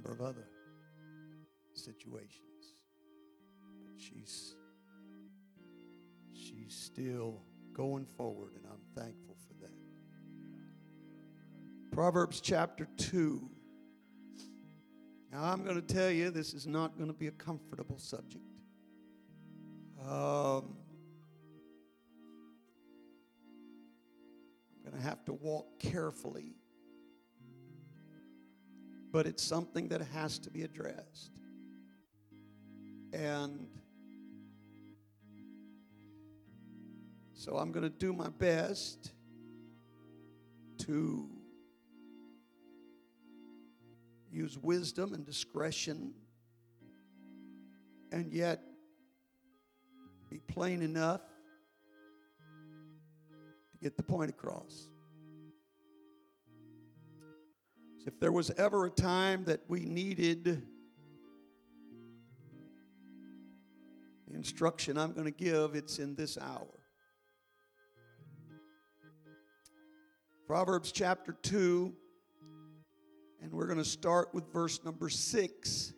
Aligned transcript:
number 0.00 0.12
of 0.12 0.26
other 0.26 0.48
situations. 1.74 2.74
But 3.84 4.00
she's 4.00 4.54
she's 6.32 6.74
still 6.74 7.42
going 7.72 8.06
forward, 8.06 8.52
and 8.56 8.64
I'm 8.66 8.80
thankful 9.02 9.36
for 9.46 9.54
that. 9.62 9.72
Proverbs 11.92 12.40
chapter 12.40 12.88
2. 12.96 13.50
Now, 15.32 15.44
I'm 15.44 15.64
going 15.64 15.76
to 15.76 15.94
tell 15.94 16.10
you, 16.10 16.30
this 16.30 16.54
is 16.54 16.66
not 16.66 16.96
going 16.96 17.08
to 17.08 17.14
be 17.16 17.26
a 17.28 17.32
comfortable 17.32 17.98
subject. 17.98 18.44
Um, 20.00 20.76
I'm 24.74 24.90
going 24.90 24.96
to 24.96 25.02
have 25.08 25.24
to 25.26 25.34
walk 25.34 25.78
carefully, 25.78 26.54
but 29.12 29.26
it's 29.26 29.42
something 29.42 29.88
that 29.88 30.00
has 30.12 30.38
to 30.38 30.50
be 30.50 30.62
addressed. 30.62 31.30
And 33.12 33.66
so 37.34 37.56
I'm 37.56 37.72
going 37.72 37.82
to 37.82 37.90
do 37.90 38.12
my 38.12 38.28
best 38.28 39.12
to 40.78 41.28
use 44.30 44.56
wisdom 44.58 45.12
and 45.12 45.26
discretion 45.26 46.14
and 48.12 48.32
yet 48.32 48.60
be 50.30 50.38
plain 50.38 50.82
enough 50.82 51.22
to 53.72 53.78
get 53.82 53.96
the 53.96 54.02
point 54.02 54.30
across. 54.30 54.88
If 58.06 58.18
there 58.18 58.32
was 58.32 58.50
ever 58.52 58.86
a 58.86 58.90
time 58.90 59.44
that 59.44 59.60
we 59.68 59.80
needed 59.80 60.62
the 64.26 64.34
instruction 64.34 64.96
I'm 64.96 65.12
going 65.12 65.26
to 65.26 65.30
give, 65.30 65.74
it's 65.74 65.98
in 65.98 66.14
this 66.14 66.38
hour. 66.38 66.68
Proverbs 70.46 70.92
chapter 70.92 71.36
2, 71.42 71.94
and 73.42 73.52
we're 73.52 73.66
going 73.66 73.78
to 73.78 73.84
start 73.84 74.34
with 74.34 74.52
verse 74.52 74.82
number 74.84 75.08
6. 75.08 75.92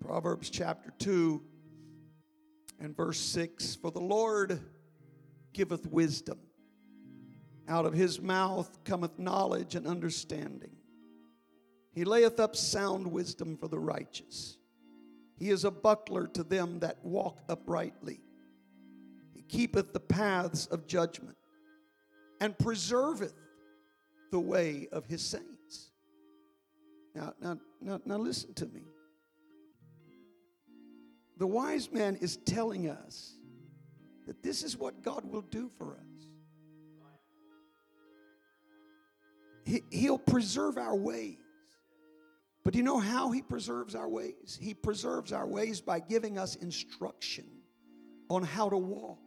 Proverbs 0.00 0.48
chapter 0.50 0.92
2 0.98 1.42
and 2.80 2.96
verse 2.96 3.18
6 3.18 3.76
For 3.76 3.90
the 3.90 4.00
Lord 4.00 4.60
giveth 5.52 5.86
wisdom, 5.86 6.38
out 7.68 7.86
of 7.86 7.94
his 7.94 8.20
mouth 8.20 8.84
cometh 8.84 9.18
knowledge 9.18 9.74
and 9.74 9.86
understanding. 9.86 10.76
He 11.92 12.04
layeth 12.04 12.38
up 12.38 12.56
sound 12.56 13.10
wisdom 13.10 13.56
for 13.56 13.68
the 13.68 13.78
righteous. 13.78 14.58
He 15.38 15.50
is 15.50 15.64
a 15.64 15.70
buckler 15.70 16.26
to 16.28 16.42
them 16.42 16.80
that 16.80 17.04
walk 17.04 17.40
uprightly. 17.48 18.20
He 19.34 19.42
keepeth 19.42 19.92
the 19.92 20.00
paths 20.00 20.66
of 20.66 20.86
judgment 20.86 21.36
and 22.40 22.56
preserveth 22.56 23.34
the 24.30 24.40
way 24.40 24.88
of 24.92 25.06
his 25.06 25.22
saints. 25.22 25.90
Now, 27.14 27.32
now, 27.40 27.58
now, 27.80 28.00
now 28.04 28.16
listen 28.18 28.52
to 28.54 28.66
me 28.66 28.82
the 31.36 31.46
wise 31.46 31.92
man 31.92 32.16
is 32.16 32.38
telling 32.38 32.88
us 32.88 33.36
that 34.26 34.42
this 34.42 34.62
is 34.62 34.76
what 34.76 35.02
God 35.02 35.24
will 35.30 35.42
do 35.42 35.70
for 35.76 35.92
us. 35.92 36.05
He, 39.66 39.82
he'll 39.90 40.18
preserve 40.18 40.78
our 40.78 40.94
ways. 40.96 41.38
But 42.62 42.72
do 42.72 42.78
you 42.78 42.84
know 42.84 43.00
how 43.00 43.32
He 43.32 43.42
preserves 43.42 43.94
our 43.94 44.08
ways? 44.08 44.58
He 44.60 44.72
preserves 44.74 45.32
our 45.32 45.46
ways 45.46 45.80
by 45.80 45.98
giving 45.98 46.38
us 46.38 46.54
instruction 46.54 47.44
on 48.30 48.44
how 48.44 48.68
to 48.70 48.78
walk. 48.78 49.18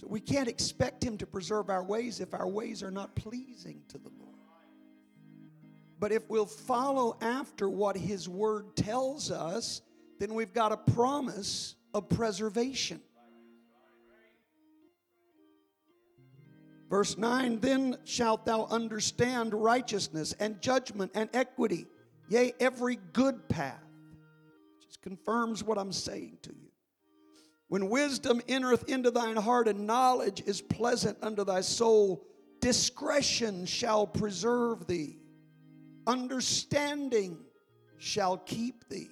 So 0.00 0.06
we 0.08 0.20
can't 0.20 0.48
expect 0.48 1.04
Him 1.04 1.18
to 1.18 1.26
preserve 1.26 1.68
our 1.68 1.84
ways 1.84 2.20
if 2.20 2.32
our 2.32 2.48
ways 2.48 2.82
are 2.82 2.90
not 2.90 3.14
pleasing 3.14 3.82
to 3.88 3.98
the 3.98 4.10
Lord. 4.18 4.34
But 5.98 6.10
if 6.10 6.28
we'll 6.28 6.46
follow 6.46 7.16
after 7.20 7.68
what 7.68 7.96
His 7.96 8.28
Word 8.28 8.76
tells 8.76 9.30
us, 9.30 9.82
then 10.18 10.32
we've 10.34 10.52
got 10.54 10.72
a 10.72 10.76
promise 10.76 11.76
of 11.92 12.08
preservation. 12.08 13.00
Verse 16.94 17.18
9 17.18 17.58
Then 17.58 17.96
shalt 18.04 18.46
thou 18.46 18.66
understand 18.66 19.52
righteousness 19.52 20.32
and 20.38 20.62
judgment 20.62 21.10
and 21.16 21.28
equity, 21.32 21.86
yea, 22.28 22.52
every 22.60 23.00
good 23.12 23.48
path. 23.48 23.82
Just 24.80 25.02
confirms 25.02 25.64
what 25.64 25.76
I'm 25.76 25.90
saying 25.90 26.38
to 26.42 26.50
you. 26.50 26.68
When 27.66 27.88
wisdom 27.88 28.40
entereth 28.46 28.88
into 28.88 29.10
thine 29.10 29.34
heart 29.34 29.66
and 29.66 29.88
knowledge 29.88 30.40
is 30.46 30.62
pleasant 30.62 31.18
unto 31.20 31.44
thy 31.44 31.62
soul, 31.62 32.24
discretion 32.60 33.66
shall 33.66 34.06
preserve 34.06 34.86
thee 34.86 35.18
understanding 36.06 37.38
shall 37.98 38.36
keep 38.36 38.88
thee, 38.88 39.10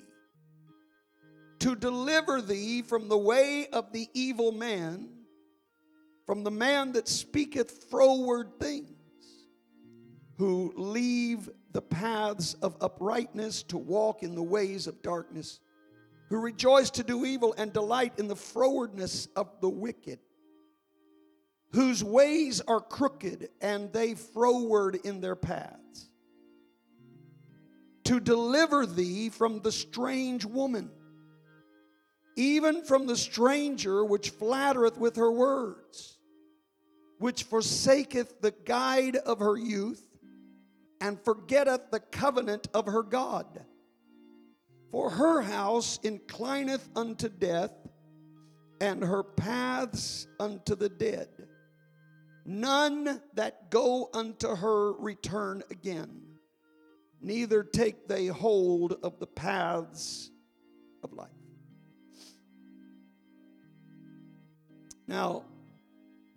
to 1.59 1.75
deliver 1.75 2.41
thee 2.41 2.83
from 2.83 3.09
the 3.09 3.19
way 3.19 3.67
of 3.73 3.93
the 3.93 4.09
evil 4.15 4.53
man, 4.53 5.09
from 6.27 6.45
the 6.45 6.51
man 6.51 6.93
that 6.93 7.09
speaketh 7.09 7.85
froward 7.91 8.59
things, 8.59 8.89
who 10.39 10.73
leave 10.77 11.49
the 11.73 11.83
paths 11.83 12.55
of 12.55 12.77
uprightness 12.81 13.63
to 13.65 13.79
walk 13.79 14.23
in 14.23 14.35
the 14.35 14.43
ways 14.43 14.87
of 14.87 15.03
darkness, 15.03 15.61
who 16.29 16.39
rejoice 16.39 16.91
to 16.91 17.03
do 17.03 17.25
evil 17.25 17.55
and 17.59 17.73
delight 17.73 18.13
in 18.19 18.29
the 18.29 18.35
frowardness 18.35 19.29
of 19.37 19.49
the 19.61 19.69
wicked 19.69 20.19
whose 21.73 22.05
ways 22.05 22.61
are 22.61 22.81
crooked 22.81 23.49
and 23.61 23.93
they 23.93 24.15
froward 24.15 24.95
in 25.05 25.21
their 25.21 25.37
paths. 25.37 26.11
To 28.05 28.21
deliver 28.21 28.85
thee 28.85 29.31
from 29.31 29.61
the 29.61 29.73
strange 29.73 30.45
woman, 30.45 30.91
even 32.37 32.85
from 32.85 33.07
the 33.07 33.17
stranger 33.17 34.05
which 34.05 34.31
flattereth 34.31 34.99
with 34.99 35.17
her 35.17 35.31
words, 35.31 36.12
which 37.23 37.45
forsaketh 37.45 38.41
the 38.41 38.51
guide 38.51 39.15
of 39.17 39.39
her 39.39 39.57
youth, 39.57 40.03
and 41.01 41.19
forgetteth 41.25 41.91
the 41.93 42.01
covenant 42.01 42.67
of 42.75 42.87
her 42.87 43.03
God. 43.03 43.65
For 44.91 45.09
her 45.09 45.41
house 45.41 45.99
inclineth 46.03 46.89
unto 46.97 47.29
death, 47.29 47.73
and 48.81 49.05
her 49.05 49.23
paths 49.23 50.27
unto 50.41 50.75
the 50.75 50.89
dead. 50.89 51.29
None 52.45 53.23
that 53.35 53.71
go 53.71 54.11
unto 54.13 54.57
her 54.57 54.93
return 54.93 55.63
again 55.71 56.23
neither 57.23 57.63
take 57.63 58.09
they 58.09 58.27
hold 58.27 58.97
of 59.03 59.19
the 59.21 59.27
paths 59.27 60.31
of 61.05 61.13
life. 61.13 61.31
Now, 65.07 65.45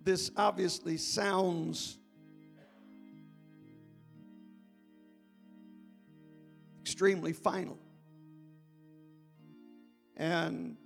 this 0.06 0.30
obviously 0.36 0.96
sounds 0.96 1.98
extremely 6.80 7.32
final. 7.32 7.76
And 10.16 10.76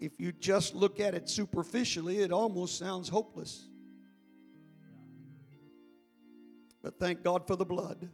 if 0.00 0.12
you 0.18 0.32
just 0.32 0.74
look 0.74 1.00
at 1.00 1.14
it 1.14 1.28
superficially, 1.28 2.20
it 2.20 2.32
almost 2.32 2.78
sounds 2.78 3.10
hopeless. 3.10 3.68
But 6.82 6.98
thank 6.98 7.22
God 7.22 7.46
for 7.46 7.56
the 7.56 7.66
blood. 7.66 8.08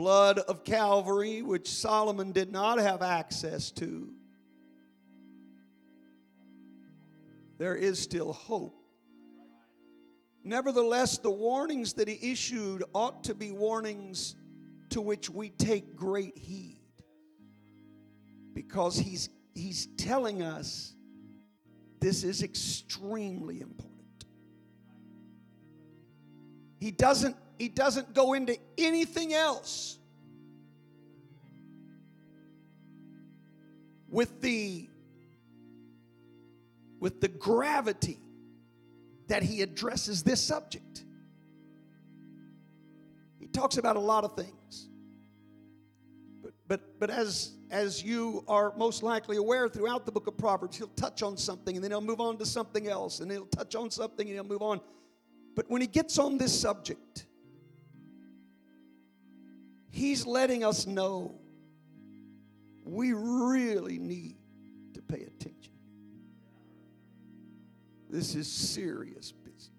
Blood 0.00 0.38
of 0.38 0.64
Calvary, 0.64 1.42
which 1.42 1.68
Solomon 1.68 2.32
did 2.32 2.50
not 2.50 2.78
have 2.78 3.02
access 3.02 3.70
to, 3.72 4.08
there 7.58 7.76
is 7.76 7.98
still 7.98 8.32
hope. 8.32 8.82
Nevertheless, 10.42 11.18
the 11.18 11.30
warnings 11.30 11.92
that 11.92 12.08
he 12.08 12.32
issued 12.32 12.82
ought 12.94 13.24
to 13.24 13.34
be 13.34 13.50
warnings 13.50 14.36
to 14.88 15.02
which 15.02 15.28
we 15.28 15.50
take 15.50 15.94
great 15.94 16.38
heed 16.38 16.80
because 18.54 18.96
he's, 18.96 19.28
he's 19.54 19.86
telling 19.98 20.40
us 20.40 20.94
this 22.00 22.24
is 22.24 22.42
extremely 22.42 23.60
important. 23.60 24.24
He 26.78 26.90
doesn't 26.90 27.36
he 27.60 27.68
doesn't 27.68 28.14
go 28.14 28.32
into 28.32 28.56
anything 28.78 29.34
else 29.34 29.98
with 34.08 34.40
the 34.40 34.88
with 37.00 37.20
the 37.20 37.28
gravity 37.28 38.18
that 39.28 39.42
he 39.42 39.60
addresses 39.60 40.22
this 40.22 40.40
subject. 40.40 41.04
He 43.38 43.46
talks 43.46 43.76
about 43.76 43.96
a 43.96 44.00
lot 44.00 44.24
of 44.24 44.36
things. 44.36 44.88
But, 46.42 46.52
but, 46.66 46.98
but 46.98 47.10
as, 47.10 47.52
as 47.70 48.02
you 48.02 48.44
are 48.48 48.74
most 48.76 49.02
likely 49.02 49.36
aware 49.36 49.68
throughout 49.68 50.04
the 50.04 50.12
book 50.12 50.26
of 50.26 50.36
Proverbs, 50.36 50.76
he'll 50.76 50.88
touch 50.88 51.22
on 51.22 51.38
something 51.38 51.74
and 51.74 51.82
then 51.82 51.90
he'll 51.90 52.02
move 52.02 52.20
on 52.20 52.36
to 52.38 52.44
something 52.44 52.88
else 52.88 53.20
and 53.20 53.30
he'll 53.30 53.46
touch 53.46 53.74
on 53.74 53.90
something 53.90 54.26
and 54.26 54.34
he'll 54.34 54.44
move 54.44 54.62
on. 54.62 54.80
But 55.56 55.70
when 55.70 55.80
he 55.80 55.86
gets 55.86 56.18
on 56.18 56.36
this 56.36 56.58
subject, 56.58 57.26
he's 59.90 60.26
letting 60.26 60.64
us 60.64 60.86
know 60.86 61.34
we 62.84 63.12
really 63.12 63.98
need 63.98 64.36
to 64.94 65.02
pay 65.02 65.22
attention. 65.22 65.72
This 68.08 68.34
is 68.34 68.50
serious 68.50 69.32
business. 69.32 69.70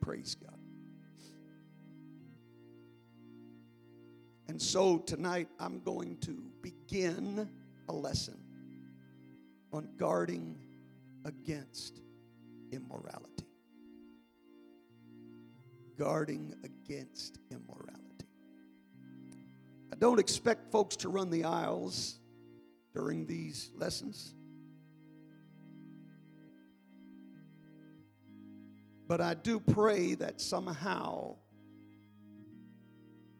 Praise 0.00 0.36
God. 0.36 0.52
And 4.48 4.62
so 4.62 4.98
tonight 4.98 5.48
I'm 5.58 5.80
going 5.80 6.18
to 6.18 6.40
begin 6.62 7.50
a 7.88 7.92
lesson 7.92 8.38
on 9.72 9.88
guarding 9.96 10.56
against 11.24 12.00
immorality. 12.72 13.46
Guarding 15.98 16.54
against 16.64 17.38
immorality. 17.50 18.26
I 19.92 19.96
don't 19.96 20.18
expect 20.18 20.70
folks 20.70 20.96
to 20.96 21.08
run 21.08 21.30
the 21.30 21.44
aisles 21.44 22.18
during 22.92 23.26
these 23.26 23.70
lessons. 23.74 24.34
But 29.08 29.20
I 29.20 29.34
do 29.34 29.60
pray 29.60 30.14
that 30.16 30.40
somehow 30.40 31.36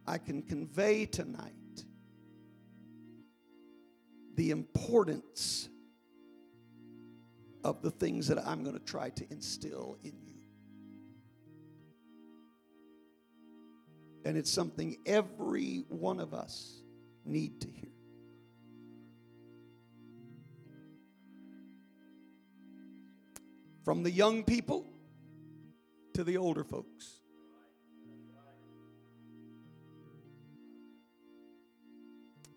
I 0.07 0.19
can 0.19 0.43
convey 0.43 1.07
tonight 1.07 1.53
the 4.37 4.51
importance 4.51 5.69
of 7.65 7.83
the 7.83 7.91
things 7.91 8.29
that 8.29 8.39
I'm 8.47 8.63
going 8.63 8.79
to 8.79 8.85
try 8.85 9.11
to 9.11 9.27
instill 9.31 9.99
in 10.03 10.13
you. 10.25 10.35
And 14.25 14.37
it's 14.37 14.51
something 14.51 14.97
every 15.07 15.85
one 15.89 16.21
of 16.21 16.35
us 16.35 16.83
need 17.25 17.61
to 17.61 17.69
hear. 17.69 17.91
From 23.85 24.03
the 24.03 24.11
young 24.11 24.43
people 24.43 24.85
to 26.15 26.25
the 26.25 26.37
older 26.39 26.65
folks. 26.65 27.21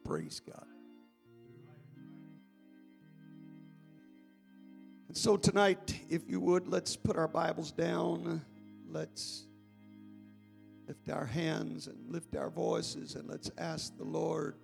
Praise 0.03 0.39
God. 0.39 0.65
And 5.09 5.17
so 5.17 5.37
tonight, 5.37 5.99
if 6.07 6.29
you 6.29 6.39
would, 6.39 6.67
let's 6.67 6.95
put 6.95 7.17
our 7.17 7.27
Bibles 7.27 7.71
down. 7.71 8.45
Let's 8.87 9.47
lift 10.87 11.09
our 11.09 11.25
hands 11.25 11.87
and 11.87 11.97
lift 12.11 12.35
our 12.35 12.51
voices 12.51 13.15
and 13.15 13.27
let's 13.27 13.49
ask 13.57 13.97
the 13.97 14.03
Lord 14.03 14.55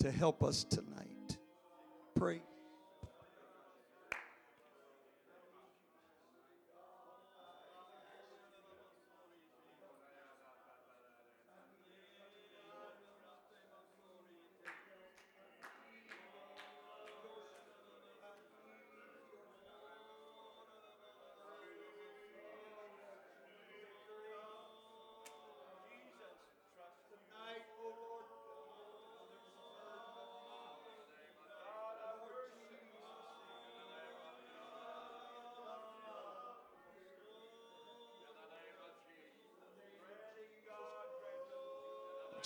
to 0.00 0.10
help 0.10 0.42
us 0.42 0.64
tonight. 0.64 1.38
Pray. 2.16 2.42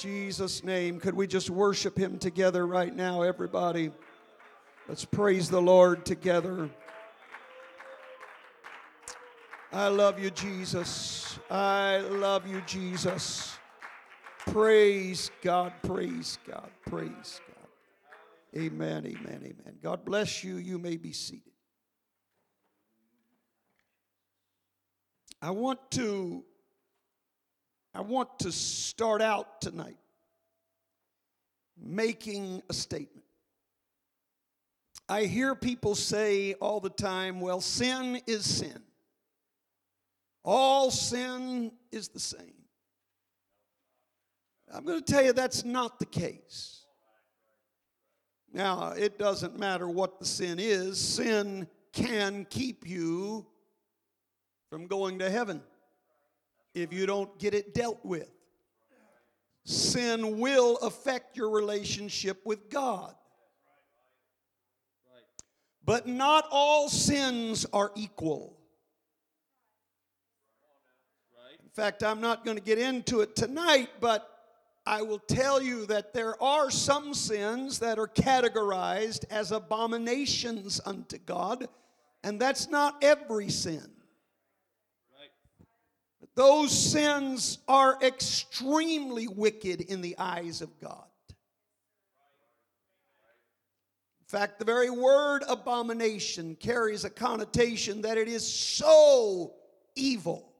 Jesus' 0.04 0.62
name. 0.62 1.00
Could 1.00 1.14
we 1.14 1.26
just 1.26 1.48
worship 1.48 1.96
him 1.96 2.18
together 2.18 2.66
right 2.66 2.94
now, 2.94 3.22
everybody? 3.22 3.90
Let's 4.86 5.06
praise 5.06 5.48
the 5.48 5.62
Lord 5.62 6.04
together. 6.04 6.68
I 9.72 9.88
love 9.88 10.18
you, 10.18 10.28
Jesus. 10.28 11.38
I 11.50 12.00
love 12.00 12.46
you, 12.46 12.60
Jesus. 12.66 13.56
Praise 14.40 15.30
God, 15.40 15.72
praise 15.82 16.36
God, 16.46 16.68
praise 16.86 17.40
God. 17.48 18.60
Amen, 18.62 19.06
amen, 19.06 19.40
amen. 19.42 19.78
God 19.82 20.04
bless 20.04 20.44
you. 20.44 20.56
You 20.56 20.78
may 20.78 20.98
be 20.98 21.14
seated. 21.14 21.54
I 25.40 25.50
want 25.50 25.80
to 25.92 26.44
I 27.94 28.00
want 28.00 28.40
to 28.40 28.50
start 28.50 29.22
out 29.22 29.60
tonight 29.60 29.96
making 31.80 32.62
a 32.68 32.74
statement. 32.74 33.24
I 35.08 35.24
hear 35.24 35.54
people 35.54 35.94
say 35.94 36.54
all 36.54 36.80
the 36.80 36.90
time, 36.90 37.40
well, 37.40 37.60
sin 37.60 38.20
is 38.26 38.48
sin. 38.48 38.82
All 40.44 40.90
sin 40.90 41.70
is 41.92 42.08
the 42.08 42.20
same. 42.20 42.54
I'm 44.72 44.84
going 44.84 45.02
to 45.02 45.12
tell 45.12 45.24
you 45.24 45.32
that's 45.32 45.64
not 45.64 46.00
the 46.00 46.06
case. 46.06 46.84
Now, 48.52 48.88
it 48.96 49.18
doesn't 49.18 49.58
matter 49.58 49.88
what 49.88 50.18
the 50.18 50.26
sin 50.26 50.58
is, 50.58 50.98
sin 50.98 51.68
can 51.92 52.46
keep 52.50 52.88
you 52.88 53.46
from 54.68 54.86
going 54.86 55.20
to 55.20 55.30
heaven 55.30 55.62
if 56.74 56.92
you 56.92 57.06
don't 57.06 57.38
get 57.38 57.54
it 57.54 57.74
dealt 57.74 58.04
with. 58.04 58.28
Sin 59.64 60.38
will 60.38 60.76
affect 60.78 61.36
your 61.36 61.50
relationship 61.50 62.44
with 62.44 62.68
God. 62.68 63.14
But 65.84 66.06
not 66.06 66.46
all 66.50 66.88
sins 66.88 67.66
are 67.72 67.92
equal. 67.94 68.58
In 71.62 71.70
fact, 71.70 72.02
I'm 72.02 72.20
not 72.20 72.44
going 72.44 72.56
to 72.56 72.62
get 72.62 72.78
into 72.78 73.20
it 73.20 73.34
tonight, 73.34 73.88
but 74.00 74.30
I 74.86 75.02
will 75.02 75.18
tell 75.18 75.62
you 75.62 75.86
that 75.86 76.12
there 76.12 76.40
are 76.42 76.70
some 76.70 77.14
sins 77.14 77.78
that 77.78 77.98
are 77.98 78.06
categorized 78.06 79.24
as 79.30 79.50
abominations 79.50 80.80
unto 80.84 81.18
God, 81.18 81.68
and 82.22 82.40
that's 82.40 82.68
not 82.68 83.02
every 83.02 83.48
sin. 83.48 83.93
Those 86.34 86.72
sins 86.72 87.58
are 87.68 87.98
extremely 88.02 89.28
wicked 89.28 89.80
in 89.80 90.00
the 90.00 90.16
eyes 90.18 90.62
of 90.62 90.80
God. 90.80 91.06
In 94.20 94.38
fact, 94.38 94.58
the 94.58 94.64
very 94.64 94.90
word 94.90 95.44
abomination 95.48 96.56
carries 96.56 97.04
a 97.04 97.10
connotation 97.10 98.02
that 98.02 98.18
it 98.18 98.26
is 98.26 98.44
so 98.44 99.52
evil 99.94 100.50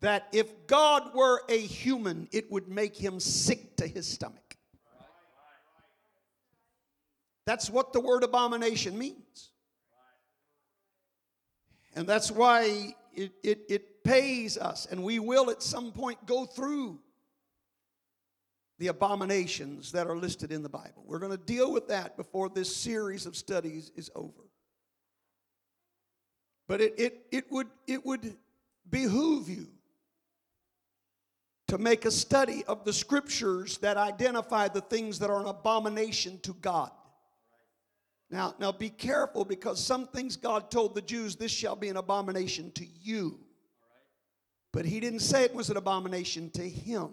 that 0.00 0.28
if 0.32 0.66
God 0.66 1.14
were 1.14 1.42
a 1.48 1.58
human, 1.58 2.28
it 2.30 2.50
would 2.50 2.68
make 2.68 2.94
him 2.94 3.20
sick 3.20 3.76
to 3.76 3.86
his 3.86 4.06
stomach. 4.06 4.56
That's 7.46 7.70
what 7.70 7.94
the 7.94 8.00
word 8.00 8.22
abomination 8.22 8.98
means. 8.98 9.50
And 11.96 12.06
that's 12.06 12.30
why 12.30 12.94
it, 13.14 13.32
it, 13.42 13.60
it 13.68 14.04
pays 14.04 14.56
us, 14.56 14.86
and 14.86 15.02
we 15.02 15.18
will 15.18 15.50
at 15.50 15.62
some 15.62 15.92
point 15.92 16.24
go 16.26 16.44
through 16.44 16.98
the 18.78 18.88
abominations 18.88 19.92
that 19.92 20.06
are 20.06 20.16
listed 20.16 20.52
in 20.52 20.62
the 20.62 20.68
Bible. 20.68 21.02
We're 21.04 21.18
going 21.18 21.32
to 21.32 21.44
deal 21.44 21.72
with 21.72 21.88
that 21.88 22.16
before 22.16 22.48
this 22.48 22.74
series 22.74 23.26
of 23.26 23.36
studies 23.36 23.90
is 23.96 24.10
over. 24.14 24.48
But 26.68 26.80
it, 26.80 26.94
it, 26.98 27.26
it, 27.32 27.50
would, 27.50 27.68
it 27.86 28.04
would 28.06 28.36
behoove 28.88 29.48
you 29.48 29.66
to 31.68 31.78
make 31.78 32.04
a 32.04 32.10
study 32.10 32.64
of 32.66 32.84
the 32.84 32.92
scriptures 32.92 33.78
that 33.78 33.96
identify 33.96 34.68
the 34.68 34.80
things 34.80 35.18
that 35.18 35.30
are 35.30 35.40
an 35.40 35.46
abomination 35.46 36.38
to 36.40 36.54
God. 36.54 36.90
Now, 38.30 38.54
now 38.58 38.72
be 38.72 38.90
careful 38.90 39.44
because 39.44 39.82
some 39.82 40.06
things 40.06 40.36
God 40.36 40.70
told 40.70 40.94
the 40.94 41.02
Jews, 41.02 41.36
this 41.36 41.50
shall 41.50 41.76
be 41.76 41.88
an 41.88 41.96
abomination 41.96 42.70
to 42.72 42.86
you. 43.00 43.40
But 44.72 44.84
he 44.84 45.00
didn't 45.00 45.20
say 45.20 45.44
it 45.44 45.54
was 45.54 45.70
an 45.70 45.78
abomination 45.78 46.50
to 46.50 46.68
him. 46.68 47.10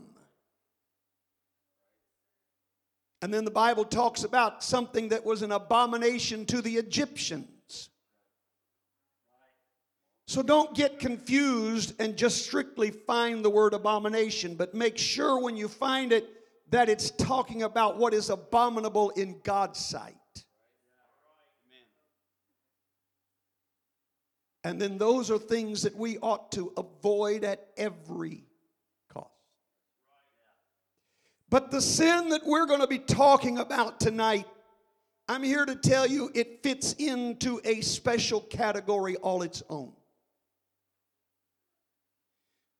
And 3.22 3.34
then 3.34 3.46
the 3.46 3.52
Bible 3.52 3.86
talks 3.86 4.24
about 4.24 4.64
something 4.64 5.10
that 5.10 5.26
was 5.26 5.42
an 5.42 5.52
abomination 5.52 6.46
to 6.48 6.62
the 6.62 6.76
Egyptians. 6.76 7.90
So 10.28 10.44
don't 10.44 10.76
get 10.76 11.00
confused 11.00 11.94
and 12.00 12.18
just 12.18 12.46
strictly 12.46 12.92
find 12.92 13.46
the 13.46 13.50
word 13.50 13.74
abomination, 13.74 14.56
but 14.56 14.74
make 14.74 14.98
sure 14.98 15.40
when 15.40 15.56
you 15.56 15.68
find 15.68 16.12
it 16.12 16.28
that 16.72 16.90
it's 16.90 17.12
talking 17.12 17.64
about 17.64 17.98
what 17.98 18.14
is 18.14 18.30
abominable 18.30 19.12
in 19.12 19.40
God's 19.44 19.80
sight. 19.80 20.18
And 24.66 24.82
then 24.82 24.98
those 24.98 25.30
are 25.30 25.38
things 25.38 25.84
that 25.84 25.96
we 25.96 26.18
ought 26.18 26.52
to 26.54 26.74
avoid 26.76 27.44
at 27.44 27.68
every 27.78 28.46
cost. 29.14 29.30
but 31.52 31.70
the 31.70 31.80
sin 31.80 32.30
that 32.30 32.42
we're 32.44 32.66
going 32.66 32.80
to 32.80 32.88
be 32.88 32.98
talking 32.98 33.60
about 33.60 34.00
tonight, 34.00 34.48
I'm 35.30 35.44
here 35.44 35.68
to 35.68 35.76
tell 35.76 36.08
you 36.08 36.32
it 36.34 36.64
fits 36.64 36.94
into 36.94 37.62
a 37.64 37.82
special 37.82 38.42
category 38.42 39.18
all 39.18 39.44
its 39.44 39.62
own. 39.70 39.94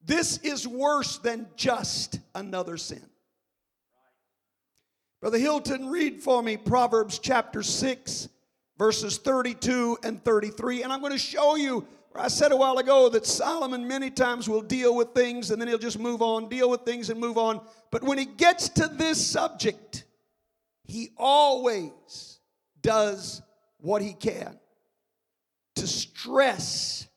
This 0.04 0.40
is 0.40 0.68
worse 0.68 1.20
than 1.20 1.48
just 1.56 2.20
another 2.34 2.78
sin. 2.78 3.08
Brother 5.22 5.38
Hilton, 5.38 5.90
read 5.90 6.24
for 6.24 6.42
me 6.42 6.58
Proverbs 6.58 7.20
chapter 7.20 7.62
6, 7.62 8.28
verses 8.78 9.18
32 9.18 9.98
and 10.04 10.24
33. 10.24 10.84
And 10.84 10.92
I'm 10.92 11.00
going 11.00 11.12
to 11.12 11.18
show 11.18 11.56
you 11.56 11.88
where 12.12 12.24
I 12.24 12.28
said 12.28 12.52
a 12.52 12.56
while 12.56 12.78
ago 12.78 13.10
that 13.10 13.26
Solomon 13.26 13.88
many 13.88 14.10
times 14.10 14.48
will 14.48 14.62
deal 14.62 14.96
with 14.96 15.10
things 15.10 15.52
and 15.52 15.62
then 15.62 15.68
he'll 15.68 15.78
just 15.78 16.00
move 16.00 16.22
on, 16.22 16.50
deal 16.50 16.70
with 16.70 16.82
things 16.82 17.10
and 17.10 17.20
move 17.20 17.38
on. 17.38 17.62
But 17.92 18.04
when 18.04 18.18
he 18.18 18.26
gets 18.26 18.70
to 18.70 18.88
this 18.88 19.26
subject, 19.26 20.06
he 20.84 21.10
always 21.18 22.40
does 22.82 23.42
what 23.78 24.02
he 24.02 24.14
can 24.14 24.60
to 25.76 25.88
stress 25.88 27.08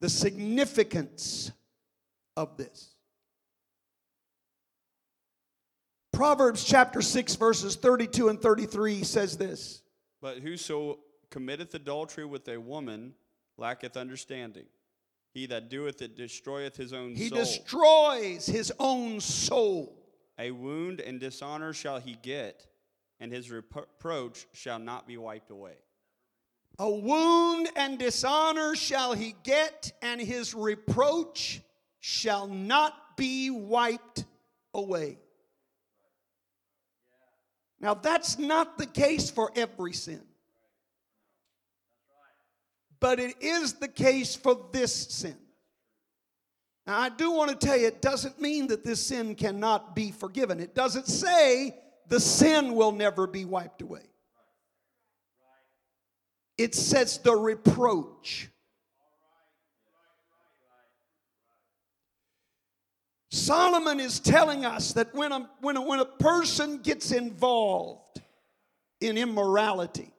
the 0.00 0.08
significance 0.08 1.50
of 2.36 2.56
this. 2.56 2.94
Proverbs 6.18 6.64
chapter 6.64 7.00
6, 7.00 7.36
verses 7.36 7.76
32 7.76 8.28
and 8.28 8.42
33 8.42 9.04
says 9.04 9.38
this. 9.38 9.82
But 10.20 10.38
whoso 10.38 10.98
committeth 11.30 11.72
adultery 11.74 12.24
with 12.24 12.48
a 12.48 12.58
woman 12.58 13.14
lacketh 13.56 13.96
understanding. 13.96 14.64
He 15.32 15.46
that 15.46 15.70
doeth 15.70 16.02
it 16.02 16.16
destroyeth 16.16 16.76
his 16.76 16.92
own 16.92 17.14
he 17.14 17.28
soul. 17.28 17.38
He 17.38 17.44
destroys 17.44 18.46
his 18.46 18.72
own 18.80 19.20
soul. 19.20 19.96
A 20.40 20.50
wound 20.50 21.00
and 21.00 21.20
dishonor 21.20 21.72
shall 21.72 22.00
he 22.00 22.18
get, 22.20 22.66
and 23.20 23.30
his 23.30 23.48
reproach 23.48 24.48
shall 24.52 24.80
not 24.80 25.06
be 25.06 25.18
wiped 25.18 25.52
away. 25.52 25.76
A 26.80 26.90
wound 26.90 27.68
and 27.76 27.96
dishonor 27.96 28.74
shall 28.74 29.12
he 29.12 29.36
get, 29.44 29.92
and 30.02 30.20
his 30.20 30.52
reproach 30.52 31.60
shall 32.00 32.48
not 32.48 33.16
be 33.16 33.50
wiped 33.50 34.24
away. 34.74 35.18
Now, 37.80 37.94
that's 37.94 38.38
not 38.38 38.78
the 38.78 38.86
case 38.86 39.30
for 39.30 39.52
every 39.54 39.92
sin. 39.92 40.22
But 43.00 43.20
it 43.20 43.36
is 43.40 43.74
the 43.74 43.88
case 43.88 44.34
for 44.34 44.66
this 44.72 44.92
sin. 44.92 45.36
Now, 46.86 46.98
I 46.98 47.10
do 47.10 47.30
want 47.30 47.50
to 47.50 47.66
tell 47.66 47.76
you, 47.76 47.86
it 47.86 48.02
doesn't 48.02 48.40
mean 48.40 48.68
that 48.68 48.84
this 48.84 49.06
sin 49.06 49.34
cannot 49.34 49.94
be 49.94 50.10
forgiven. 50.10 50.58
It 50.58 50.74
doesn't 50.74 51.06
say 51.06 51.76
the 52.08 52.18
sin 52.18 52.74
will 52.74 52.92
never 52.92 53.26
be 53.26 53.44
wiped 53.44 53.82
away. 53.82 54.02
It 56.56 56.74
says 56.74 57.18
the 57.18 57.36
reproach. 57.36 58.48
Solomon 63.30 64.00
is 64.00 64.20
telling 64.20 64.64
us 64.64 64.92
that 64.94 65.14
when 65.14 65.32
a, 65.32 65.50
when 65.60 65.76
a, 65.76 65.82
when 65.82 66.00
a 66.00 66.04
person 66.04 66.78
gets 66.78 67.12
involved 67.12 68.22
in 69.00 69.18
immorality, 69.18 70.12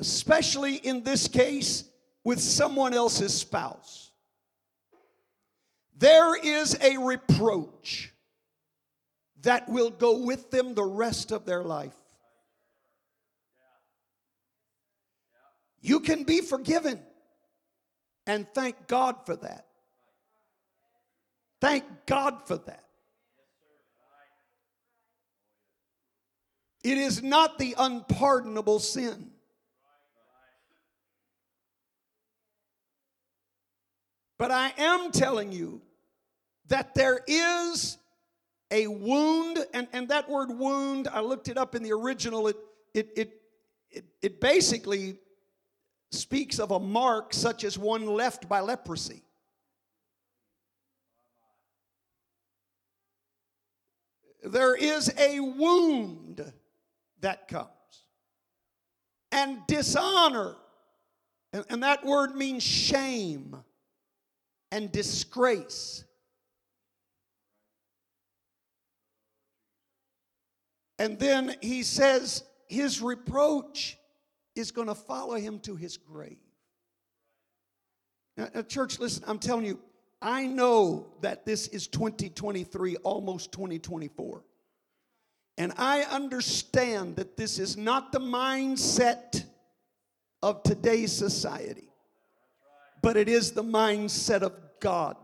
especially 0.00 0.76
in 0.76 1.04
this 1.04 1.28
case 1.28 1.84
with 2.24 2.40
someone 2.40 2.94
else's 2.94 3.34
spouse. 3.34 4.10
There 5.96 6.34
is 6.36 6.76
a 6.80 6.96
reproach 6.96 8.12
that 9.42 9.68
will 9.68 9.90
go 9.90 10.18
with 10.18 10.50
them 10.50 10.74
the 10.74 10.84
rest 10.84 11.32
of 11.32 11.44
their 11.44 11.62
life. 11.62 11.94
You 15.80 16.00
can 16.00 16.22
be 16.22 16.40
forgiven, 16.40 17.00
and 18.26 18.46
thank 18.54 18.86
God 18.86 19.16
for 19.26 19.36
that. 19.36 19.66
Thank 21.62 21.84
God 22.06 22.42
for 22.44 22.56
that. 22.56 22.82
It 26.82 26.98
is 26.98 27.22
not 27.22 27.56
the 27.56 27.76
unpardonable 27.78 28.80
sin. 28.80 29.30
But 34.38 34.50
I 34.50 34.72
am 34.76 35.12
telling 35.12 35.52
you 35.52 35.80
that 36.66 36.96
there 36.96 37.20
is 37.28 37.96
a 38.72 38.88
wound, 38.88 39.64
and, 39.72 39.86
and 39.92 40.08
that 40.08 40.28
word 40.28 40.50
wound, 40.50 41.06
I 41.06 41.20
looked 41.20 41.46
it 41.46 41.56
up 41.56 41.76
in 41.76 41.84
the 41.84 41.92
original, 41.92 42.48
it, 42.48 42.56
it, 42.92 43.08
it, 43.14 43.40
it, 43.88 44.04
it 44.20 44.40
basically 44.40 45.14
speaks 46.10 46.58
of 46.58 46.72
a 46.72 46.80
mark 46.80 47.32
such 47.32 47.62
as 47.62 47.78
one 47.78 48.06
left 48.06 48.48
by 48.48 48.58
leprosy. 48.58 49.22
There 54.42 54.74
is 54.74 55.12
a 55.18 55.40
wound 55.40 56.52
that 57.20 57.48
comes. 57.48 57.68
And 59.30 59.58
dishonor, 59.66 60.56
and, 61.52 61.64
and 61.70 61.82
that 61.82 62.04
word 62.04 62.34
means 62.34 62.62
shame 62.62 63.56
and 64.70 64.90
disgrace. 64.92 66.04
And 70.98 71.18
then 71.18 71.56
he 71.60 71.82
says 71.82 72.44
his 72.68 73.00
reproach 73.00 73.98
is 74.54 74.70
going 74.70 74.88
to 74.88 74.94
follow 74.94 75.34
him 75.34 75.58
to 75.60 75.76
his 75.76 75.96
grave. 75.96 76.38
Now, 78.36 78.62
church, 78.62 78.98
listen, 78.98 79.24
I'm 79.26 79.38
telling 79.38 79.64
you, 79.64 79.80
I 80.22 80.46
know 80.46 81.08
that 81.20 81.44
this 81.44 81.68
is 81.68 81.86
2023, 81.88 82.96
almost 82.96 83.52
2024. 83.52 84.42
And 85.58 85.72
I 85.76 86.02
understand 86.02 87.16
that 87.16 87.36
this 87.36 87.58
is 87.58 87.76
not 87.76 88.12
the 88.12 88.20
mindset 88.20 89.44
of 90.42 90.62
today's 90.62 91.12
society 91.12 91.92
but 93.02 93.16
it 93.16 93.28
is 93.28 93.50
the 93.50 93.64
mindset 93.64 94.42
of 94.42 94.52
God. 94.80 95.16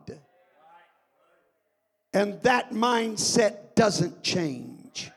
And 2.12 2.40
that 2.42 2.72
mindset 2.72 3.74
doesn't 3.76 4.22
change. 4.22 5.10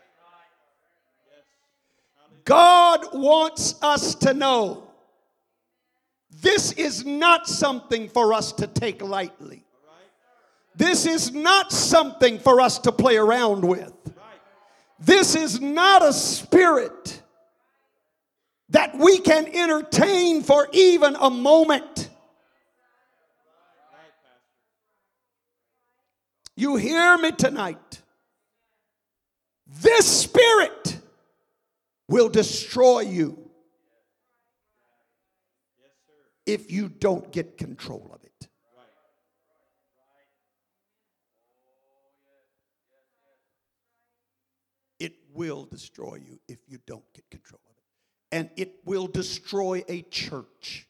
God 2.45 3.07
wants 3.13 3.75
us 3.81 4.15
to 4.15 4.33
know 4.33 4.91
this 6.41 6.71
is 6.73 7.05
not 7.05 7.47
something 7.47 8.09
for 8.09 8.33
us 8.33 8.51
to 8.53 8.67
take 8.67 9.01
lightly. 9.01 9.63
This 10.75 11.06
is 11.06 11.34
not 11.34 11.72
something 11.72 12.40
for 12.40 12.62
us 12.62 12.80
to 12.80 12.92
play 12.92 13.18
around 13.18 13.66
with. 13.66 13.94
This 15.00 15.36
is 15.36 15.60
not 15.60 16.04
a 16.04 16.13
spirit 16.13 17.22
that 18.70 18.96
we 18.98 19.20
can 19.20 19.48
entertain 19.48 20.44
for 20.44 20.68
even 20.72 21.16
a 21.20 21.30
moment. 21.30 22.10
You 26.56 26.75
hear 26.75 27.18
me 27.18 27.32
tonight? 27.32 28.01
This 29.66 30.06
spirit 30.06 31.00
will 32.08 32.30
destroy 32.30 33.00
you 33.00 33.50
if 36.46 36.72
you 36.72 36.90
don't 36.90 37.32
get 37.32 37.58
control 37.58 38.12
of 38.13 38.21
it. 38.21 38.21
Will 45.33 45.65
destroy 45.65 46.15
you 46.15 46.39
if 46.47 46.59
you 46.67 46.79
don't 46.85 47.03
get 47.13 47.29
control 47.29 47.61
of 47.65 47.75
it. 47.77 48.38
And 48.38 48.50
it 48.55 48.75
will 48.85 49.07
destroy 49.07 49.83
a 49.88 50.01
church. 50.03 50.88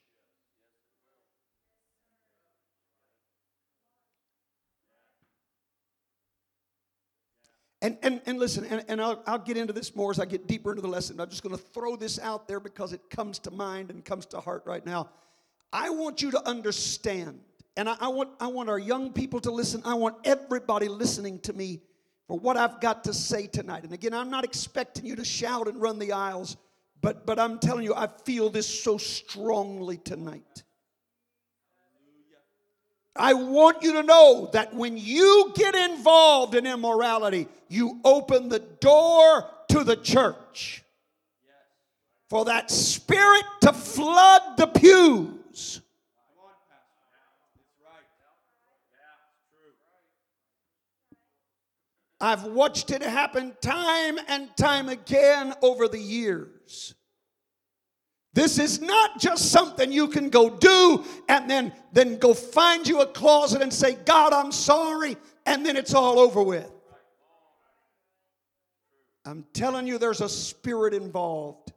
And, 7.82 7.98
and, 8.04 8.22
and 8.28 8.38
listen, 8.38 8.64
and, 8.66 8.86
and 8.88 9.02
I'll, 9.02 9.24
I'll 9.26 9.40
get 9.40 9.58
into 9.58 9.74
this 9.74 9.96
more 9.96 10.12
as 10.12 10.20
I 10.20 10.26
get 10.26 10.46
deeper 10.46 10.70
into 10.70 10.84
the 10.84 10.88
lesson. 10.88 11.20
I'm 11.20 11.30
just 11.30 11.42
going 11.42 11.56
to 11.56 11.62
throw 11.62 11.96
this 11.96 12.20
out 12.20 12.48
there 12.48 12.60
because 12.60 12.94
it 12.94 13.10
comes 13.10 13.40
to 13.40 13.52
mind 13.52 13.90
and 13.90 14.06
comes 14.06 14.28
to 14.28 14.40
heart 14.40 14.64
right 14.68 14.86
now. 14.86 15.10
I 15.74 15.90
want 15.90 16.22
you 16.22 16.30
to 16.32 16.48
understand, 16.48 17.40
and 17.76 17.90
I, 17.90 17.96
I, 18.00 18.08
want, 18.10 18.30
I 18.40 18.48
want 18.48 18.70
our 18.70 18.78
young 18.78 19.14
people 19.14 19.40
to 19.42 19.52
listen. 19.52 19.82
I 19.84 19.96
want 19.96 20.16
everybody 20.26 20.90
listening 20.90 21.40
to 21.40 21.54
me 21.54 21.82
for 22.32 22.40
what 22.40 22.56
I've 22.56 22.80
got 22.80 23.04
to 23.04 23.14
say 23.14 23.46
tonight. 23.46 23.84
And 23.84 23.92
again, 23.92 24.14
I'm 24.14 24.30
not 24.30 24.46
expecting 24.46 25.06
you 25.06 25.18
to 25.18 25.26
shout 25.26 25.68
and 25.68 25.82
run 25.82 26.00
the 26.00 26.14
aisles, 26.14 26.56
but, 27.02 27.26
but 27.26 27.38
I'm 27.38 27.60
telling 27.60 27.84
you, 27.84 27.94
I 27.94 28.08
feel 28.24 28.50
this 28.50 28.66
so 28.66 28.98
strongly 28.98 29.98
tonight. 29.98 30.64
I 33.18 33.34
want 33.34 33.84
you 33.84 33.92
to 33.96 34.04
know 34.04 34.50
that 34.54 34.74
when 34.74 34.98
you 34.98 35.52
get 35.56 35.76
involved 35.76 36.56
in 36.56 36.66
immorality, 36.66 37.50
you 37.68 38.00
open 38.06 38.48
the 38.48 38.60
door 38.60 39.50
to 39.68 39.84
the 39.84 39.98
church 39.98 40.86
for 42.30 42.46
that 42.46 42.72
spirit 42.72 43.44
to 43.64 43.74
flood 43.74 44.56
the 44.56 44.68
pews. 44.68 45.82
I've 52.22 52.44
watched 52.44 52.92
it 52.92 53.02
happen 53.02 53.56
time 53.62 54.20
and 54.28 54.56
time 54.56 54.90
again 54.90 55.56
over 55.64 55.88
the 55.88 56.00
years. 56.00 56.94
This 58.34 58.60
is 58.60 58.80
not 58.80 59.20
just 59.20 59.52
something 59.52 59.92
you 59.92 60.08
can 60.08 60.30
go 60.30 60.50
do 60.50 61.04
and 61.28 61.50
then, 61.50 61.74
then 61.92 62.18
go 62.18 62.34
find 62.34 62.88
you 62.88 63.02
a 63.02 63.08
closet 63.08 63.62
and 63.62 63.74
say, 63.74 63.96
God, 64.06 64.32
I'm 64.34 64.52
sorry, 64.52 65.18
and 65.46 65.66
then 65.66 65.76
it's 65.76 65.94
all 65.94 66.20
over 66.20 66.42
with. 66.42 66.72
I'm 69.26 69.46
telling 69.54 69.88
you, 69.88 69.98
there's 69.98 70.22
a 70.22 70.30
spirit 70.30 70.94
involved, 70.94 71.74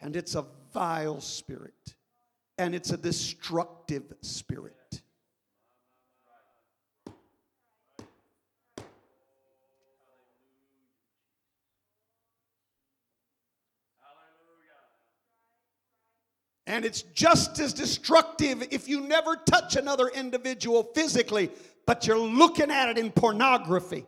and 0.00 0.16
it's 0.16 0.34
a 0.34 0.46
vile 0.72 1.20
spirit, 1.20 1.94
and 2.58 2.74
it's 2.74 2.90
a 2.90 2.96
destructive 2.96 4.14
spirit. 4.22 4.77
And 16.68 16.84
it's 16.84 17.00
just 17.00 17.58
as 17.60 17.72
destructive 17.72 18.62
if 18.70 18.88
you 18.88 19.00
never 19.00 19.36
touch 19.36 19.76
another 19.76 20.08
individual 20.08 20.82
physically, 20.94 21.50
but 21.86 22.06
you're 22.06 22.18
looking 22.18 22.70
at 22.70 22.90
it 22.90 22.98
in 22.98 23.10
pornography. 23.10 24.04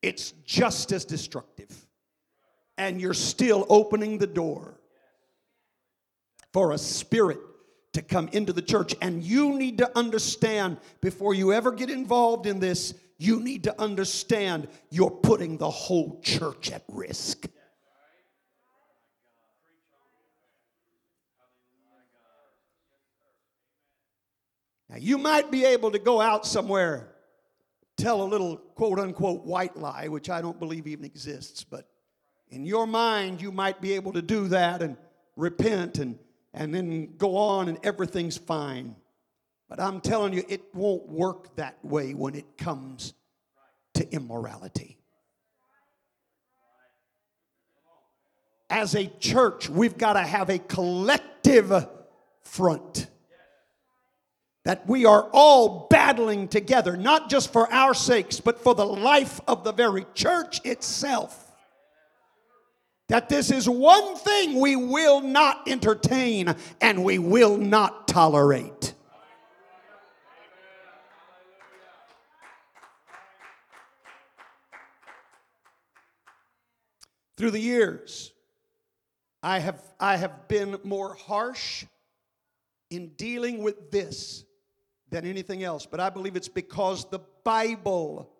It's 0.00 0.30
just 0.44 0.92
as 0.92 1.04
destructive. 1.04 1.74
And 2.78 3.00
you're 3.00 3.14
still 3.14 3.66
opening 3.68 4.18
the 4.18 4.28
door 4.28 4.78
for 6.52 6.70
a 6.70 6.78
spirit 6.78 7.40
to 7.94 8.02
come 8.02 8.28
into 8.28 8.52
the 8.52 8.62
church. 8.62 8.94
And 9.02 9.24
you 9.24 9.58
need 9.58 9.78
to 9.78 9.98
understand 9.98 10.76
before 11.00 11.34
you 11.34 11.52
ever 11.52 11.72
get 11.72 11.90
involved 11.90 12.46
in 12.46 12.60
this, 12.60 12.94
you 13.18 13.40
need 13.40 13.64
to 13.64 13.80
understand 13.80 14.68
you're 14.90 15.10
putting 15.10 15.56
the 15.56 15.70
whole 15.70 16.20
church 16.22 16.70
at 16.70 16.84
risk. 16.86 17.48
Now, 24.88 24.96
you 24.96 25.18
might 25.18 25.50
be 25.50 25.64
able 25.64 25.90
to 25.90 25.98
go 25.98 26.20
out 26.20 26.46
somewhere, 26.46 27.08
tell 27.96 28.22
a 28.22 28.24
little 28.24 28.56
quote 28.56 28.98
unquote 28.98 29.44
white 29.44 29.76
lie, 29.76 30.08
which 30.08 30.30
I 30.30 30.40
don't 30.40 30.58
believe 30.58 30.86
even 30.86 31.04
exists, 31.04 31.64
but 31.64 31.88
in 32.48 32.64
your 32.64 32.86
mind, 32.86 33.42
you 33.42 33.50
might 33.50 33.80
be 33.80 33.94
able 33.94 34.12
to 34.12 34.22
do 34.22 34.48
that 34.48 34.82
and 34.82 34.96
repent 35.34 35.98
and, 35.98 36.18
and 36.54 36.72
then 36.72 37.16
go 37.16 37.36
on 37.36 37.68
and 37.68 37.78
everything's 37.82 38.36
fine. 38.36 38.94
But 39.68 39.80
I'm 39.80 40.00
telling 40.00 40.32
you, 40.32 40.44
it 40.48 40.62
won't 40.72 41.08
work 41.08 41.56
that 41.56 41.84
way 41.84 42.14
when 42.14 42.36
it 42.36 42.56
comes 42.56 43.14
to 43.94 44.08
immorality. 44.12 44.98
As 48.70 48.94
a 48.94 49.06
church, 49.06 49.68
we've 49.68 49.98
got 49.98 50.12
to 50.12 50.22
have 50.22 50.50
a 50.50 50.58
collective 50.58 51.88
front 52.42 53.08
that 54.66 54.84
we 54.88 55.04
are 55.06 55.28
all 55.32 55.86
battling 55.88 56.48
together, 56.48 56.96
not 56.96 57.30
just 57.30 57.52
for 57.52 57.72
our 57.72 57.94
sakes, 57.94 58.40
but 58.40 58.60
for 58.60 58.74
the 58.74 58.84
life 58.84 59.40
of 59.46 59.62
the 59.62 59.70
very 59.70 60.04
church 60.12 60.60
itself. 60.64 61.52
That 63.08 63.28
this 63.28 63.52
is 63.52 63.68
one 63.68 64.16
thing 64.16 64.58
we 64.58 64.74
will 64.74 65.20
not 65.20 65.68
entertain 65.68 66.52
and 66.80 67.04
we 67.04 67.20
will 67.20 67.56
not 67.56 68.08
tolerate. 68.08 68.92
Through 77.36 77.52
the 77.52 77.60
years, 77.60 78.32
I 79.44 79.60
have, 79.60 79.80
I 80.00 80.16
have 80.16 80.48
been 80.48 80.76
more 80.82 81.14
harsh 81.14 81.84
in 82.90 83.10
dealing 83.10 83.62
with 83.62 83.92
this 83.92 84.42
than 85.10 85.24
anything 85.24 85.62
else. 85.62 85.86
But 85.86 86.00
I 86.00 86.10
believe 86.10 86.36
it's 86.36 86.48
because 86.48 87.08
the 87.10 87.20
Bible 87.44 88.30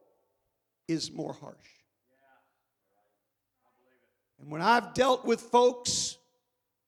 is 0.88 1.12
more 1.12 1.32
harsh. 1.32 1.56
And 4.40 4.50
when 4.50 4.62
I've 4.62 4.94
dealt 4.94 5.24
with 5.24 5.40
folks, 5.40 6.18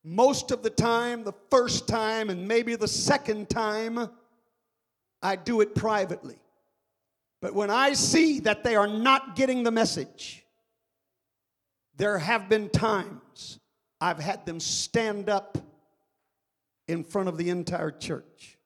most 0.05 0.51
of 0.51 0.63
the 0.63 0.71
time, 0.71 1.25
the 1.25 1.35
first 1.51 1.89
time, 1.89 2.31
and 2.31 2.47
maybe 2.47 2.77
the 2.77 2.89
second 2.89 3.49
time, 3.49 4.09
I 5.23 5.37
do 5.37 5.61
it 5.61 5.75
privately. 5.75 6.39
But 7.41 7.55
when 7.55 7.71
I 7.71 7.93
see 7.93 8.41
that 8.41 8.65
they 8.65 8.77
are 8.77 8.87
not 8.87 9.37
getting 9.37 9.63
the 9.63 9.71
message, 9.71 10.45
there 11.97 12.19
have 12.19 12.49
been 12.49 12.69
times 12.69 13.59
I've 14.01 14.19
had 14.19 14.47
them 14.47 14.61
stand 14.61 15.29
up 15.29 15.59
in 16.87 17.03
front 17.05 17.29
of 17.29 17.37
the 17.37 17.51
entire 17.51 17.91
church 17.91 18.58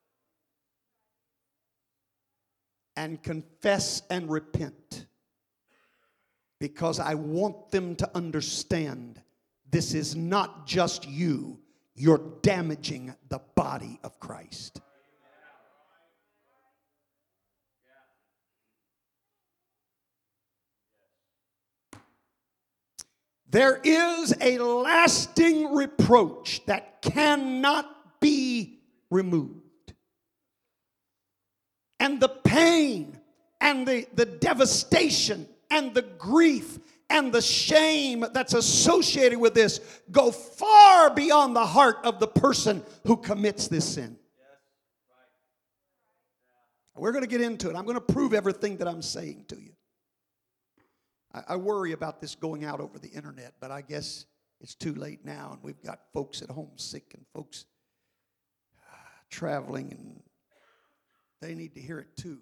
and 2.95 3.21
confess 3.21 4.01
and 4.09 4.29
repent 4.29 5.05
because 6.59 6.99
I 6.99 7.15
want 7.15 7.71
them 7.71 7.95
to 7.97 8.09
understand 8.15 9.21
this 9.69 9.93
is 9.93 10.15
not 10.15 10.65
just 10.65 11.07
you, 11.07 11.59
you're 11.95 12.21
damaging 12.41 13.13
the 13.29 13.39
body 13.55 13.99
of 14.03 14.19
Christ. 14.19 14.79
There 23.49 23.79
is 23.83 24.33
a 24.41 24.57
lasting 24.57 25.75
reproach 25.75 26.65
that 26.65 27.01
cannot 27.01 28.19
be 28.19 28.79
removed 29.11 29.62
and 32.03 32.19
the 32.19 32.27
pain 32.27 33.17
and 33.61 33.87
the, 33.87 34.05
the 34.13 34.25
devastation 34.25 35.47
and 35.71 35.93
the 35.93 36.01
grief 36.01 36.77
and 37.09 37.31
the 37.31 37.41
shame 37.41 38.25
that's 38.33 38.53
associated 38.53 39.39
with 39.39 39.53
this 39.53 39.79
go 40.11 40.29
far 40.29 41.13
beyond 41.13 41.55
the 41.55 41.65
heart 41.65 41.99
of 42.03 42.19
the 42.19 42.27
person 42.27 42.83
who 43.07 43.15
commits 43.15 43.69
this 43.69 43.85
sin. 43.85 44.17
We're 46.97 47.13
going 47.13 47.23
to 47.23 47.29
get 47.29 47.39
into 47.39 47.69
it. 47.69 47.75
I'm 47.77 47.85
going 47.85 47.95
to 47.95 48.01
prove 48.01 48.33
everything 48.33 48.77
that 48.77 48.87
I'm 48.87 49.01
saying 49.01 49.45
to 49.47 49.55
you. 49.55 49.71
I, 51.33 51.43
I 51.49 51.55
worry 51.55 51.93
about 51.93 52.19
this 52.19 52.35
going 52.35 52.65
out 52.65 52.81
over 52.81 52.99
the 52.99 53.09
internet, 53.09 53.53
but 53.61 53.71
I 53.71 53.81
guess 53.81 54.25
it's 54.59 54.75
too 54.75 54.93
late 54.93 55.23
now, 55.23 55.51
and 55.53 55.63
we've 55.63 55.81
got 55.81 56.01
folks 56.13 56.41
at 56.41 56.49
home 56.49 56.71
sick 56.75 57.13
and 57.13 57.25
folks 57.33 57.65
uh, 58.77 58.95
traveling 59.29 59.93
and 59.93 60.21
they 61.43 61.55
need 61.55 61.75
to 61.75 61.81
hear 61.81 61.99
it 61.99 62.15
too. 62.15 62.39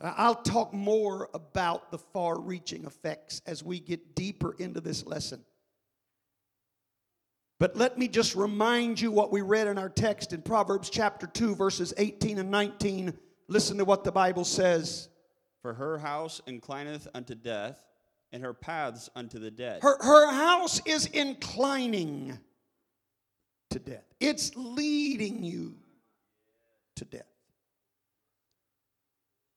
I'll 0.00 0.34
talk 0.34 0.72
more 0.72 1.28
about 1.34 1.90
the 1.90 1.98
far 1.98 2.38
reaching 2.38 2.84
effects 2.84 3.40
as 3.46 3.64
we 3.64 3.80
get 3.80 4.14
deeper 4.14 4.54
into 4.58 4.80
this 4.80 5.04
lesson. 5.06 5.42
But 7.58 7.76
let 7.76 7.98
me 7.98 8.06
just 8.06 8.36
remind 8.36 9.00
you 9.00 9.10
what 9.10 9.32
we 9.32 9.40
read 9.40 9.66
in 9.66 9.78
our 9.78 9.88
text 9.88 10.34
in 10.34 10.42
Proverbs 10.42 10.90
chapter 10.90 11.26
2, 11.26 11.56
verses 11.56 11.94
18 11.96 12.38
and 12.38 12.50
19. 12.50 13.14
Listen 13.48 13.78
to 13.78 13.84
what 13.86 14.04
the 14.04 14.12
Bible 14.12 14.44
says. 14.44 15.08
For 15.62 15.72
her 15.74 15.98
house 15.98 16.42
inclineth 16.46 17.08
unto 17.14 17.34
death, 17.34 17.85
and 18.32 18.42
her 18.42 18.54
paths 18.54 19.08
unto 19.14 19.38
the 19.38 19.50
dead. 19.50 19.82
Her, 19.82 19.96
her 20.00 20.32
house 20.32 20.80
is 20.84 21.06
inclining 21.06 22.38
to 23.70 23.78
death, 23.78 24.04
it's 24.20 24.52
leading 24.56 25.42
you 25.42 25.74
to 26.96 27.04
death. 27.04 27.22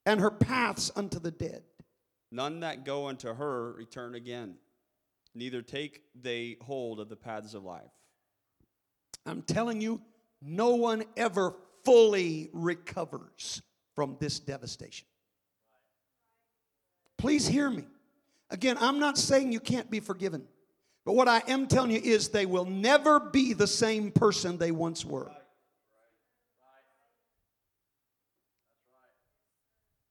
And 0.05 0.19
her 0.19 0.31
paths 0.31 0.91
unto 0.95 1.19
the 1.19 1.31
dead. 1.31 1.63
None 2.31 2.59
that 2.61 2.85
go 2.85 3.07
unto 3.07 3.33
her 3.33 3.73
return 3.73 4.15
again, 4.15 4.55
neither 5.33 5.61
take 5.61 6.01
they 6.19 6.57
hold 6.61 6.99
of 6.99 7.09
the 7.09 7.15
paths 7.15 7.53
of 7.53 7.63
life. 7.63 7.91
I'm 9.25 9.41
telling 9.41 9.81
you, 9.81 10.01
no 10.41 10.75
one 10.75 11.03
ever 11.17 11.55
fully 11.83 12.49
recovers 12.53 13.61
from 13.95 14.15
this 14.19 14.39
devastation. 14.39 15.07
Please 17.17 17.47
hear 17.47 17.69
me. 17.69 17.83
Again, 18.49 18.77
I'm 18.79 18.99
not 18.99 19.17
saying 19.17 19.51
you 19.51 19.59
can't 19.59 19.89
be 19.91 19.99
forgiven, 19.99 20.47
but 21.05 21.13
what 21.13 21.27
I 21.27 21.43
am 21.47 21.67
telling 21.67 21.91
you 21.91 22.01
is 22.03 22.29
they 22.29 22.45
will 22.45 22.65
never 22.65 23.19
be 23.19 23.53
the 23.53 23.67
same 23.67 24.11
person 24.11 24.57
they 24.57 24.71
once 24.71 25.05
were. 25.05 25.31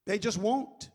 They 0.06 0.18
just 0.18 0.38
won't. 0.38 0.90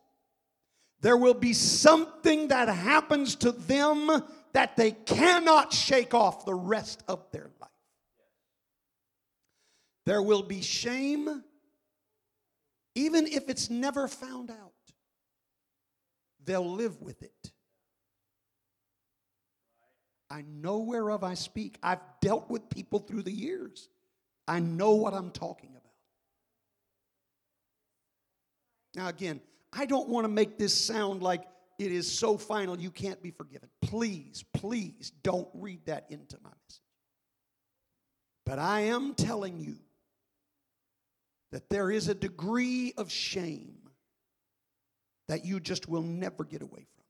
There 1.02 1.18
will 1.18 1.34
be 1.34 1.54
something 1.54 2.48
that 2.48 2.70
happens 2.70 3.36
to 3.38 3.52
them 3.52 4.10
that 4.54 4.78
they 4.78 4.92
cannot 4.92 5.74
shake 5.74 6.14
off 6.14 6.46
the 6.46 6.56
rest 6.56 7.04
of 7.08 7.30
their 7.32 7.50
life. 7.60 7.70
There 10.06 10.22
will 10.22 10.44
be 10.44 10.62
shame, 10.62 11.44
even 12.96 13.28
if 13.28 13.50
it's 13.50 13.70
never 13.70 14.08
found 14.08 14.50
out. 14.50 14.73
They'll 16.46 16.70
live 16.70 17.02
with 17.02 17.22
it. 17.22 17.52
I 20.30 20.44
know 20.48 20.80
whereof 20.80 21.24
I 21.24 21.36
speak. 21.36 21.78
I've 21.84 22.02
dealt 22.20 22.50
with 22.50 22.70
people 22.70 23.00
through 23.00 23.24
the 23.24 23.32
years. 23.32 23.90
I 24.48 24.60
know 24.60 24.96
what 24.96 25.14
I'm 25.14 25.32
talking 25.32 25.70
about. 25.70 25.84
Now, 28.96 29.08
again, 29.10 29.42
I 29.72 29.86
don't 29.86 30.10
want 30.10 30.26
to 30.26 30.30
make 30.30 30.58
this 30.58 30.74
sound 30.74 31.22
like 31.22 31.44
it 31.80 31.92
is 31.92 32.12
so 32.12 32.38
final 32.38 32.80
you 32.80 32.92
can't 32.92 33.22
be 33.22 33.32
forgiven. 33.32 33.70
Please, 33.82 34.44
please 34.54 35.12
don't 35.24 35.48
read 35.54 35.86
that 35.86 36.06
into 36.10 36.38
my 36.44 36.50
message. 36.50 36.82
But 38.46 38.60
I 38.60 38.82
am 38.82 39.16
telling 39.16 39.60
you 39.60 39.78
that 41.52 41.70
there 41.70 41.90
is 41.92 42.08
a 42.08 42.16
degree 42.16 42.94
of 42.98 43.12
shame 43.12 43.83
that 45.28 45.46
you 45.46 45.60
just 45.60 45.88
will 45.88 46.02
never 46.02 46.44
get 46.44 46.62
away 46.62 46.86
from. 46.96 47.04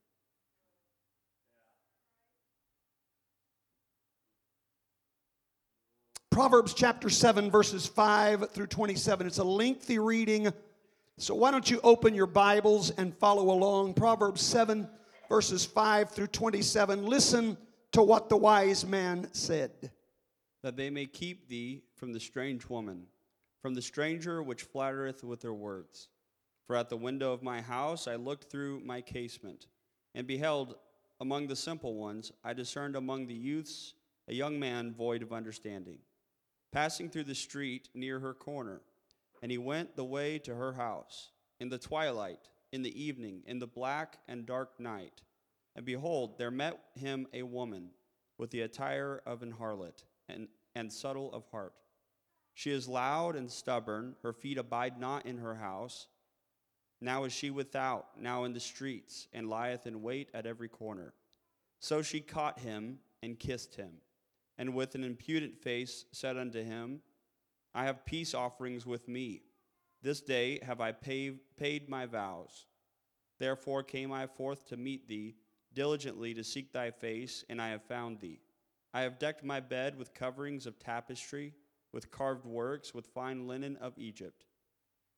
Proverbs 6.30 6.74
chapter 6.74 7.08
7, 7.08 7.48
verses 7.48 7.86
5 7.86 8.50
through 8.50 8.66
27. 8.66 9.26
It's 9.26 9.38
a 9.38 9.44
lengthy 9.44 10.00
reading. 10.00 10.52
So 11.16 11.32
why 11.32 11.52
don't 11.52 11.70
you 11.70 11.78
open 11.84 12.12
your 12.12 12.26
Bibles 12.26 12.90
and 12.90 13.16
follow 13.16 13.52
along? 13.52 13.94
Proverbs 13.94 14.42
7, 14.42 14.88
verses 15.28 15.64
5 15.64 16.10
through 16.10 16.26
27. 16.26 17.06
Listen 17.06 17.56
to 17.92 18.02
what 18.02 18.28
the 18.28 18.36
wise 18.36 18.84
man 18.84 19.28
said. 19.30 19.92
That 20.64 20.76
they 20.76 20.90
may 20.90 21.06
keep 21.06 21.48
thee 21.48 21.84
from 21.94 22.12
the 22.12 22.18
strange 22.18 22.68
woman, 22.68 23.06
from 23.62 23.74
the 23.74 23.82
stranger 23.82 24.42
which 24.42 24.62
flattereth 24.62 25.22
with 25.22 25.40
her 25.44 25.54
words. 25.54 26.08
For 26.66 26.76
at 26.76 26.88
the 26.88 26.96
window 26.96 27.32
of 27.32 27.42
my 27.42 27.60
house 27.60 28.08
I 28.08 28.16
looked 28.16 28.50
through 28.50 28.80
my 28.80 29.00
casement, 29.00 29.66
and 30.14 30.26
beheld 30.26 30.76
among 31.20 31.46
the 31.46 31.56
simple 31.56 31.94
ones, 31.94 32.32
I 32.42 32.52
discerned 32.52 32.96
among 32.96 33.26
the 33.26 33.34
youths 33.34 33.94
a 34.28 34.34
young 34.34 34.58
man 34.58 34.94
void 34.94 35.22
of 35.22 35.32
understanding, 35.32 35.98
passing 36.72 37.10
through 37.10 37.24
the 37.24 37.34
street 37.34 37.88
near 37.94 38.18
her 38.20 38.34
corner. 38.34 38.80
And 39.42 39.50
he 39.50 39.58
went 39.58 39.94
the 39.94 40.04
way 40.04 40.38
to 40.40 40.54
her 40.54 40.72
house, 40.72 41.30
in 41.60 41.68
the 41.68 41.78
twilight, 41.78 42.48
in 42.72 42.82
the 42.82 43.02
evening, 43.02 43.42
in 43.46 43.58
the 43.58 43.66
black 43.66 44.18
and 44.26 44.46
dark 44.46 44.80
night. 44.80 45.22
And 45.76 45.84
behold, 45.84 46.38
there 46.38 46.50
met 46.50 46.78
him 46.94 47.26
a 47.32 47.42
woman 47.42 47.90
with 48.38 48.50
the 48.50 48.62
attire 48.62 49.20
of 49.26 49.42
an 49.42 49.52
harlot, 49.52 50.04
and, 50.28 50.48
and 50.74 50.92
subtle 50.92 51.32
of 51.32 51.44
heart. 51.50 51.74
She 52.54 52.70
is 52.70 52.88
loud 52.88 53.36
and 53.36 53.50
stubborn, 53.50 54.16
her 54.22 54.32
feet 54.32 54.58
abide 54.58 54.98
not 54.98 55.26
in 55.26 55.38
her 55.38 55.56
house. 55.56 56.06
Now 57.04 57.24
is 57.24 57.34
she 57.34 57.50
without, 57.50 58.18
now 58.18 58.44
in 58.44 58.54
the 58.54 58.60
streets, 58.60 59.28
and 59.34 59.50
lieth 59.50 59.86
in 59.86 60.00
wait 60.00 60.30
at 60.32 60.46
every 60.46 60.68
corner. 60.70 61.12
So 61.78 62.00
she 62.00 62.20
caught 62.20 62.60
him 62.60 62.98
and 63.22 63.38
kissed 63.38 63.74
him, 63.74 63.90
and 64.56 64.74
with 64.74 64.94
an 64.94 65.04
impudent 65.04 65.58
face 65.58 66.06
said 66.12 66.38
unto 66.38 66.64
him, 66.64 67.02
I 67.74 67.84
have 67.84 68.06
peace 68.06 68.32
offerings 68.32 68.86
with 68.86 69.06
me. 69.06 69.42
This 70.00 70.22
day 70.22 70.60
have 70.62 70.80
I 70.80 70.92
paid, 70.92 71.90
my 71.90 72.06
vows. 72.06 72.64
Therefore 73.38 73.82
came 73.82 74.10
I 74.10 74.26
forth 74.26 74.66
to 74.68 74.78
meet 74.78 75.06
thee, 75.06 75.34
diligently 75.74 76.32
to 76.32 76.42
seek 76.42 76.72
thy 76.72 76.90
face, 76.90 77.44
and 77.50 77.60
I 77.60 77.68
have 77.68 77.82
found 77.82 78.20
thee. 78.20 78.40
I 78.94 79.02
have 79.02 79.18
decked 79.18 79.44
my 79.44 79.60
bed 79.60 79.98
with 79.98 80.14
coverings 80.14 80.64
of 80.64 80.78
tapestry, 80.78 81.52
with 81.92 82.10
carved 82.10 82.46
works, 82.46 82.94
with 82.94 83.08
fine 83.08 83.46
linen 83.46 83.76
of 83.76 83.92
Egypt. 83.98 84.46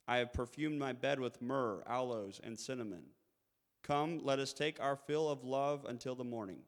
I 0.08 0.18
have 0.18 0.32
perfumed 0.32 0.78
my 0.78 0.92
bed 0.92 1.18
with 1.18 1.42
myrrh, 1.42 1.82
aloes, 1.86 2.40
and 2.44 2.58
cinnamon. 2.58 3.04
Come, 3.82 4.20
let 4.22 4.38
us 4.38 4.52
take 4.52 4.80
our 4.80 4.96
fill 4.96 5.28
of 5.28 5.44
love 5.44 5.84
until 5.88 6.14
the 6.14 6.24
morning. 6.24 6.60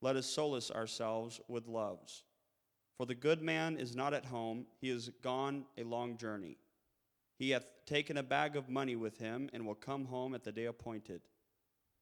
Let 0.00 0.16
us 0.16 0.26
solace 0.26 0.70
ourselves 0.70 1.40
with 1.46 1.66
loves. 1.66 2.22
For 2.96 3.06
the 3.06 3.14
good 3.14 3.42
man 3.42 3.76
is 3.76 3.94
not 3.94 4.14
at 4.14 4.26
home, 4.26 4.66
he 4.80 4.90
is 4.90 5.10
gone 5.22 5.64
a 5.76 5.84
long 5.84 6.16
journey. 6.16 6.58
He 7.38 7.50
hath 7.50 7.66
taken 7.86 8.16
a 8.16 8.22
bag 8.22 8.56
of 8.56 8.68
money 8.68 8.96
with 8.96 9.18
him, 9.18 9.50
and 9.52 9.66
will 9.66 9.74
come 9.74 10.06
home 10.06 10.34
at 10.34 10.44
the 10.44 10.52
day 10.52 10.66
appointed. 10.66 11.22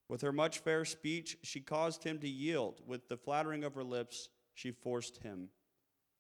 With 0.09 0.23
her 0.23 0.33
much 0.33 0.59
fair 0.59 0.85
speech, 0.85 1.37
she 1.43 1.61
caused 1.61 2.03
him 2.03 2.19
to 2.19 2.29
yield. 2.29 2.81
With 2.87 3.09
the 3.09 3.17
flattering 3.17 3.63
of 3.63 3.75
her 3.75 3.85
lips, 3.85 4.29
she 4.55 4.71
forced 4.71 5.19
him. 5.19 5.51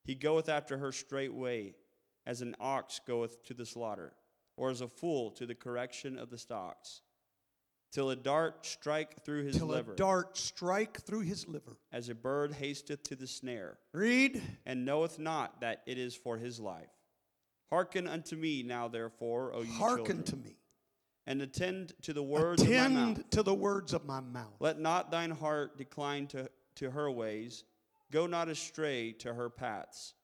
He 0.04 0.14
goeth 0.14 0.48
after 0.48 0.78
her 0.78 0.92
straightway, 0.92 1.74
as 2.26 2.40
an 2.40 2.54
ox 2.60 3.00
goeth 3.04 3.42
to 3.44 3.54
the 3.54 3.66
slaughter 3.66 4.12
or 4.58 4.70
as 4.70 4.80
a 4.80 4.88
fool 4.88 5.30
to 5.30 5.46
the 5.46 5.54
correction 5.54 6.18
of 6.18 6.30
the 6.30 6.36
stocks, 6.38 7.00
till 7.92 8.10
a 8.10 8.16
dart 8.16 8.66
strike 8.66 9.24
through 9.24 9.44
his 9.44 9.56
Till 9.56 9.68
liver, 9.68 9.92
a 9.92 9.96
dart 9.96 10.36
strike 10.36 11.00
through 11.02 11.20
his 11.20 11.46
liver. 11.48 11.76
as 11.92 12.08
a 12.08 12.14
bird 12.14 12.52
hasteth 12.52 13.02
to 13.04 13.16
the 13.16 13.26
snare, 13.26 13.78
Read. 13.92 14.42
and 14.66 14.84
knoweth 14.84 15.18
not 15.18 15.60
that 15.60 15.82
it 15.86 15.96
is 15.96 16.14
for 16.14 16.36
his 16.36 16.58
life. 16.60 16.90
Hearken 17.70 18.08
unto 18.08 18.34
me 18.36 18.62
now, 18.62 18.88
therefore, 18.88 19.54
O 19.54 19.62
ye 19.62 19.70
Hearken 19.70 20.04
children, 20.06 20.22
to 20.24 20.36
me. 20.36 20.56
and 21.26 21.40
attend 21.42 21.92
to 22.02 22.12
the 22.12 22.22
words 22.22 22.62
of 22.62 22.68
my 22.68 22.88
mouth. 22.88 23.10
Attend 23.18 23.30
to 23.32 23.42
the 23.42 23.54
words 23.54 23.92
of 23.92 24.04
my 24.06 24.20
mouth. 24.20 24.56
Let 24.60 24.78
not 24.80 25.10
thine 25.10 25.30
heart 25.30 25.76
decline 25.78 26.26
to, 26.28 26.50
to 26.76 26.90
her 26.90 27.10
ways, 27.10 27.64
go 28.10 28.26
not 28.26 28.48
astray 28.48 29.12
to 29.12 29.34
her 29.34 29.48
paths. 29.50 30.14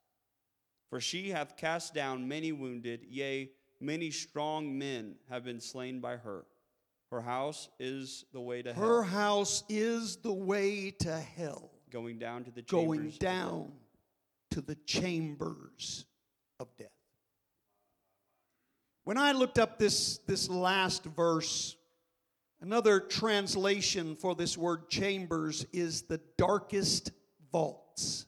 For 0.90 1.00
she 1.00 1.30
hath 1.30 1.56
cast 1.56 1.92
down 1.94 2.28
many 2.28 2.52
wounded, 2.52 3.04
yea, 3.08 3.50
Many 3.80 4.10
strong 4.10 4.78
men 4.78 5.16
have 5.28 5.44
been 5.44 5.60
slain 5.60 6.00
by 6.00 6.16
her. 6.16 6.44
Her 7.10 7.20
house 7.20 7.68
is 7.78 8.24
the 8.32 8.40
way 8.40 8.62
to 8.62 8.72
hell. 8.72 8.82
Her 8.82 9.02
house 9.02 9.62
is 9.68 10.16
the 10.16 10.32
way 10.32 10.90
to 11.00 11.18
hell, 11.18 11.70
going 11.90 12.18
down 12.18 12.44
to 12.44 12.50
the 12.50 12.62
chambers 12.62 12.98
going 12.98 13.10
down 13.18 13.72
to 14.50 14.60
the 14.60 14.74
chambers 14.86 16.06
of 16.58 16.68
death. 16.76 16.88
When 19.04 19.18
I 19.18 19.32
looked 19.32 19.58
up 19.58 19.78
this, 19.78 20.18
this 20.26 20.48
last 20.48 21.04
verse, 21.04 21.76
another 22.60 23.00
translation 23.00 24.16
for 24.16 24.34
this 24.34 24.56
word 24.56 24.88
chambers 24.88 25.66
is 25.72 26.02
the 26.02 26.20
darkest 26.38 27.12
vaults. 27.52 28.26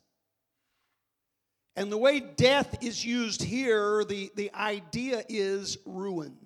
And 1.76 1.92
the 1.92 1.98
way 1.98 2.20
death 2.20 2.82
is 2.82 3.04
used 3.04 3.42
here, 3.42 4.02
the, 4.04 4.32
the 4.34 4.52
idea 4.54 5.22
is 5.28 5.76
ruin. 5.84 6.36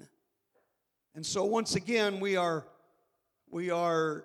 And 1.14 1.24
so 1.24 1.44
once 1.44 1.76
again, 1.76 2.18
we 2.18 2.36
are 2.36 2.66
we 3.48 3.70
are 3.70 4.24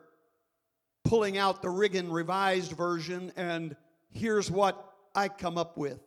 pulling 1.04 1.38
out 1.38 1.62
the 1.62 1.70
Riggin 1.70 2.12
revised 2.12 2.72
version, 2.74 3.32
and 3.36 3.76
here's 4.12 4.52
what 4.52 4.94
I 5.16 5.30
come 5.30 5.58
up 5.58 5.78
with. 5.78 6.00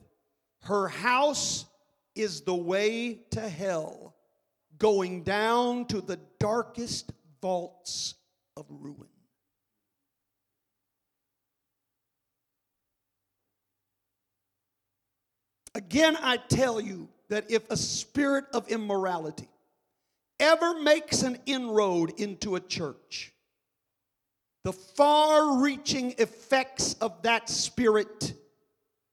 Her 0.63 0.89
house 0.89 1.65
is 2.15 2.43
the 2.43 2.55
way 2.55 3.21
to 3.31 3.41
hell, 3.41 4.15
going 4.79 5.23
down 5.25 5.87
to 5.87 6.01
the 6.01 6.19
darkest 6.39 7.13
vaults 7.41 8.15
of 8.57 8.67
ruin. 8.69 9.09
Again, 15.79 16.17
I 16.21 16.39
tell 16.39 16.81
you 16.81 17.09
that 17.29 17.53
if 17.53 17.71
a 17.71 17.77
spirit 17.77 18.47
of 18.53 18.67
immorality 18.67 19.49
ever 20.41 20.81
makes 20.81 21.23
an 21.23 21.39
inroad 21.47 22.19
into 22.19 22.57
a 22.57 22.61
church, 22.61 23.33
the 24.65 24.73
far 24.73 25.63
reaching 25.63 26.17
effects 26.19 26.95
of 26.95 27.23
that 27.23 27.49
spirit 27.49 28.33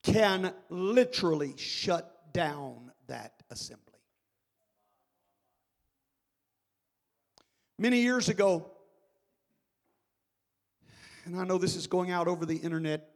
can 0.02 0.52
literally 0.72 1.54
shut 1.56 2.34
down 2.34 2.92
that 3.06 3.44
assembly. 3.52 4.00
Many 7.78 8.02
years 8.02 8.28
ago, 8.28 8.72
and 11.26 11.40
I 11.40 11.44
know 11.44 11.60
this 11.60 11.76
is 11.76 11.86
going 11.86 12.10
out 12.10 12.28
over 12.28 12.44
the 12.44 12.58
internet, 12.58 13.15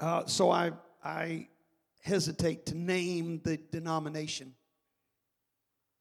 uh, 0.00 0.24
so 0.26 0.50
I, 0.50 0.72
I 1.04 1.48
hesitate 2.02 2.66
to 2.66 2.76
name 2.76 3.40
the 3.44 3.58
denomination. 3.58 4.54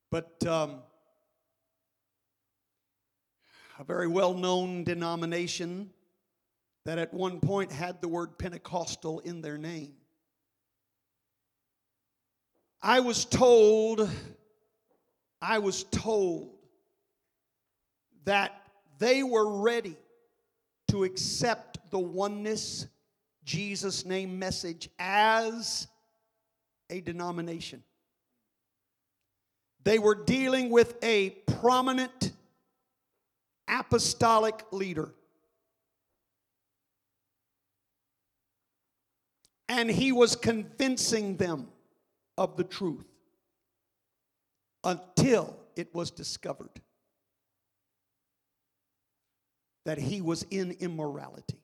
But 0.09 0.45
um, 0.47 0.79
a 3.77 3.83
very 3.83 4.07
well 4.07 4.33
known 4.33 4.83
denomination 4.83 5.89
that 6.85 6.97
at 6.97 7.13
one 7.13 7.39
point 7.39 7.71
had 7.71 8.01
the 8.01 8.07
word 8.07 8.37
Pentecostal 8.37 9.19
in 9.19 9.41
their 9.41 9.57
name. 9.57 9.93
I 12.81 13.01
was 13.01 13.25
told, 13.25 14.09
I 15.41 15.59
was 15.59 15.83
told 15.83 16.55
that 18.23 18.61
they 18.97 19.21
were 19.23 19.61
ready 19.61 19.97
to 20.89 21.03
accept 21.03 21.91
the 21.91 21.99
oneness 21.99 22.87
Jesus 23.49 24.05
name 24.05 24.37
message 24.37 24.89
as 24.99 25.87
a 26.91 27.01
denomination. 27.01 27.81
They 29.83 29.97
were 29.97 30.13
dealing 30.13 30.69
with 30.69 31.03
a 31.03 31.31
prominent 31.59 32.31
apostolic 33.67 34.61
leader. 34.71 35.15
And 39.67 39.89
he 39.89 40.11
was 40.11 40.35
convincing 40.35 41.37
them 41.37 41.69
of 42.37 42.55
the 42.55 42.63
truth 42.63 43.07
until 44.83 45.57
it 45.75 45.91
was 45.95 46.11
discovered 46.11 46.81
that 49.85 49.97
he 49.97 50.21
was 50.21 50.45
in 50.51 50.73
immorality. 50.79 51.57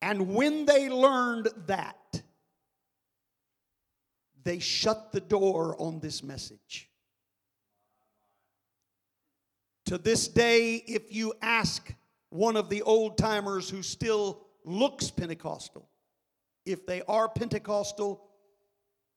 And 0.00 0.34
when 0.34 0.64
they 0.64 0.88
learned 0.88 1.48
that, 1.66 2.22
they 4.44 4.58
shut 4.58 5.12
the 5.12 5.20
door 5.20 5.76
on 5.78 6.00
this 6.00 6.22
message. 6.22 6.88
To 9.86 9.98
this 9.98 10.28
day, 10.28 10.76
if 10.86 11.12
you 11.14 11.34
ask 11.42 11.94
one 12.30 12.56
of 12.56 12.68
the 12.68 12.82
old 12.82 13.18
timers 13.18 13.68
who 13.68 13.82
still 13.82 14.46
looks 14.64 15.10
Pentecostal, 15.10 15.88
if 16.64 16.86
they 16.86 17.02
are 17.08 17.28
Pentecostal, 17.28 18.22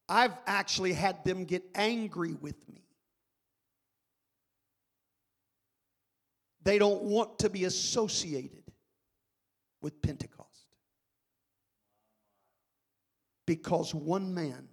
I've 0.07 0.33
actually 0.47 0.93
had 0.93 1.23
them 1.23 1.45
get 1.45 1.63
angry 1.75 2.33
with 2.33 2.67
me. 2.69 2.83
They 6.63 6.77
don't 6.77 7.03
want 7.03 7.39
to 7.39 7.49
be 7.49 7.65
associated 7.65 8.63
with 9.81 10.01
Pentecost. 10.01 10.40
Because 13.51 13.93
one 13.93 14.33
man 14.33 14.69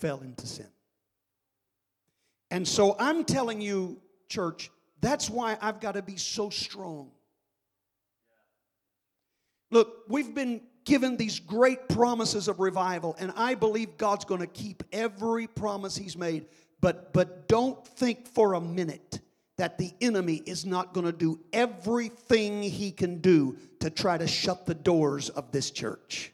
fell 0.00 0.20
into 0.20 0.46
sin. 0.46 0.68
And 2.50 2.66
so 2.66 2.96
I'm 2.98 3.26
telling 3.26 3.60
you, 3.60 4.00
church, 4.30 4.70
that's 5.02 5.28
why 5.28 5.58
I've 5.60 5.78
got 5.78 5.92
to 5.92 6.00
be 6.00 6.16
so 6.16 6.48
strong. 6.48 7.10
Look, 9.70 10.04
we've 10.08 10.34
been 10.34 10.62
given 10.86 11.18
these 11.18 11.38
great 11.38 11.90
promises 11.90 12.48
of 12.48 12.60
revival, 12.60 13.14
and 13.18 13.30
I 13.36 13.56
believe 13.56 13.98
God's 13.98 14.24
going 14.24 14.40
to 14.40 14.46
keep 14.46 14.82
every 14.90 15.46
promise 15.48 15.98
He's 15.98 16.16
made. 16.16 16.46
But, 16.80 17.12
but 17.12 17.46
don't 17.46 17.86
think 17.86 18.26
for 18.26 18.54
a 18.54 18.60
minute 18.62 19.20
that 19.62 19.78
the 19.78 19.94
enemy 20.00 20.42
is 20.44 20.66
not 20.66 20.92
going 20.92 21.06
to 21.06 21.12
do 21.12 21.38
everything 21.52 22.64
he 22.64 22.90
can 22.90 23.18
do 23.18 23.56
to 23.78 23.90
try 23.90 24.18
to 24.18 24.26
shut 24.26 24.66
the 24.66 24.74
doors 24.74 25.28
of 25.28 25.52
this 25.52 25.70
church. 25.70 26.32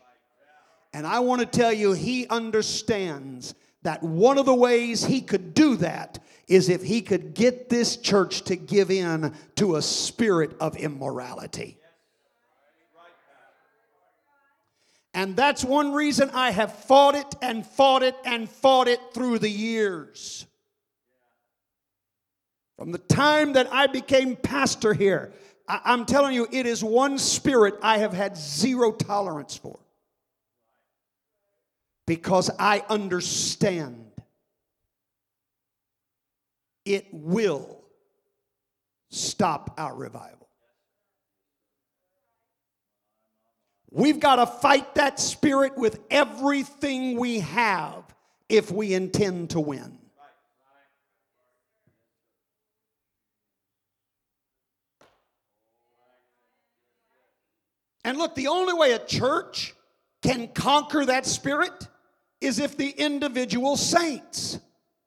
And 0.95 1.07
I 1.07 1.21
want 1.21 1.43
to 1.43 1.47
tell 1.47 1.71
you, 1.71 1.93
he 1.93 2.27
understands 2.29 3.55
that 3.83 4.03
one 4.03 4.38
of 4.38 4.47
the 4.47 4.55
ways 4.55 5.05
he 5.05 5.21
could 5.21 5.53
do 5.53 5.77
that 5.77 6.21
is 6.47 6.71
if 6.71 6.83
he 6.83 7.03
could 7.03 7.35
get 7.35 7.69
this 7.69 7.99
church 7.99 8.45
to 8.45 8.57
give 8.57 8.91
in 8.91 9.35
to 9.57 9.77
a 9.77 9.83
spirit 9.83 10.57
of 10.59 10.75
immorality. 10.77 11.77
And 15.12 15.37
that's 15.37 15.62
one 15.62 15.93
reason 15.93 16.31
I 16.33 16.51
have 16.51 16.75
fought 16.85 17.14
it 17.14 17.35
and 17.43 17.67
fought 17.67 18.03
it 18.03 18.17
and 18.25 18.49
fought 18.49 18.88
it 18.88 19.01
through 19.12 19.41
the 19.41 19.51
years. 19.51 20.47
From 22.79 22.93
the 22.93 22.99
time 22.99 23.55
that 23.55 23.73
I 23.73 23.88
became 23.88 24.37
pastor 24.37 24.95
here, 24.95 25.33
I, 25.67 25.93
am 25.93 26.07
telling 26.07 26.35
you, 26.35 26.47
it 26.51 26.64
is 26.64 26.83
one 26.83 27.19
spirit 27.19 27.75
I 27.83 27.99
have 27.99 28.12
had 28.12 28.37
zero 28.37 28.93
tolerance 28.93 29.57
for. 29.57 29.81
Because 32.07 32.51
I 32.59 32.85
understand 32.88 34.12
it 36.85 37.07
will 37.12 37.85
stop 39.11 39.75
our 39.77 39.95
revival. 39.95 40.49
We've 43.91 44.21
got 44.21 44.37
to 44.37 44.47
fight 44.47 44.95
that 44.95 45.19
spirit 45.19 45.77
with 45.77 45.99
everything 46.11 47.19
we 47.19 47.41
have 47.41 48.05
if 48.49 48.71
we 48.71 48.95
intend 48.95 49.51
to 49.51 49.61
win. 49.61 49.98
And 58.09 58.16
look, 58.16 58.35
the 58.35 58.47
only 58.47 58.73
way 58.73 58.92
a 58.92 58.99
church 58.99 59.75
can 60.23 60.49
conquer 60.49 61.05
that 61.05 61.27
spirit 61.27 61.88
is 62.40 62.59
if 62.59 62.75
the 62.75 62.88
individual 62.88 63.77
saints 63.77 64.59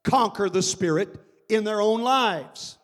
conquer 0.04 0.48
the 0.48 0.62
spirit 0.62 1.20
in 1.48 1.64
their 1.64 1.80
own 1.80 2.02
lives. 2.02 2.78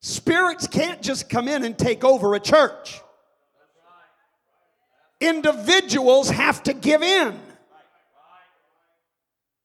Spirits 0.00 0.66
can't 0.66 1.02
just 1.02 1.28
come 1.28 1.48
in 1.48 1.64
and 1.64 1.76
take 1.76 2.02
over 2.02 2.32
a 2.32 2.40
church. 2.40 2.98
Individuals 5.20 6.30
have 6.30 6.62
to 6.62 6.72
give 6.72 7.02
in. 7.02 7.38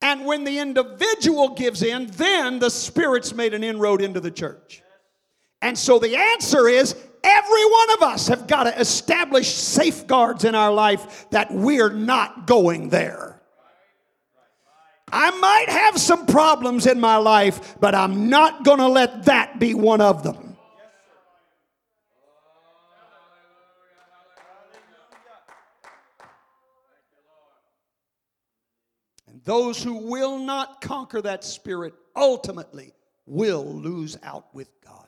And 0.02 0.26
when 0.26 0.44
the 0.44 0.58
individual 0.58 1.54
gives 1.54 1.82
in, 1.82 2.08
then 2.08 2.58
the 2.58 2.68
Spirit's 2.68 3.34
made 3.34 3.54
an 3.54 3.64
inroad 3.64 4.02
into 4.02 4.20
the 4.20 4.30
church. 4.30 4.82
And 5.62 5.78
so 5.78 5.98
the 5.98 6.16
answer 6.16 6.68
is 6.68 6.94
every 7.22 7.64
one 7.64 7.90
of 7.92 8.02
us 8.02 8.28
have 8.28 8.46
got 8.46 8.64
to 8.64 8.80
establish 8.80 9.48
safeguards 9.48 10.44
in 10.44 10.54
our 10.54 10.72
life 10.72 11.28
that 11.30 11.52
we're 11.52 11.92
not 11.92 12.46
going 12.46 12.88
there. 12.88 13.40
I 15.12 15.30
might 15.38 15.68
have 15.68 15.98
some 15.98 16.26
problems 16.26 16.86
in 16.86 17.00
my 17.00 17.16
life, 17.16 17.76
but 17.80 17.94
I'm 17.94 18.28
not 18.28 18.64
going 18.64 18.78
to 18.78 18.88
let 18.88 19.24
that 19.24 19.58
be 19.58 19.74
one 19.74 20.00
of 20.00 20.22
them. 20.22 20.56
And 29.26 29.42
those 29.44 29.82
who 29.82 29.94
will 29.94 30.38
not 30.38 30.80
conquer 30.80 31.20
that 31.22 31.44
spirit 31.44 31.94
ultimately 32.14 32.92
will 33.26 33.64
lose 33.64 34.16
out 34.22 34.54
with 34.54 34.68
God. 34.84 34.99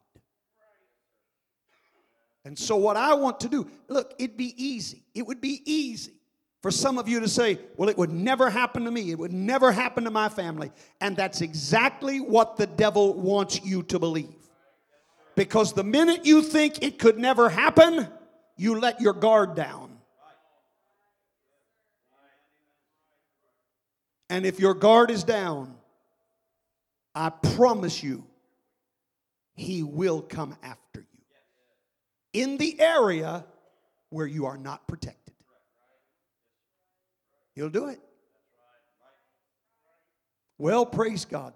And 2.45 2.59
so, 2.59 2.77
what 2.77 2.97
I 2.97 3.15
want 3.15 3.41
to 3.41 3.49
do, 3.49 3.71
look, 3.89 4.15
it'd 4.19 4.37
be 4.37 4.55
easy. 4.63 5.05
It 5.15 5.27
would 5.27 5.41
be 5.41 5.63
easy 5.65 6.13
for 6.61 6.71
some 6.71 6.99
of 6.99 7.09
you 7.09 7.21
to 7.21 7.29
say, 7.29 7.59
well, 7.77 7.89
it 7.89 7.99
would 7.99 8.11
never 8.11 8.51
happen 8.51 8.85
to 8.85 8.91
me. 8.91 9.11
It 9.11 9.19
would 9.19 9.33
never 9.33 9.73
happen 9.73 10.05
to 10.05 10.11
my 10.11 10.29
family. 10.29 10.71
And 11.01 11.17
that's 11.17 11.41
exactly 11.41 12.21
what 12.21 12.57
the 12.57 12.67
devil 12.67 13.15
wants 13.15 13.65
you 13.65 13.83
to 13.85 13.99
believe. 13.99 14.35
Because 15.35 15.73
the 15.73 15.85
minute 15.85 16.25
you 16.25 16.43
think 16.43 16.83
it 16.83 16.99
could 16.99 17.19
never 17.19 17.49
happen, 17.49 18.09
you 18.57 18.79
let 18.79 19.01
your 19.01 19.13
guard 19.13 19.55
down. 19.55 19.99
And 24.31 24.47
if 24.47 24.61
your 24.61 24.75
guard 24.75 25.11
is 25.11 25.25
down, 25.25 25.75
I 27.15 27.31
promise 27.31 28.03
you, 28.03 28.25
he 29.55 29.83
will 29.83 30.23
come 30.23 30.57
after 30.63 31.01
you 31.01 31.12
in 32.33 32.57
the 32.57 32.81
area 32.81 33.45
where 34.11 34.27
you 34.27 34.47
are 34.47 34.57
not 34.57 34.87
protected. 34.87 35.35
He'll 37.55 37.71
do 37.71 37.89
it. 37.89 38.01
Well, 40.59 40.87
praise 40.87 41.25
God. 41.25 41.55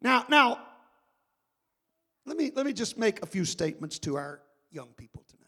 Now, 0.00 0.24
now, 0.28 0.58
let 2.24 2.36
me, 2.36 2.52
let 2.54 2.64
me 2.64 2.72
just 2.72 2.96
make 2.96 3.22
a 3.22 3.26
few 3.26 3.44
statements 3.44 3.98
to 4.00 4.16
our 4.16 4.40
young 4.70 4.88
people 4.96 5.24
tonight. 5.28 5.46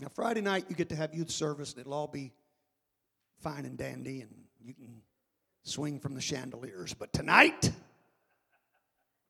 Now, 0.00 0.08
Friday 0.14 0.40
night, 0.40 0.64
you 0.68 0.74
get 0.74 0.88
to 0.88 0.96
have 0.96 1.14
youth 1.14 1.30
service, 1.30 1.72
and 1.72 1.80
it'll 1.80 1.94
all 1.94 2.08
be 2.08 2.32
fine 3.40 3.66
and 3.66 3.76
dandy, 3.76 4.22
and 4.22 4.30
you 4.64 4.74
can 4.74 5.02
swing 5.64 6.00
from 6.00 6.14
the 6.14 6.20
chandeliers. 6.20 6.94
But 6.94 7.12
tonight, 7.12 7.70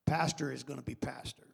pastor 0.06 0.52
is 0.52 0.62
going 0.62 0.78
to 0.78 0.84
be 0.84 0.94
pastor. 0.94 1.46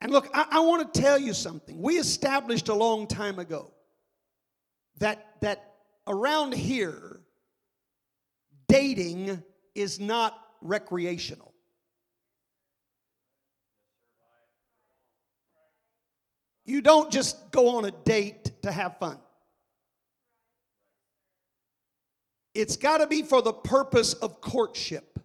And 0.00 0.12
look, 0.12 0.28
I, 0.32 0.46
I 0.52 0.60
want 0.60 0.92
to 0.92 1.00
tell 1.00 1.18
you 1.18 1.34
something. 1.34 1.80
We 1.82 1.98
established 1.98 2.68
a 2.68 2.74
long 2.74 3.06
time 3.06 3.38
ago 3.38 3.72
that, 4.98 5.34
that 5.40 5.74
around 6.06 6.54
here, 6.54 7.20
dating 8.68 9.42
is 9.74 9.98
not 9.98 10.38
recreational. 10.60 11.52
You 16.64 16.82
don't 16.82 17.10
just 17.10 17.50
go 17.50 17.76
on 17.76 17.86
a 17.86 17.90
date 17.90 18.62
to 18.62 18.70
have 18.70 18.98
fun. 18.98 19.18
It's 22.58 22.74
got 22.74 22.98
to 22.98 23.06
be 23.06 23.22
for 23.22 23.40
the 23.40 23.52
purpose 23.52 24.14
of 24.14 24.40
courtship. 24.40 25.20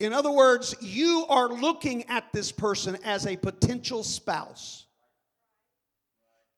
In 0.00 0.14
other 0.14 0.30
words, 0.30 0.74
you 0.80 1.26
are 1.28 1.48
looking 1.48 2.04
at 2.04 2.32
this 2.32 2.50
person 2.50 2.96
as 3.04 3.26
a 3.26 3.36
potential 3.36 4.02
spouse. 4.02 4.86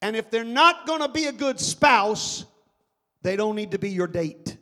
And 0.03 0.14
if 0.14 0.31
they're 0.31 0.44
not 0.44 0.87
going 0.87 1.00
to 1.00 1.09
be 1.09 1.24
a 1.24 1.33
good 1.33 1.59
spouse, 1.59 2.44
they 3.22 3.35
don't 3.35 3.57
need 3.57 3.72
to 3.72 3.79
be 3.81 3.90
your 3.90 4.07
date. 4.07 4.57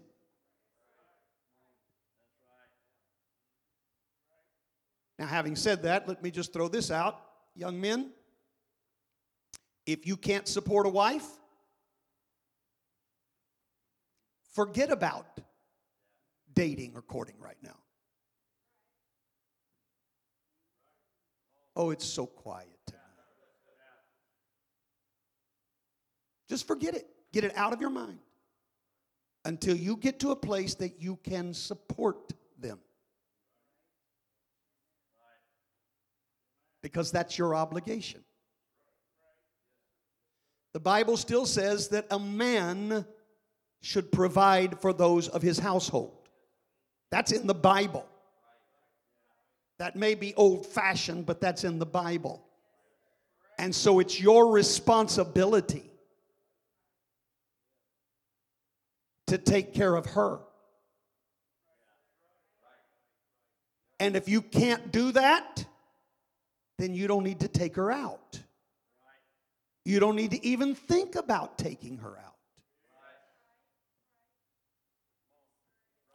Now, 5.18 5.26
having 5.26 5.54
said 5.54 5.82
that, 5.82 6.08
let 6.08 6.22
me 6.22 6.30
just 6.30 6.54
throw 6.54 6.68
this 6.68 6.90
out. 6.90 7.20
Young 7.54 7.78
men, 7.78 8.10
if 9.84 10.06
you 10.06 10.16
can't 10.16 10.48
support 10.48 10.86
a 10.86 10.88
wife, 10.88 11.26
forget 14.52 14.90
about 14.90 15.40
dating 16.54 16.92
or 16.94 17.02
courting 17.02 17.36
right 17.40 17.56
now. 17.62 17.76
Oh, 21.74 21.90
it's 21.90 22.04
so 22.04 22.26
quiet 22.26 22.68
tonight. 22.86 23.02
Just 26.48 26.66
forget 26.66 26.94
it. 26.94 27.06
Get 27.32 27.44
it 27.44 27.56
out 27.56 27.72
of 27.72 27.80
your 27.80 27.90
mind 27.90 28.18
until 29.44 29.74
you 29.74 29.96
get 29.96 30.20
to 30.20 30.32
a 30.32 30.36
place 30.36 30.74
that 30.74 31.00
you 31.00 31.18
can 31.24 31.54
support 31.54 32.32
them. 32.58 32.78
Because 36.82 37.10
that's 37.10 37.38
your 37.38 37.54
obligation. 37.54 38.22
The 40.74 40.80
Bible 40.80 41.16
still 41.16 41.46
says 41.46 41.88
that 41.88 42.06
a 42.10 42.18
man 42.18 43.06
should 43.82 44.10
provide 44.10 44.80
for 44.80 44.92
those 44.92 45.28
of 45.28 45.42
his 45.42 45.58
household. 45.58 46.16
That's 47.10 47.32
in 47.32 47.46
the 47.46 47.54
Bible. 47.54 48.06
That 49.78 49.96
may 49.96 50.14
be 50.14 50.32
old 50.34 50.64
fashioned, 50.64 51.26
but 51.26 51.40
that's 51.40 51.64
in 51.64 51.78
the 51.78 51.86
Bible. 51.86 52.42
And 53.58 53.74
so 53.74 53.98
it's 53.98 54.20
your 54.20 54.52
responsibility 54.52 55.90
to 59.26 59.36
take 59.36 59.74
care 59.74 59.94
of 59.94 60.06
her. 60.06 60.38
And 63.98 64.16
if 64.16 64.28
you 64.28 64.42
can't 64.42 64.90
do 64.92 65.12
that, 65.12 65.64
then 66.78 66.94
you 66.94 67.06
don't 67.06 67.24
need 67.24 67.40
to 67.40 67.48
take 67.48 67.76
her 67.76 67.90
out. 67.90 68.40
You 69.84 70.00
don't 70.00 70.16
need 70.16 70.30
to 70.32 70.44
even 70.44 70.74
think 70.74 71.16
about 71.16 71.58
taking 71.58 71.98
her 71.98 72.16
out. 72.18 72.31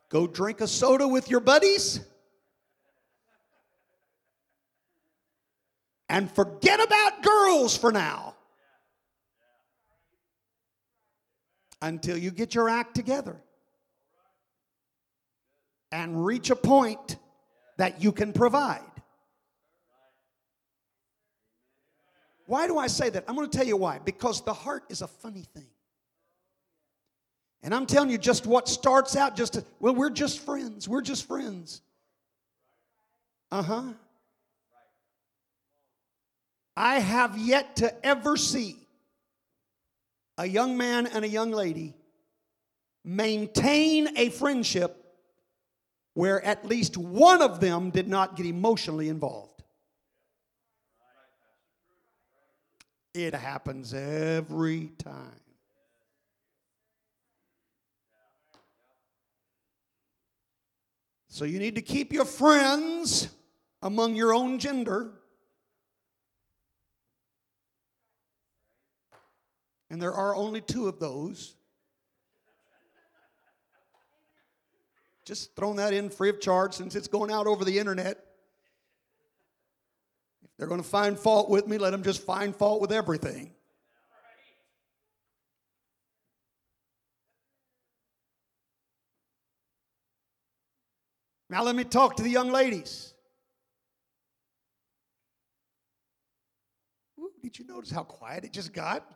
Go 0.10 0.28
drink 0.28 0.62
a 0.62 0.68
soda 0.68 1.08
with 1.08 1.30
your 1.30 1.40
buddies 1.40 2.00
and 6.08 6.32
forget 6.32 6.82
about 6.82 7.24
girls 7.24 7.76
for 7.78 7.92
now 7.92 8.36
until 11.82 12.18
you 12.18 12.32
get 12.32 12.56
your 12.56 12.70
act 12.70 12.96
together 12.96 13.36
and 15.92 16.26
reach 16.26 16.50
a 16.50 16.56
point 16.56 17.18
that 17.78 18.02
you 18.02 18.12
can 18.12 18.34
provide. 18.34 18.82
Why 22.46 22.66
do 22.68 22.78
I 22.78 22.88
say 22.88 23.10
that? 23.10 23.26
I'm 23.28 23.36
going 23.36 23.50
to 23.50 23.58
tell 23.58 23.68
you 23.68 23.78
why. 23.78 24.00
Because 24.00 24.42
the 24.42 24.54
heart 24.54 24.86
is 24.90 25.02
a 25.02 25.08
funny 25.08 25.46
thing. 25.54 25.68
And 27.64 27.74
I'm 27.74 27.86
telling 27.86 28.10
you, 28.10 28.18
just 28.18 28.46
what 28.46 28.68
starts 28.68 29.16
out 29.16 29.36
just, 29.36 29.60
well, 29.80 29.96
we're 29.96 30.10
just 30.10 30.40
friends. 30.40 30.88
We're 30.88 31.02
just 31.02 31.28
friends. 31.28 31.82
Uh 33.52 33.64
huh. 33.64 33.84
I 36.76 37.00
have 37.00 37.38
yet 37.38 37.78
to 37.78 38.06
ever 38.06 38.38
see 38.38 38.78
a 40.38 40.46
young 40.46 40.78
man 40.78 41.08
and 41.08 41.26
a 41.26 41.28
young 41.28 41.52
lady 41.52 41.96
maintain 43.04 44.16
a 44.18 44.30
friendship 44.30 45.04
where 46.14 46.44
at 46.44 46.66
least 46.66 46.98
one 46.98 47.42
of 47.42 47.60
them 47.60 47.90
did 47.90 48.08
not 48.08 48.36
get 48.36 48.46
emotionally 48.46 49.10
involved. 49.10 49.64
It 53.14 53.34
happens 53.34 53.96
every 53.96 54.92
time. 55.00 55.47
So 61.38 61.46
you 61.46 61.60
need 61.60 61.76
to 61.76 61.84
keep 61.84 62.12
your 62.12 62.26
friends 62.26 63.30
among 63.84 64.16
your 64.16 64.34
own 64.34 64.58
gender. 64.58 65.12
And 69.92 70.02
there 70.02 70.14
are 70.14 70.36
only 70.36 70.62
two 70.62 70.88
of 70.88 71.00
those. 71.00 71.54
Just 75.26 75.56
throwing 75.56 75.76
that 75.76 75.94
in 75.94 76.10
free 76.10 76.30
of 76.30 76.42
charge 76.42 76.74
since 76.74 76.96
it's 76.96 77.08
going 77.08 77.30
out 77.30 77.46
over 77.46 77.64
the 77.64 77.78
internet. 77.78 78.18
If 80.44 80.50
they're 80.58 80.66
going 80.66 80.82
to 80.82 80.88
find 80.88 81.20
fault 81.20 81.52
with 81.52 81.68
me, 81.68 81.78
let 81.78 81.92
them 81.92 82.02
just 82.02 82.24
find 82.24 82.56
fault 82.56 82.82
with 82.82 82.92
everything. 82.92 83.52
Now, 91.50 91.64
let 91.64 91.76
me 91.76 91.84
talk 91.86 92.18
to 92.18 92.24
the 92.24 92.30
young 92.30 92.52
ladies. 92.52 93.14
Ooh, 97.20 97.32
did 97.42 97.58
you 97.58 97.66
notice 97.66 97.90
how 97.90 98.04
quiet 98.04 98.44
it 98.44 98.52
just 98.52 98.74
got? 98.74 99.10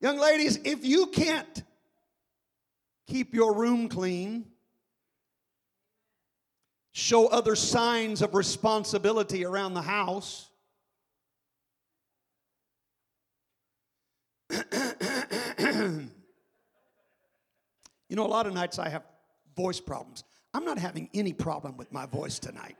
Young 0.00 0.18
ladies, 0.18 0.58
if 0.64 0.84
you 0.84 1.06
can't 1.06 1.62
keep 3.06 3.34
your 3.34 3.54
room 3.54 3.88
clean, 3.88 4.46
show 6.92 7.28
other 7.28 7.54
signs 7.54 8.22
of 8.22 8.34
responsibility 8.34 9.44
around 9.44 9.74
the 9.74 9.82
house, 9.82 10.48
You 18.12 18.16
know, 18.16 18.26
a 18.26 18.28
lot 18.28 18.46
of 18.46 18.52
nights 18.52 18.78
I 18.78 18.90
have 18.90 19.04
voice 19.56 19.80
problems. 19.80 20.22
I'm 20.52 20.66
not 20.66 20.78
having 20.78 21.08
any 21.14 21.32
problem 21.32 21.78
with 21.78 21.90
my 21.94 22.04
voice 22.04 22.38
tonight. 22.38 22.76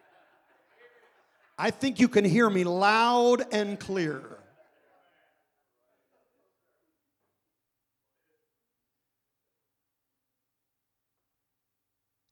I 1.57 1.71
think 1.71 1.99
you 1.99 2.07
can 2.07 2.23
hear 2.23 2.51
me 2.51 2.65
loud 2.65 3.43
and 3.51 3.81
clear. 3.81 4.23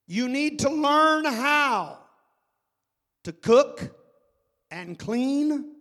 You 0.07 0.29
need 0.29 0.59
to 0.59 0.69
learn 0.69 1.25
how 1.25 2.01
to 3.25 3.33
cook 3.33 3.97
and 4.71 4.99
clean. 4.99 5.75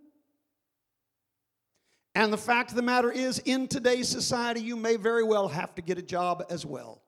And 2.14 2.32
the 2.32 2.38
fact 2.38 2.70
of 2.70 2.76
the 2.76 2.82
matter 2.82 3.12
is, 3.12 3.40
in 3.40 3.68
today's 3.68 4.08
society, 4.08 4.62
you 4.62 4.74
may 4.74 4.96
very 4.96 5.22
well 5.22 5.48
have 5.48 5.74
to 5.74 5.82
get 5.82 5.98
a 5.98 6.02
job 6.02 6.46
as 6.48 6.64
well. 6.64 7.02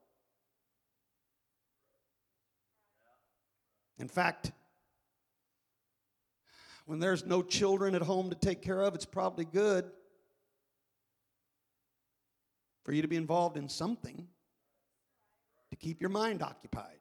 In 4.03 4.09
fact, 4.09 4.51
when 6.87 6.99
there's 6.99 7.25
no 7.25 7.41
children 7.41 7.95
at 7.95 8.03
home 8.03 8.31
to 8.31 8.35
take 8.35 8.61
care 8.61 8.81
of, 8.81 8.97
it's 8.97 9.05
probably 9.05 9.45
good 9.45 9.85
for 12.83 12.91
you 12.91 13.01
to 13.01 13.07
be 13.07 13.15
involved 13.15 13.57
in 13.57 13.69
something 13.69 14.27
to 15.71 15.77
keep 15.77 16.01
your 16.01 16.11
mind 16.11 16.43
occupied. 16.43 16.99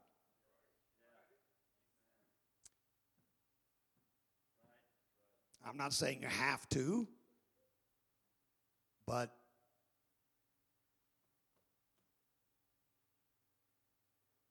I'm 5.67 5.77
not 5.77 5.93
saying 5.93 6.19
you 6.21 6.27
have 6.27 6.69
to, 6.69 7.07
but 9.07 9.33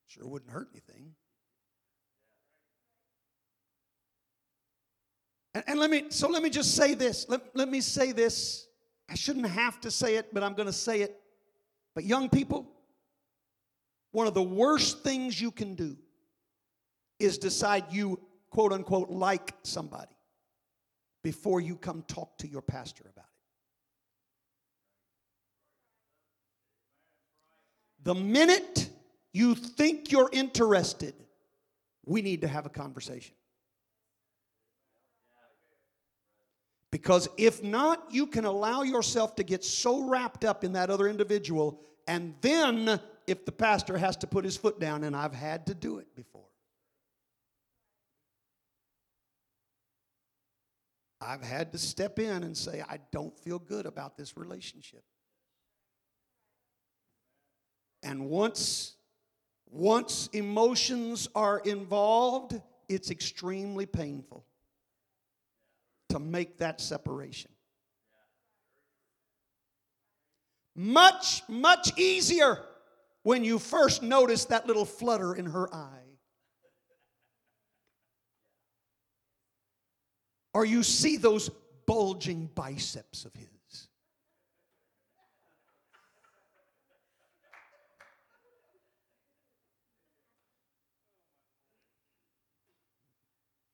sure 0.07 0.27
wouldn't 0.27 0.51
hurt 0.51 0.67
anything. 0.73 1.13
And, 5.53 5.63
and, 5.67 5.79
let 5.79 5.89
me 5.89 6.05
so 6.09 6.29
let 6.29 6.41
me 6.41 6.49
just 6.49 6.75
say 6.75 6.93
this. 6.93 7.27
Let, 7.27 7.41
let 7.55 7.69
me 7.69 7.81
say 7.81 8.11
this. 8.11 8.67
I 9.09 9.15
shouldn't 9.15 9.47
have 9.47 9.81
to 9.81 9.91
say 9.91 10.15
it, 10.15 10.33
but 10.33 10.43
I'm 10.43 10.53
going 10.53 10.67
to 10.67 10.73
say 10.73 11.01
it. 11.01 11.19
But 11.93 12.05
young 12.05 12.29
people, 12.29 12.71
one 14.11 14.27
of 14.27 14.33
the 14.33 14.41
worst 14.41 15.03
things 15.03 15.41
you 15.41 15.51
can 15.51 15.75
do 15.75 15.97
is 17.19 17.37
decide 17.37 17.85
you 17.91 18.19
quote 18.49 18.71
unquote 18.71 19.09
like 19.09 19.53
somebody 19.63 20.15
before 21.23 21.59
you 21.59 21.75
come 21.75 22.03
talk 22.07 22.37
to 22.39 22.47
your 22.47 22.61
pastor 22.61 23.03
about 23.03 23.25
it. 23.25 23.31
The 28.03 28.15
minute 28.15 28.89
you 29.33 29.55
think 29.55 30.11
you're 30.11 30.29
interested, 30.31 31.13
we 32.05 32.21
need 32.21 32.41
to 32.41 32.47
have 32.47 32.65
a 32.65 32.69
conversation. 32.69 33.35
Because 36.91 37.29
if 37.37 37.63
not, 37.63 38.05
you 38.11 38.27
can 38.27 38.43
allow 38.43 38.81
yourself 38.81 39.35
to 39.37 39.43
get 39.43 39.63
so 39.63 40.03
wrapped 40.03 40.43
up 40.43 40.63
in 40.63 40.73
that 40.73 40.89
other 40.89 41.07
individual, 41.07 41.79
and 42.07 42.35
then 42.41 42.99
if 43.27 43.45
the 43.45 43.51
pastor 43.51 43.97
has 43.97 44.17
to 44.17 44.27
put 44.27 44.43
his 44.43 44.57
foot 44.57 44.79
down, 44.79 45.05
and 45.05 45.15
I've 45.15 45.33
had 45.33 45.67
to 45.67 45.73
do 45.73 45.99
it 45.99 46.13
before. 46.15 46.41
I've 51.21 51.43
had 51.43 51.71
to 51.71 51.77
step 51.77 52.19
in 52.19 52.43
and 52.43 52.57
say, 52.57 52.83
I 52.87 52.97
don't 53.11 53.37
feel 53.39 53.59
good 53.59 53.85
about 53.85 54.17
this 54.17 54.35
relationship. 54.35 55.03
And 58.03 58.25
once 58.25 58.95
once 59.69 60.27
emotions 60.33 61.29
are 61.33 61.59
involved, 61.59 62.59
it's 62.89 63.09
extremely 63.09 63.85
painful 63.85 64.45
to 66.11 66.19
make 66.19 66.57
that 66.59 66.79
separation. 66.79 67.51
Much, 70.75 71.43
much 71.47 71.97
easier 71.97 72.59
when 73.23 73.43
you 73.43 73.59
first 73.59 74.01
notice 74.01 74.45
that 74.45 74.67
little 74.67 74.85
flutter 74.85 75.35
in 75.35 75.45
her 75.45 75.73
eye. 75.73 75.97
Or 80.53 80.65
you 80.65 80.83
see 80.83 81.17
those 81.17 81.49
bulging 81.85 82.49
biceps 82.55 83.25
of 83.25 83.33
his. 83.33 83.60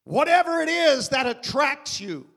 Whatever 0.07 0.61
it 0.61 0.69
is 0.69 1.09
that 1.09 1.27
attracts 1.27 1.99
you, 1.99 2.27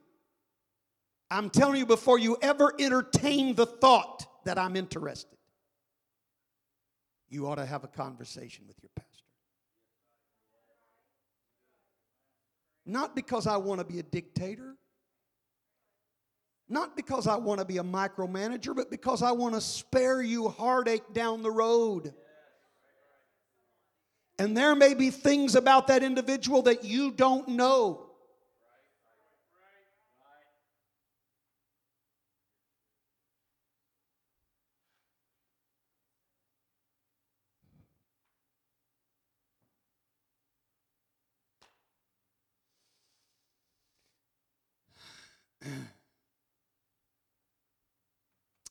I'm 1.31 1.51
telling 1.51 1.79
you 1.79 1.87
before 1.87 2.18
you 2.18 2.37
ever 2.43 2.75
entertain 2.81 3.55
the 3.55 3.64
thought 3.64 4.27
that 4.45 4.59
I'm 4.59 4.75
interested, 4.75 5.39
you 7.29 7.47
ought 7.47 7.55
to 7.55 7.64
have 7.64 7.85
a 7.85 7.87
conversation 7.87 8.64
with 8.66 8.77
your 8.83 8.91
pastor. 8.97 9.25
Not 12.87 13.14
because 13.14 13.47
I 13.47 13.57
want 13.59 13.79
to 13.79 13.87
be 13.87 14.01
a 14.01 14.03
dictator, 14.03 14.75
not 16.68 16.97
because 16.97 17.29
I 17.29 17.37
want 17.37 17.61
to 17.61 17.64
be 17.64 17.79
a 17.79 17.85
micromanager, 17.85 18.75
but 18.75 18.91
because 18.91 19.23
I 19.23 19.31
want 19.31 19.55
to 19.55 19.61
spare 19.61 20.21
you 20.21 20.49
heartache 20.49 21.12
down 21.12 21.45
the 21.45 21.53
road. 21.53 22.14
And 24.41 24.57
there 24.57 24.74
may 24.74 24.95
be 24.95 25.11
things 25.11 25.55
about 25.55 25.88
that 25.88 26.03
individual 26.03 26.62
that 26.62 26.82
you 26.82 27.11
don't 27.11 27.47
know. 27.47 28.07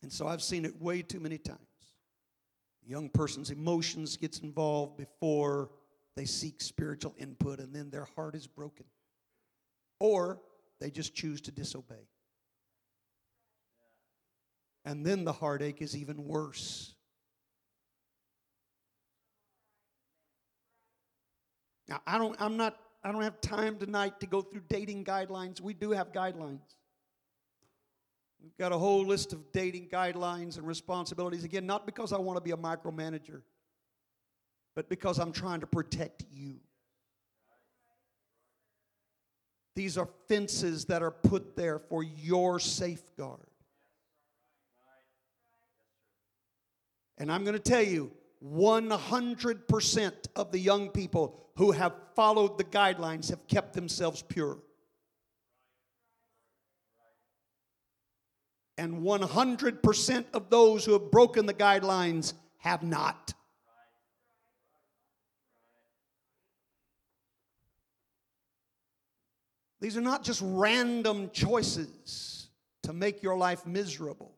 And 0.01 0.11
so 0.11 0.27
I've 0.27 0.41
seen 0.41 0.65
it 0.65 0.81
way 0.81 1.03
too 1.03 1.19
many 1.19 1.37
times 1.37 1.68
young 2.89 3.07
person's 3.07 3.51
emotions 3.51 4.17
gets 4.17 4.39
involved 4.39 4.97
before 4.97 5.69
they 6.15 6.25
seek 6.25 6.59
spiritual 6.59 7.13
input 7.19 7.59
and 7.59 7.73
then 7.73 7.91
their 7.91 8.07
heart 8.15 8.33
is 8.33 8.47
broken. 8.47 8.85
Or 9.99 10.41
they 10.81 10.89
just 10.89 11.13
choose 11.13 11.39
to 11.41 11.51
disobey. 11.51 12.07
And 14.85 15.05
then 15.05 15.23
the 15.23 15.31
heartache 15.31 15.83
is 15.83 15.95
even 15.95 16.25
worse. 16.25 16.95
Now 21.87 22.01
i 22.07 22.17
don't 22.17 22.35
i'm 22.39 22.57
not 22.57 22.77
i 23.03 23.11
don't 23.11 23.23
have 23.23 23.41
time 23.41 23.77
tonight 23.77 24.19
to 24.19 24.27
go 24.27 24.41
through 24.41 24.61
dating 24.67 25.05
guidelines. 25.05 25.61
We 25.61 25.73
do 25.73 25.91
have 25.91 26.11
guidelines 26.11 26.75
We've 28.41 28.57
got 28.57 28.71
a 28.71 28.77
whole 28.77 29.05
list 29.05 29.33
of 29.33 29.51
dating 29.51 29.89
guidelines 29.89 30.57
and 30.57 30.65
responsibilities. 30.65 31.43
Again, 31.43 31.65
not 31.65 31.85
because 31.85 32.13
I 32.13 32.17
want 32.17 32.37
to 32.37 32.41
be 32.41 32.51
a 32.51 32.57
micromanager, 32.57 33.41
but 34.75 34.89
because 34.89 35.19
I'm 35.19 35.31
trying 35.31 35.59
to 35.59 35.67
protect 35.67 36.23
you. 36.31 36.55
These 39.75 39.97
are 39.97 40.07
fences 40.27 40.85
that 40.85 41.01
are 41.01 41.11
put 41.11 41.55
there 41.55 41.79
for 41.79 42.03
your 42.03 42.59
safeguard. 42.59 43.39
And 47.17 47.31
I'm 47.31 47.43
going 47.43 47.55
to 47.55 47.59
tell 47.59 47.83
you 47.83 48.11
100% 48.43 50.13
of 50.35 50.51
the 50.51 50.59
young 50.59 50.89
people 50.89 51.37
who 51.57 51.71
have 51.71 51.93
followed 52.15 52.57
the 52.57 52.63
guidelines 52.63 53.29
have 53.29 53.45
kept 53.47 53.73
themselves 53.73 54.21
pure. 54.21 54.59
And 58.79 59.03
100% 59.03 60.25
of 60.33 60.49
those 60.49 60.85
who 60.85 60.93
have 60.93 61.11
broken 61.11 61.45
the 61.45 61.53
guidelines 61.53 62.33
have 62.59 62.81
not. 62.81 63.33
These 69.81 69.97
are 69.97 70.01
not 70.01 70.23
just 70.23 70.41
random 70.43 71.29
choices 71.33 72.47
to 72.83 72.93
make 72.93 73.21
your 73.21 73.35
life 73.35 73.65
miserable. 73.65 74.37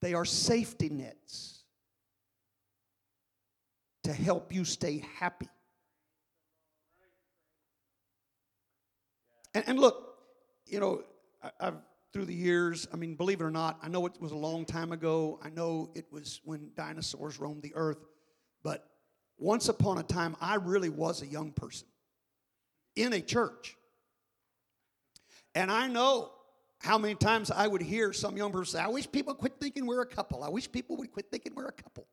They 0.00 0.14
are 0.14 0.24
safety 0.24 0.88
nets 0.88 1.64
to 4.04 4.12
help 4.14 4.54
you 4.54 4.64
stay 4.64 5.04
happy. 5.18 5.48
And, 9.52 9.64
and 9.66 9.78
look, 9.78 10.16
you 10.66 10.80
know, 10.80 11.02
I, 11.42 11.50
have 11.60 11.74
through 12.12 12.24
the 12.24 12.34
years. 12.34 12.88
I 12.92 12.96
mean, 12.96 13.14
believe 13.14 13.40
it 13.40 13.44
or 13.44 13.50
not, 13.50 13.78
I 13.82 13.88
know 13.88 14.06
it 14.06 14.20
was 14.20 14.32
a 14.32 14.36
long 14.36 14.64
time 14.64 14.92
ago. 14.92 15.38
I 15.42 15.50
know 15.50 15.90
it 15.94 16.06
was 16.10 16.40
when 16.44 16.70
dinosaurs 16.76 17.38
roamed 17.38 17.62
the 17.62 17.74
earth. 17.74 17.98
But 18.62 18.88
once 19.38 19.68
upon 19.68 19.98
a 19.98 20.02
time, 20.02 20.36
I 20.40 20.56
really 20.56 20.88
was 20.88 21.22
a 21.22 21.26
young 21.26 21.52
person 21.52 21.86
in 22.96 23.12
a 23.12 23.20
church. 23.20 23.76
And 25.54 25.70
I 25.70 25.86
know 25.86 26.32
how 26.80 26.98
many 26.98 27.14
times 27.14 27.50
I 27.50 27.66
would 27.66 27.82
hear 27.82 28.12
some 28.12 28.36
young 28.36 28.52
person 28.52 28.78
say, 28.78 28.84
I 28.84 28.88
wish 28.88 29.10
people 29.10 29.34
quit 29.34 29.54
thinking 29.60 29.86
we're 29.86 30.02
a 30.02 30.06
couple. 30.06 30.42
I 30.44 30.48
wish 30.48 30.70
people 30.70 30.96
would 30.96 31.10
quit 31.10 31.26
thinking 31.30 31.54
we're 31.54 31.66
a 31.66 31.72
couple. 31.72 32.06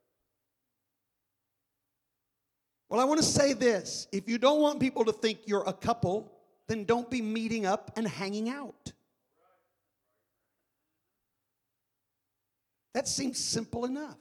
Well, 2.89 2.99
I 2.99 3.03
want 3.05 3.19
to 3.19 3.25
say 3.25 3.53
this. 3.53 4.07
If 4.11 4.29
you 4.29 4.37
don't 4.37 4.61
want 4.61 4.79
people 4.79 5.05
to 5.05 5.11
think 5.11 5.39
you're 5.45 5.67
a 5.67 5.73
couple, 5.73 6.31
then 6.67 6.85
don't 6.85 7.09
be 7.09 7.21
meeting 7.21 7.65
up 7.65 7.91
and 7.95 8.07
hanging 8.07 8.49
out. 8.49 8.93
That 12.95 13.09
seems 13.09 13.37
simple 13.37 13.83
enough. 13.83 14.15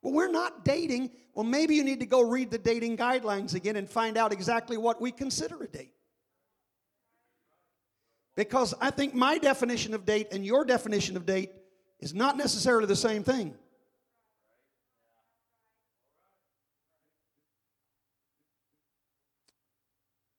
Well, 0.00 0.14
we're 0.14 0.30
not 0.30 0.64
dating. 0.64 1.10
Well, 1.34 1.44
maybe 1.44 1.74
you 1.74 1.84
need 1.84 2.00
to 2.00 2.06
go 2.06 2.22
read 2.22 2.50
the 2.50 2.56
dating 2.56 2.96
guidelines 2.96 3.54
again 3.54 3.76
and 3.76 3.90
find 3.90 4.16
out 4.16 4.32
exactly 4.32 4.78
what 4.78 5.02
we 5.02 5.12
consider 5.12 5.62
a 5.62 5.68
date. 5.68 5.92
Because 8.36 8.72
I 8.80 8.90
think 8.90 9.12
my 9.12 9.36
definition 9.36 9.92
of 9.92 10.06
date 10.06 10.28
and 10.32 10.46
your 10.46 10.64
definition 10.64 11.14
of 11.14 11.26
date 11.26 11.50
is 12.00 12.14
not 12.14 12.38
necessarily 12.38 12.86
the 12.86 12.96
same 12.96 13.22
thing. 13.22 13.54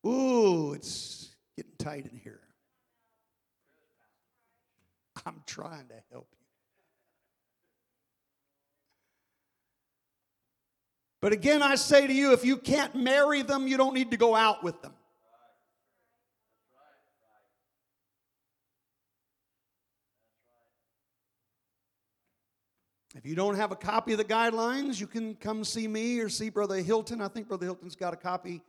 Ooh, 0.04 0.74
it's 0.74 1.36
getting 1.56 1.74
tight 1.78 2.08
in 2.12 2.18
here. 2.18 2.39
I'm 5.30 5.44
trying 5.46 5.88
to 5.90 5.94
help 6.12 6.28
you. 6.32 6.38
But 11.22 11.34
again, 11.34 11.62
I 11.62 11.76
say 11.76 12.08
to 12.08 12.14
you 12.14 12.34
if 12.34 12.44
you 12.44 12.58
can't 12.58 12.96
marry 12.96 13.44
them, 13.44 13.68
you 13.68 13.78
don't 13.78 13.94
need 13.94 14.10
to 14.12 14.18
go 14.18 14.36
out 14.36 14.64
with 14.64 14.82
them. 14.82 14.94
If 23.16 23.26
you 23.26 23.36
don't 23.36 23.56
have 23.56 23.72
a 23.72 23.76
copy 23.76 24.14
of 24.14 24.18
the 24.18 24.26
guidelines, 24.26 25.00
you 25.00 25.06
can 25.06 25.36
come 25.36 25.64
see 25.64 25.88
me 25.88 26.20
or 26.20 26.30
see 26.30 26.50
Brother 26.50 26.78
Hilton. 26.78 27.22
I 27.22 27.28
think 27.28 27.48
Brother 27.48 27.66
Hilton's 27.66 27.96
got 27.96 28.14
a 28.14 28.18
copy 28.18 28.64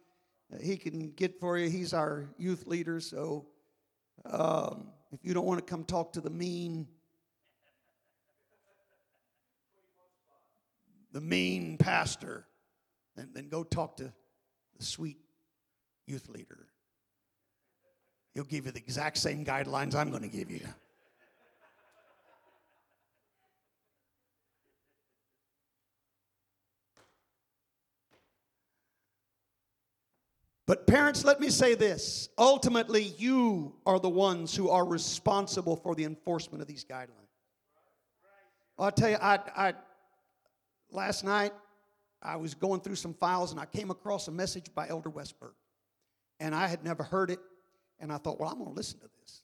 he 0.60 0.76
can 0.76 1.12
get 1.12 1.40
for 1.40 1.56
you. 1.56 1.70
He's 1.70 1.94
our 1.94 2.28
youth 2.36 2.66
leader. 2.66 3.00
So 3.00 3.46
um, 4.26 4.88
if 5.12 5.20
you 5.24 5.34
don't 5.34 5.46
want 5.46 5.58
to 5.58 5.64
come 5.64 5.84
talk 5.84 6.12
to 6.14 6.20
the 6.20 6.30
mean, 6.30 6.86
the 11.12 11.20
mean 11.20 11.76
pastor, 11.76 12.46
then, 13.16 13.30
then 13.34 13.48
go 13.48 13.64
talk 13.64 13.96
to 13.96 14.12
the 14.78 14.84
sweet 14.84 15.18
youth 16.06 16.28
leader. 16.28 16.66
He'll 18.34 18.44
give 18.44 18.66
you 18.66 18.72
the 18.72 18.78
exact 18.78 19.18
same 19.18 19.44
guidelines 19.44 19.94
I'm 19.94 20.10
going 20.10 20.22
to 20.22 20.28
give 20.28 20.50
you. 20.50 20.60
But, 30.70 30.86
parents, 30.86 31.24
let 31.24 31.40
me 31.40 31.50
say 31.50 31.74
this. 31.74 32.28
Ultimately, 32.38 33.02
you 33.18 33.74
are 33.84 33.98
the 33.98 34.08
ones 34.08 34.54
who 34.54 34.70
are 34.70 34.86
responsible 34.86 35.74
for 35.74 35.96
the 35.96 36.04
enforcement 36.04 36.62
of 36.62 36.68
these 36.68 36.84
guidelines. 36.84 37.34
Well, 38.78 38.84
I'll 38.84 38.92
tell 38.92 39.10
you, 39.10 39.16
I, 39.20 39.40
I, 39.56 39.74
last 40.92 41.24
night 41.24 41.52
I 42.22 42.36
was 42.36 42.54
going 42.54 42.82
through 42.82 42.94
some 42.94 43.14
files 43.14 43.50
and 43.50 43.60
I 43.60 43.66
came 43.66 43.90
across 43.90 44.28
a 44.28 44.30
message 44.30 44.72
by 44.72 44.86
Elder 44.86 45.10
Westberg. 45.10 45.54
And 46.38 46.54
I 46.54 46.68
had 46.68 46.84
never 46.84 47.02
heard 47.02 47.32
it. 47.32 47.40
And 47.98 48.12
I 48.12 48.18
thought, 48.18 48.38
well, 48.38 48.48
I'm 48.48 48.58
going 48.58 48.70
to 48.70 48.76
listen 48.76 49.00
to 49.00 49.10
this. 49.20 49.42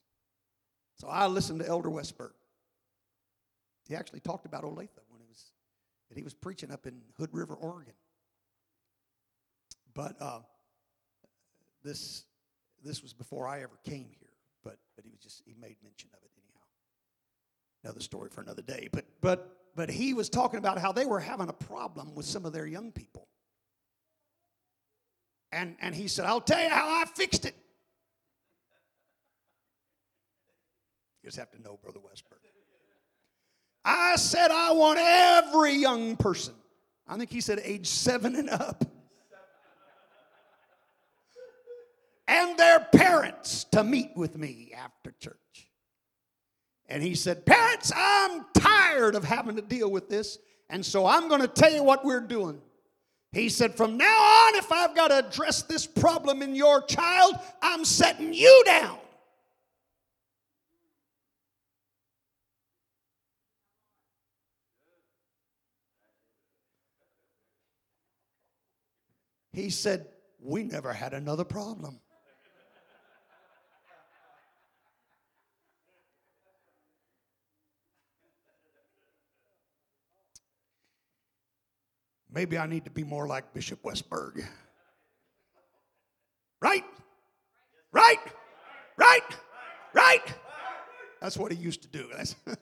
So 0.94 1.08
I 1.08 1.26
listened 1.26 1.58
to 1.58 1.66
Elder 1.66 1.88
Westberg. 1.88 2.34
He 3.88 3.96
actually 3.96 4.20
talked 4.20 4.46
about 4.46 4.62
Olathe 4.62 4.90
when 5.08 5.20
he 5.20 5.26
was, 5.28 5.44
he 6.14 6.22
was 6.22 6.34
preaching 6.34 6.70
up 6.70 6.86
in 6.86 7.00
Hood 7.18 7.30
River, 7.32 7.56
Oregon. 7.56 7.94
But, 9.92 10.14
uh, 10.20 10.38
this 11.86 12.24
this 12.84 13.02
was 13.02 13.12
before 13.12 13.48
I 13.48 13.62
ever 13.62 13.78
came 13.84 14.08
here, 14.18 14.28
but 14.62 14.76
but 14.96 15.04
he 15.04 15.10
was 15.10 15.20
just 15.20 15.42
he 15.46 15.54
made 15.54 15.76
mention 15.82 16.10
of 16.12 16.22
it 16.22 16.30
anyhow. 16.36 16.64
Another 17.84 18.00
story 18.00 18.28
for 18.28 18.42
another 18.42 18.62
day. 18.62 18.88
But 18.92 19.06
but 19.20 19.56
but 19.74 19.88
he 19.88 20.12
was 20.12 20.28
talking 20.28 20.58
about 20.58 20.78
how 20.78 20.92
they 20.92 21.06
were 21.06 21.20
having 21.20 21.48
a 21.48 21.52
problem 21.52 22.14
with 22.14 22.26
some 22.26 22.44
of 22.44 22.52
their 22.52 22.66
young 22.66 22.92
people. 22.92 23.28
And 25.52 25.76
and 25.80 25.94
he 25.94 26.08
said, 26.08 26.26
I'll 26.26 26.40
tell 26.40 26.62
you 26.62 26.68
how 26.68 26.88
I 26.88 27.04
fixed 27.14 27.46
it. 27.46 27.54
You 31.22 31.28
just 31.28 31.38
have 31.38 31.50
to 31.52 31.62
know, 31.62 31.78
Brother 31.82 32.00
Westberg. 32.00 32.40
I 33.88 34.16
said 34.16 34.50
I 34.50 34.72
want 34.72 34.98
every 35.00 35.74
young 35.74 36.16
person. 36.16 36.54
I 37.06 37.16
think 37.16 37.30
he 37.30 37.40
said 37.40 37.60
age 37.62 37.86
seven 37.86 38.34
and 38.34 38.50
up 38.50 38.84
and 42.36 42.58
their 42.58 42.80
parents 42.80 43.64
to 43.64 43.82
meet 43.82 44.10
with 44.14 44.36
me 44.36 44.72
after 44.76 45.12
church. 45.18 45.36
And 46.88 47.02
he 47.02 47.14
said, 47.14 47.46
Parents, 47.46 47.90
I'm 47.94 48.44
tired 48.54 49.14
of 49.14 49.24
having 49.24 49.56
to 49.56 49.62
deal 49.62 49.90
with 49.90 50.08
this, 50.08 50.38
and 50.68 50.84
so 50.84 51.06
I'm 51.06 51.28
going 51.28 51.40
to 51.40 51.48
tell 51.48 51.72
you 51.72 51.82
what 51.82 52.04
we're 52.04 52.20
doing. 52.20 52.60
He 53.32 53.48
said, 53.48 53.74
From 53.74 53.96
now 53.96 54.04
on, 54.04 54.56
if 54.56 54.70
I've 54.70 54.94
got 54.94 55.08
to 55.08 55.26
address 55.26 55.62
this 55.62 55.86
problem 55.86 56.42
in 56.42 56.54
your 56.54 56.82
child, 56.82 57.34
I'm 57.62 57.84
setting 57.84 58.32
you 58.32 58.62
down. 58.64 58.98
He 69.52 69.70
said, 69.70 70.06
We 70.38 70.64
never 70.64 70.92
had 70.92 71.14
another 71.14 71.44
problem. 71.44 71.98
Maybe 82.36 82.58
I 82.58 82.66
need 82.66 82.84
to 82.84 82.90
be 82.90 83.02
more 83.02 83.26
like 83.26 83.54
Bishop 83.54 83.82
Westberg. 83.82 84.46
Right? 86.60 86.84
Right? 87.92 88.18
Right? 88.98 89.22
Right? 89.94 90.34
That's 91.18 91.38
what 91.38 91.50
he 91.50 91.56
used 91.56 91.80
to 91.84 91.88
do. 91.88 92.10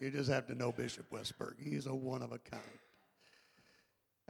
you 0.00 0.10
just 0.10 0.28
have 0.28 0.48
to 0.48 0.56
know 0.56 0.72
Bishop 0.72 1.08
Westberg. 1.12 1.62
He's 1.62 1.86
a 1.86 1.94
one 1.94 2.22
of 2.22 2.32
a 2.32 2.38
kind. 2.38 2.60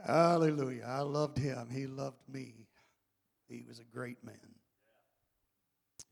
Hallelujah. 0.05 0.85
I 0.87 0.99
loved 0.99 1.39
him. 1.39 1.69
He 1.71 1.87
loved 1.87 2.19
me. 2.31 2.67
He 3.49 3.63
was 3.67 3.79
a 3.79 3.85
great 3.85 4.23
man. 4.23 4.37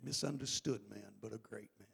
Misunderstood 0.03 0.81
man, 0.89 1.11
but 1.21 1.31
a 1.31 1.37
great 1.37 1.69
man. 1.79 1.90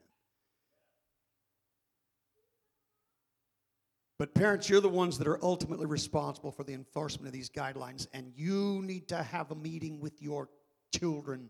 But 4.19 4.33
parents, 4.33 4.67
you're 4.67 4.81
the 4.81 4.89
ones 4.89 5.17
that 5.19 5.27
are 5.27 5.43
ultimately 5.43 5.85
responsible 5.85 6.51
for 6.51 6.63
the 6.63 6.73
enforcement 6.73 7.27
of 7.27 7.33
these 7.33 7.49
guidelines, 7.49 8.07
and 8.13 8.31
you 8.35 8.81
need 8.83 9.07
to 9.09 9.21
have 9.21 9.51
a 9.51 9.55
meeting 9.55 9.99
with 9.99 10.21
your 10.21 10.49
children 10.91 11.49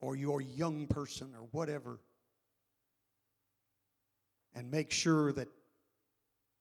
or 0.00 0.14
your 0.14 0.40
young 0.40 0.86
person 0.86 1.32
or 1.34 1.48
whatever 1.52 2.00
and 4.54 4.70
make 4.70 4.90
sure 4.90 5.32
that 5.32 5.48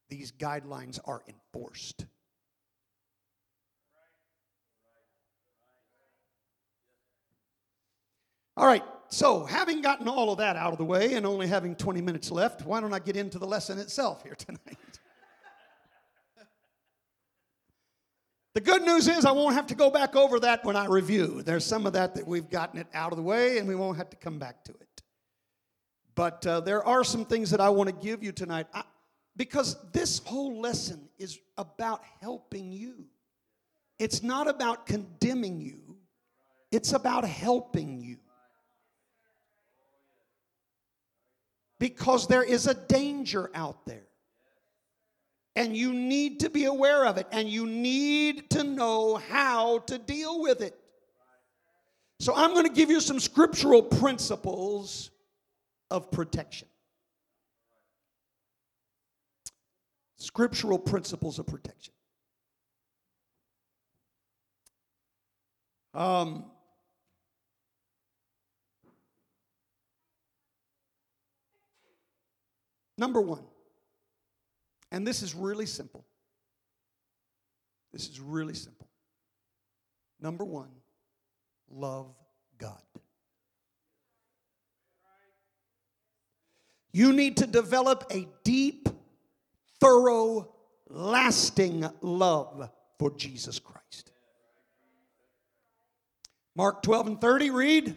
these 0.09 0.31
guidelines 0.31 0.99
are 1.05 1.23
enforced. 1.27 2.05
All 8.55 8.65
right, 8.65 8.83
so 9.09 9.45
having 9.45 9.81
gotten 9.81 10.07
all 10.07 10.31
of 10.31 10.39
that 10.39 10.55
out 10.55 10.71
of 10.71 10.77
the 10.77 10.85
way 10.85 11.13
and 11.13 11.25
only 11.25 11.47
having 11.47 11.75
20 11.75 12.01
minutes 12.01 12.31
left, 12.31 12.65
why 12.65 12.79
don't 12.79 12.93
I 12.93 12.99
get 12.99 13.15
into 13.15 13.37
the 13.37 13.45
lesson 13.45 13.77
itself 13.77 14.23
here 14.23 14.35
tonight? 14.35 14.77
The 18.57 18.61
good 18.61 18.81
news 18.81 19.07
is 19.07 19.23
I 19.23 19.33
won't 19.33 19.53
have 19.53 19.67
to 19.67 19.75
go 19.75 19.91
back 19.91 20.15
over 20.15 20.39
that 20.39 20.65
when 20.65 20.75
I 20.75 20.87
review. 20.87 21.43
There's 21.43 21.63
some 21.63 21.85
of 21.85 21.93
that 21.93 22.15
that 22.15 22.25
we've 22.25 22.49
gotten 22.49 22.79
it 22.79 22.87
out 22.91 23.11
of 23.11 23.17
the 23.17 23.21
way 23.21 23.59
and 23.59 23.67
we 23.67 23.75
won't 23.75 23.97
have 23.97 24.09
to 24.09 24.17
come 24.17 24.39
back 24.39 24.63
to 24.63 24.71
it. 24.71 25.03
But 26.15 26.47
uh, 26.47 26.61
there 26.61 26.83
are 26.83 27.03
some 27.03 27.23
things 27.23 27.51
that 27.51 27.61
I 27.61 27.69
want 27.69 27.87
to 27.87 27.95
give 27.95 28.23
you 28.23 28.31
tonight 28.31 28.65
I, 28.73 28.81
because 29.35 29.77
this 29.91 30.17
whole 30.25 30.59
lesson 30.59 31.07
is 31.19 31.37
about 31.55 32.01
helping 32.19 32.71
you. 32.71 33.05
It's 33.99 34.23
not 34.23 34.47
about 34.47 34.87
condemning 34.87 35.61
you, 35.61 35.95
it's 36.71 36.93
about 36.93 37.25
helping 37.25 38.01
you. 38.01 38.17
Because 41.77 42.25
there 42.25 42.41
is 42.41 42.65
a 42.65 42.73
danger 42.73 43.51
out 43.53 43.85
there. 43.85 44.06
And 45.57 45.75
you 45.75 45.91
need 45.91 46.41
to 46.41 46.51
be 46.51 46.65
aware 46.65 47.03
of 47.03 47.17
it, 47.17 47.25
and 47.31 47.49
you 47.49 47.65
need 47.65 48.51
to 48.51 48.63
know 48.63 49.15
how 49.15 49.79
to 49.79 49.97
deal 49.97 50.39
with 50.39 50.61
it. 50.61 50.77
So, 52.19 52.31
I'm 52.35 52.53
going 52.53 52.67
to 52.67 52.73
give 52.73 52.91
you 52.91 53.01
some 53.01 53.19
scriptural 53.19 53.81
principles 53.81 55.09
of 55.89 56.11
protection. 56.11 56.67
Scriptural 60.17 60.77
principles 60.77 61.39
of 61.39 61.47
protection. 61.47 61.93
Um, 65.95 66.45
number 72.95 73.21
one, 73.21 73.43
and 74.91 75.05
this 75.05 75.21
is 75.21 75.35
really 75.35 75.65
simple. 75.65 76.05
This 77.91 78.09
is 78.09 78.19
really 78.19 78.53
simple. 78.53 78.87
Number 80.19 80.43
one, 80.43 80.69
love 81.69 82.13
God. 82.57 82.81
You 86.91 87.13
need 87.13 87.37
to 87.37 87.47
develop 87.47 88.05
a 88.11 88.27
deep, 88.43 88.89
thorough, 89.79 90.53
lasting 90.89 91.87
love 92.01 92.69
for 92.97 93.15
Jesus 93.15 93.59
Christ. 93.59 94.11
Mark 96.55 96.81
12 96.81 97.07
and 97.07 97.21
30, 97.21 97.51
read. 97.51 97.95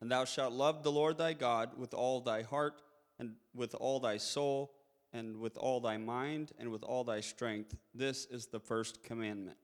And 0.00 0.10
thou 0.10 0.24
shalt 0.24 0.52
love 0.52 0.82
the 0.82 0.90
Lord 0.90 1.18
thy 1.18 1.32
God 1.32 1.78
with 1.78 1.94
all 1.94 2.20
thy 2.20 2.42
heart, 2.42 2.80
and 3.18 3.34
with 3.54 3.74
all 3.74 4.00
thy 4.00 4.16
soul, 4.16 4.72
and 5.12 5.36
with 5.38 5.56
all 5.56 5.80
thy 5.80 5.96
mind, 5.96 6.52
and 6.58 6.70
with 6.70 6.82
all 6.82 7.04
thy 7.04 7.20
strength. 7.20 7.74
This 7.94 8.26
is 8.26 8.46
the 8.46 8.60
first 8.60 9.02
commandment. 9.02 9.56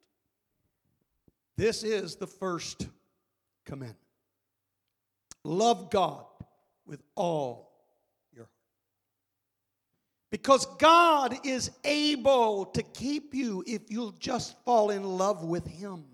This 1.57 1.83
is 1.83 2.17
the 2.17 2.27
first 2.27 2.89
commandment. 3.65 3.99
Love 5.45 5.91
God 5.91 6.25
with 6.87 7.03
all 7.15 7.73
your 8.33 8.45
heart. 8.45 8.51
Because 10.31 10.67
God 10.79 11.39
is 11.45 11.71
able 11.85 12.67
to 12.67 12.83
keep 12.83 13.35
you 13.35 13.63
if 13.67 13.83
you'll 13.89 14.13
just 14.13 14.57
fall 14.65 14.91
in 14.91 15.05
love 15.05 15.45
with 15.45 15.67
him. 15.67 16.05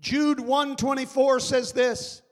Jude 0.00 0.40
124 0.40 1.40
says 1.40 1.72
this. 1.72 2.22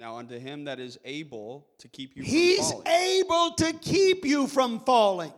Now 0.00 0.16
unto 0.16 0.38
him 0.38 0.64
that 0.64 0.80
is 0.80 0.98
able 1.04 1.66
to 1.76 1.86
keep 1.86 2.16
you 2.16 2.22
from 2.22 2.32
He's 2.32 2.70
falling, 2.70 2.86
able 2.88 3.50
to 3.58 3.72
keep 3.74 4.24
you 4.24 4.46
from 4.46 4.80
falling. 4.80 5.30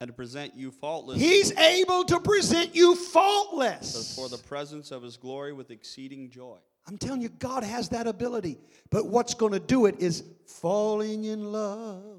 and 0.00 0.08
to 0.08 0.12
present 0.12 0.56
you 0.56 0.72
faultless 0.72 1.20
He's 1.20 1.56
able 1.56 2.04
to 2.06 2.18
present 2.18 2.74
you 2.74 2.96
faultless. 2.96 4.16
for 4.16 4.28
the 4.28 4.38
presence 4.38 4.90
of 4.90 5.04
his 5.04 5.16
glory 5.16 5.52
with 5.52 5.70
exceeding 5.70 6.28
joy. 6.28 6.56
I'm 6.88 6.98
telling 6.98 7.22
you, 7.22 7.28
God 7.28 7.62
has 7.62 7.88
that 7.90 8.08
ability. 8.08 8.58
But 8.90 9.06
what's 9.06 9.34
going 9.34 9.52
to 9.52 9.60
do 9.60 9.86
it 9.86 10.00
is 10.00 10.24
falling 10.48 11.24
in 11.24 11.52
love 11.52 12.18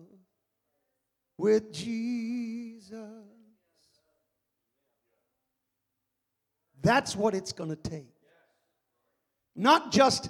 with 1.37 1.73
Jesus. 1.73 2.95
That's 6.81 7.17
what 7.17 7.35
it's 7.35 7.51
going 7.51 7.69
to 7.69 7.75
take. 7.75 8.07
Not 9.57 9.91
just 9.91 10.29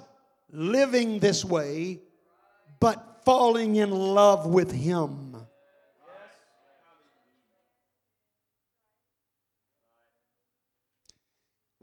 living 0.56 1.18
this 1.18 1.44
way, 1.44 2.00
but 2.80 3.22
falling 3.24 3.76
in 3.76 3.90
love 3.90 4.46
with 4.46 4.72
Him. 4.72 5.36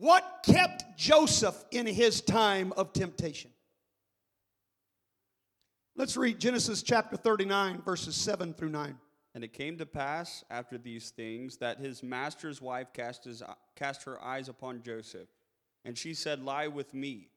What 0.04 0.42
kept 0.46 0.98
Joseph 0.98 1.64
in 1.72 1.86
his 1.86 2.20
time 2.20 2.74
of 2.76 2.92
temptation? 2.92 3.52
Let's 5.96 6.18
read 6.18 6.40
Genesis 6.40 6.84
chapter 6.84 7.16
39, 7.16 7.84
verses 7.84 8.14
7 8.16 8.54
through 8.54 8.72
9. 8.72 8.98
And 9.34 9.44
it 9.46 9.54
came 9.54 9.78
to 9.78 9.86
pass 9.86 10.44
after 10.50 10.78
these 10.78 11.12
things 11.12 11.56
that 11.58 11.80
his 11.80 12.04
master's 12.04 12.62
wife 12.62 12.92
cast, 12.92 13.24
his, 13.24 13.42
cast 13.78 14.04
her 14.04 14.22
eyes 14.22 14.50
upon 14.50 14.82
Joseph. 14.82 15.30
And 15.86 15.98
she 15.98 16.14
said, 16.14 16.44
Lie 16.44 16.68
with 16.68 16.94
me. 16.94 17.30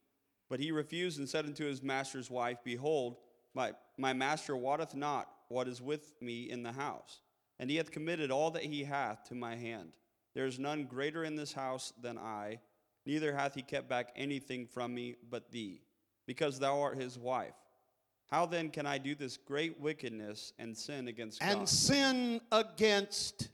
But 0.49 0.61
he 0.61 0.70
refused 0.70 1.18
and 1.18 1.28
said 1.28 1.44
unto 1.44 1.64
his 1.64 1.82
master's 1.82 2.30
wife, 2.30 2.59
Behold, 2.64 3.16
my, 3.55 3.72
my 3.99 4.12
master 4.12 4.57
wotteth 4.57 4.94
not 4.94 5.28
what 5.49 5.68
is 5.68 5.82
with 5.82 6.14
me 6.20 6.51
in 6.51 6.62
the 6.62 6.72
house. 6.72 7.20
And 7.59 7.70
he 7.70 7.76
hath 7.76 7.90
committed 7.90 8.30
all 8.30 8.51
that 8.53 8.62
he 8.62 8.84
hath 8.84 9.24
to 9.28 9.34
my 9.34 9.57
hand. 9.57 9.92
There 10.34 10.47
is 10.47 10.59
none 10.59 10.84
greater 10.84 11.24
in 11.24 11.36
this 11.36 11.53
house 11.53 11.92
than 12.01 12.18
I, 12.18 12.61
neither 13.07 13.34
hath 13.34 13.55
he 13.55 13.62
kept 13.62 13.88
back 13.88 14.12
anything 14.14 14.66
from 14.66 14.94
me 14.94 15.16
but 15.30 15.51
thee, 15.51 15.80
because 16.26 16.59
thou 16.59 16.80
art 16.80 16.99
his 16.99 17.18
wife. 17.18 17.55
How 18.30 18.44
then 18.44 18.70
can 18.70 18.86
I 18.86 18.99
do 18.99 19.14
this 19.14 19.36
great 19.36 19.80
wickedness 19.80 20.53
and 20.59 20.76
sin 20.76 21.09
against 21.09 21.40
And 21.40 21.53
God? 21.53 21.59
And 21.61 21.68
sin 21.68 22.40
against 22.53 23.49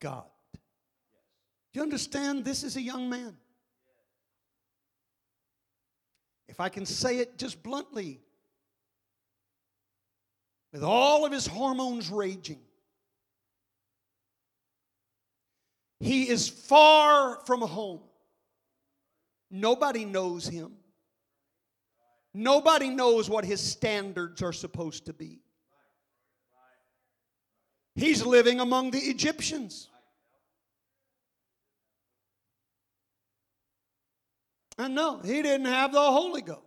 God. 0.00 0.24
Do 0.52 1.80
you 1.80 1.82
understand? 1.82 2.44
This 2.44 2.64
is 2.64 2.76
a 2.76 2.82
young 2.82 3.08
man. 3.08 3.36
If 6.48 6.60
I 6.60 6.68
can 6.68 6.86
say 6.86 7.18
it 7.18 7.38
just 7.38 7.62
bluntly, 7.62 8.20
with 10.72 10.82
all 10.82 11.24
of 11.24 11.32
his 11.32 11.46
hormones 11.46 12.10
raging, 12.10 12.60
he 16.00 16.28
is 16.28 16.48
far 16.48 17.40
from 17.46 17.60
home. 17.60 18.00
Nobody 19.50 20.04
knows 20.04 20.46
him. 20.46 20.72
Nobody 22.34 22.90
knows 22.90 23.30
what 23.30 23.44
his 23.44 23.60
standards 23.60 24.42
are 24.42 24.52
supposed 24.52 25.06
to 25.06 25.12
be. 25.12 25.40
He's 27.94 28.26
living 28.26 28.58
among 28.58 28.90
the 28.90 28.98
Egyptians. 28.98 29.88
And 34.78 34.94
no, 34.94 35.20
he 35.20 35.42
didn't 35.42 35.66
have 35.66 35.92
the 35.92 36.00
Holy 36.00 36.42
Ghost. 36.42 36.60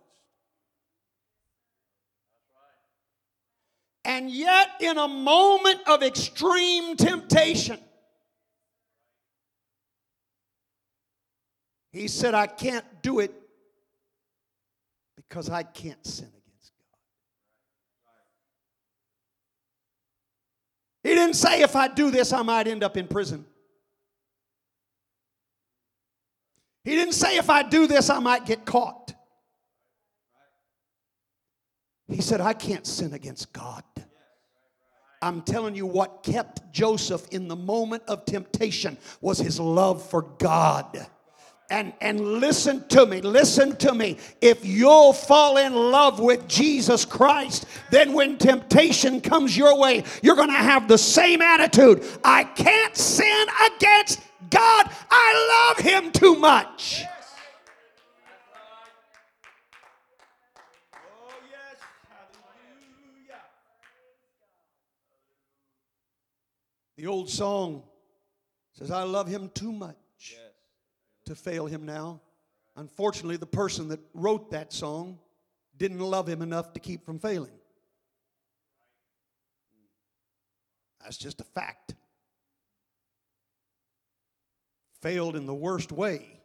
And 4.04 4.30
yet, 4.30 4.68
in 4.80 4.96
a 4.96 5.06
moment 5.06 5.80
of 5.86 6.02
extreme 6.02 6.96
temptation, 6.96 7.78
he 11.92 12.08
said, 12.08 12.32
I 12.34 12.46
can't 12.46 12.86
do 13.02 13.18
it 13.18 13.34
because 15.16 15.50
I 15.50 15.62
can't 15.62 16.06
sin 16.06 16.28
against 16.28 16.72
God. 16.78 16.98
He 21.02 21.14
didn't 21.14 21.36
say, 21.36 21.60
if 21.60 21.76
I 21.76 21.88
do 21.88 22.10
this, 22.10 22.32
I 22.32 22.40
might 22.40 22.66
end 22.66 22.82
up 22.82 22.96
in 22.96 23.06
prison. 23.06 23.44
He 26.88 26.94
didn't 26.94 27.12
say, 27.12 27.36
if 27.36 27.50
I 27.50 27.62
do 27.64 27.86
this, 27.86 28.08
I 28.08 28.18
might 28.18 28.46
get 28.46 28.64
caught. 28.64 29.12
He 32.06 32.22
said, 32.22 32.40
I 32.40 32.54
can't 32.54 32.86
sin 32.86 33.12
against 33.12 33.52
God. 33.52 33.82
I'm 35.20 35.42
telling 35.42 35.74
you, 35.74 35.84
what 35.84 36.22
kept 36.22 36.72
Joseph 36.72 37.28
in 37.30 37.46
the 37.46 37.56
moment 37.56 38.04
of 38.08 38.24
temptation 38.24 38.96
was 39.20 39.38
his 39.38 39.60
love 39.60 40.02
for 40.08 40.22
God. 40.22 41.06
And, 41.68 41.92
and 42.00 42.40
listen 42.40 42.88
to 42.88 43.04
me, 43.04 43.20
listen 43.20 43.76
to 43.76 43.92
me. 43.92 44.16
If 44.40 44.64
you'll 44.64 45.12
fall 45.12 45.58
in 45.58 45.74
love 45.74 46.20
with 46.20 46.48
Jesus 46.48 47.04
Christ, 47.04 47.66
then 47.90 48.14
when 48.14 48.38
temptation 48.38 49.20
comes 49.20 49.54
your 49.54 49.78
way, 49.78 50.04
you're 50.22 50.36
going 50.36 50.48
to 50.48 50.54
have 50.54 50.88
the 50.88 50.96
same 50.96 51.42
attitude. 51.42 52.02
I 52.24 52.44
can't 52.44 52.96
sin 52.96 53.46
against 53.76 54.22
God. 54.50 54.90
I 55.10 55.74
love 55.76 55.84
Him 55.84 56.12
too 56.12 56.36
much. 56.36 57.04
The 66.96 67.06
old 67.06 67.30
song 67.30 67.84
says, 68.72 68.90
I 68.90 69.04
love 69.04 69.28
Him 69.28 69.50
too 69.54 69.72
much 69.72 69.96
Yes. 70.32 70.52
to 71.26 71.34
fail 71.36 71.66
Him 71.66 71.86
now. 71.86 72.20
Unfortunately, 72.76 73.36
the 73.36 73.46
person 73.46 73.88
that 73.88 74.00
wrote 74.14 74.50
that 74.50 74.72
song 74.72 75.18
didn't 75.76 76.00
love 76.00 76.28
Him 76.28 76.42
enough 76.42 76.72
to 76.72 76.80
keep 76.80 77.04
from 77.04 77.18
failing. 77.20 77.52
That's 81.00 81.16
just 81.16 81.40
a 81.40 81.44
fact. 81.44 81.94
Failed 85.02 85.36
in 85.36 85.46
the 85.46 85.54
worst 85.54 85.92
way. 85.92 86.40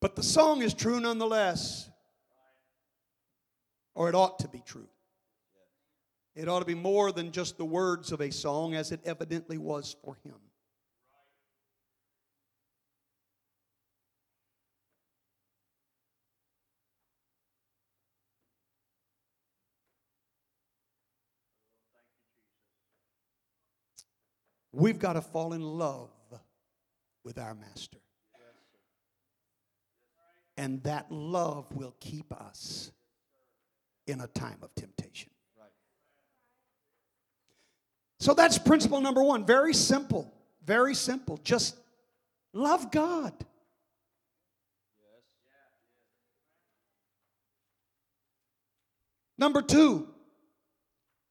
But 0.00 0.16
the 0.16 0.22
song 0.22 0.62
is 0.62 0.74
true 0.74 1.00
nonetheless. 1.00 1.90
Or 3.94 4.08
it 4.08 4.14
ought 4.14 4.38
to 4.40 4.48
be 4.48 4.62
true. 4.64 4.88
It 6.34 6.48
ought 6.48 6.60
to 6.60 6.64
be 6.64 6.74
more 6.74 7.10
than 7.10 7.32
just 7.32 7.58
the 7.58 7.64
words 7.64 8.12
of 8.12 8.20
a 8.20 8.30
song, 8.30 8.74
as 8.74 8.92
it 8.92 9.00
evidently 9.04 9.58
was 9.58 9.96
for 10.04 10.16
him. 10.22 10.36
We've 24.72 24.98
got 24.98 25.14
to 25.14 25.20
fall 25.20 25.52
in 25.52 25.62
love 25.62 26.10
with 27.24 27.38
our 27.38 27.54
master. 27.54 27.98
And 30.56 30.82
that 30.82 31.10
love 31.10 31.66
will 31.72 31.94
keep 32.00 32.32
us 32.32 32.90
in 34.06 34.20
a 34.20 34.26
time 34.26 34.58
of 34.62 34.74
temptation. 34.74 35.30
So 38.20 38.34
that's 38.34 38.58
principle 38.58 39.00
number 39.00 39.22
one. 39.22 39.46
Very 39.46 39.72
simple. 39.72 40.32
Very 40.64 40.94
simple. 40.94 41.38
Just 41.44 41.76
love 42.52 42.90
God. 42.90 43.32
Number 49.38 49.62
two, 49.62 50.08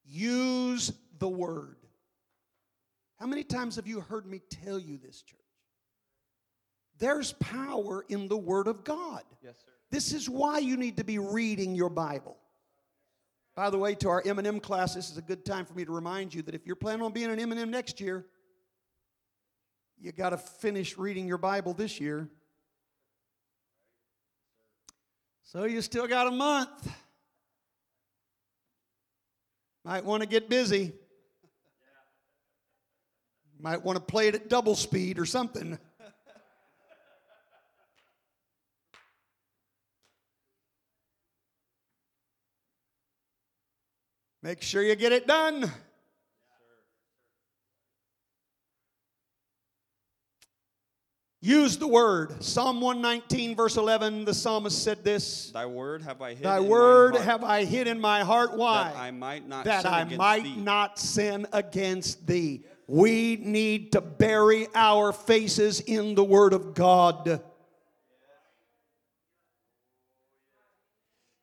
use 0.06 0.92
the 1.18 1.28
word. 1.28 1.77
How 3.18 3.26
many 3.26 3.42
times 3.42 3.76
have 3.76 3.86
you 3.86 4.00
heard 4.00 4.26
me 4.26 4.40
tell 4.64 4.78
you 4.78 4.98
this, 4.98 5.22
church? 5.22 5.38
There's 6.98 7.32
power 7.34 8.04
in 8.08 8.28
the 8.28 8.36
word 8.36 8.68
of 8.68 8.84
God. 8.84 9.22
Yes, 9.42 9.56
sir. 9.64 9.72
This 9.90 10.12
is 10.12 10.28
why 10.28 10.58
you 10.58 10.76
need 10.76 10.96
to 10.98 11.04
be 11.04 11.18
reading 11.18 11.74
your 11.74 11.88
Bible. 11.88 12.36
By 13.56 13.70
the 13.70 13.78
way, 13.78 13.94
to 13.96 14.08
our 14.08 14.22
M&M 14.24 14.60
class, 14.60 14.94
this 14.94 15.10
is 15.10 15.16
a 15.16 15.22
good 15.22 15.44
time 15.44 15.64
for 15.64 15.74
me 15.74 15.84
to 15.84 15.90
remind 15.90 16.32
you 16.32 16.42
that 16.42 16.54
if 16.54 16.66
you're 16.66 16.76
planning 16.76 17.02
on 17.02 17.12
being 17.12 17.30
an 17.30 17.40
M&M 17.40 17.70
next 17.70 18.00
year, 18.00 18.24
you 20.00 20.12
got 20.12 20.30
to 20.30 20.38
finish 20.38 20.96
reading 20.96 21.26
your 21.26 21.38
Bible 21.38 21.74
this 21.74 21.98
year. 21.98 22.28
So 25.42 25.64
you 25.64 25.80
still 25.82 26.06
got 26.06 26.26
a 26.28 26.30
month. 26.30 26.88
Might 29.84 30.04
want 30.04 30.22
to 30.22 30.28
get 30.28 30.48
busy. 30.48 30.92
Might 33.60 33.84
want 33.84 33.96
to 33.96 34.00
play 34.00 34.28
it 34.28 34.36
at 34.36 34.48
double 34.48 34.76
speed 34.76 35.18
or 35.18 35.26
something. 35.26 35.78
Make 44.42 44.62
sure 44.62 44.82
you 44.82 44.94
get 44.94 45.10
it 45.12 45.26
done. 45.26 45.70
Use 51.40 51.78
the 51.78 51.86
word. 51.86 52.42
Psalm 52.42 52.80
119, 52.80 53.54
verse 53.54 53.76
11, 53.76 54.24
the 54.24 54.34
psalmist 54.34 54.82
said 54.82 55.04
this 55.04 55.50
Thy 55.52 55.66
word 55.66 56.02
have 56.02 56.20
I 56.20 56.34
hid 56.34 56.42
Thy 56.42 56.58
word 56.58 57.14
have 57.14 57.44
I 57.44 57.64
hid 57.64 57.86
in 57.86 58.00
my 58.00 58.24
heart. 58.24 58.56
Why? 58.56 58.90
that 58.92 58.96
I 58.96 59.10
might 59.12 59.48
not 59.48 59.64
that 59.64 59.82
sin 59.82 59.92
I 59.92 60.00
against 60.00 60.18
might 60.18 60.56
not 60.56 60.98
sin 60.98 61.46
against 61.52 62.26
thee. 62.26 62.64
We 62.88 63.36
need 63.36 63.92
to 63.92 64.00
bury 64.00 64.66
our 64.74 65.12
faces 65.12 65.80
in 65.80 66.14
the 66.14 66.24
Word 66.24 66.54
of 66.54 66.72
God. 66.74 67.42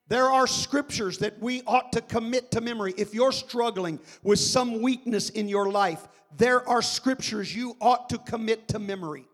There 0.08 0.26
are 0.26 0.48
scriptures 0.48 1.18
that 1.18 1.40
we 1.40 1.62
ought 1.64 1.92
to 1.92 2.00
commit 2.00 2.50
to 2.52 2.60
memory. 2.60 2.94
If 2.96 3.14
you're 3.14 3.30
struggling 3.30 4.00
with 4.24 4.40
some 4.40 4.82
weakness 4.82 5.30
in 5.30 5.48
your 5.48 5.70
life, 5.70 6.08
there 6.36 6.68
are 6.68 6.82
scriptures 6.82 7.54
you 7.54 7.76
ought 7.80 8.08
to 8.10 8.18
commit 8.18 8.66
to 8.68 8.80
memory. 8.80 9.26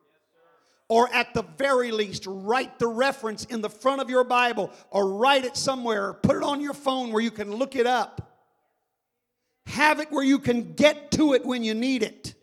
Or 0.88 1.12
at 1.14 1.32
the 1.32 1.44
very 1.56 1.92
least, 1.92 2.24
write 2.26 2.78
the 2.78 2.88
reference 2.88 3.46
in 3.46 3.62
the 3.62 3.70
front 3.70 4.02
of 4.02 4.10
your 4.10 4.24
Bible 4.24 4.70
or 4.90 5.08
write 5.08 5.46
it 5.46 5.56
somewhere 5.56 6.12
put 6.12 6.36
it 6.36 6.42
on 6.42 6.60
your 6.60 6.74
phone 6.74 7.10
where 7.10 7.22
you 7.22 7.30
can 7.30 7.50
look 7.50 7.74
it 7.74 7.86
up. 7.86 8.31
Have 9.66 10.00
it 10.00 10.10
where 10.10 10.24
you 10.24 10.38
can 10.38 10.72
get 10.74 11.10
to 11.12 11.34
it 11.34 11.44
when 11.44 11.62
you 11.64 11.74
need 11.74 12.02
it. 12.02 12.34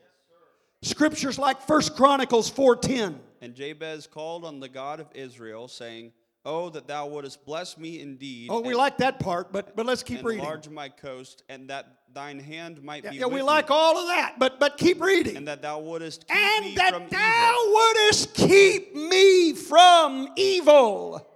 Scriptures 0.81 1.37
like 1.37 1.61
First 1.61 1.95
Chronicles 1.95 2.49
4:10. 2.49 3.19
And 3.41 3.53
Jabez 3.55 4.07
called 4.07 4.43
on 4.45 4.59
the 4.59 4.69
God 4.69 4.99
of 4.99 5.07
Israel, 5.13 5.67
saying, 5.67 6.13
Oh, 6.45 6.69
that 6.69 6.87
thou 6.87 7.05
wouldest 7.07 7.45
bless 7.45 7.77
me 7.77 7.99
indeed. 7.99 8.49
Oh, 8.49 8.61
we 8.61 8.73
like 8.73 8.97
that 8.99 9.19
part, 9.19 9.51
but 9.51 9.75
but 9.75 9.85
let's 9.85 10.03
keep 10.03 10.19
and 10.19 10.27
reading. 10.27 10.43
enlarge 10.43 10.69
my 10.69 10.87
coast, 10.87 11.43
and 11.49 11.69
that 11.69 11.97
thine 12.13 12.39
hand 12.39 12.81
might 12.81 13.03
Yeah, 13.03 13.09
be 13.11 13.17
yeah, 13.17 13.25
we 13.25 13.41
like 13.41 13.69
me, 13.69 13.75
all 13.75 13.97
of 13.97 14.07
that, 14.07 14.39
but 14.39 14.57
but 14.59 14.77
keep 14.77 15.01
reading. 15.01 15.35
and 15.35 15.47
that 15.49 15.61
thou 15.61 15.79
wouldest 15.79 16.25
keep 16.27 16.37
And 16.37 16.65
me 16.65 16.75
that 16.75 16.93
from 16.93 17.07
thou 17.09 17.53
evil. 17.61 17.73
wouldest 17.73 18.33
keep 18.35 18.95
me 18.95 19.53
from 19.53 20.29
evil. 20.37 21.27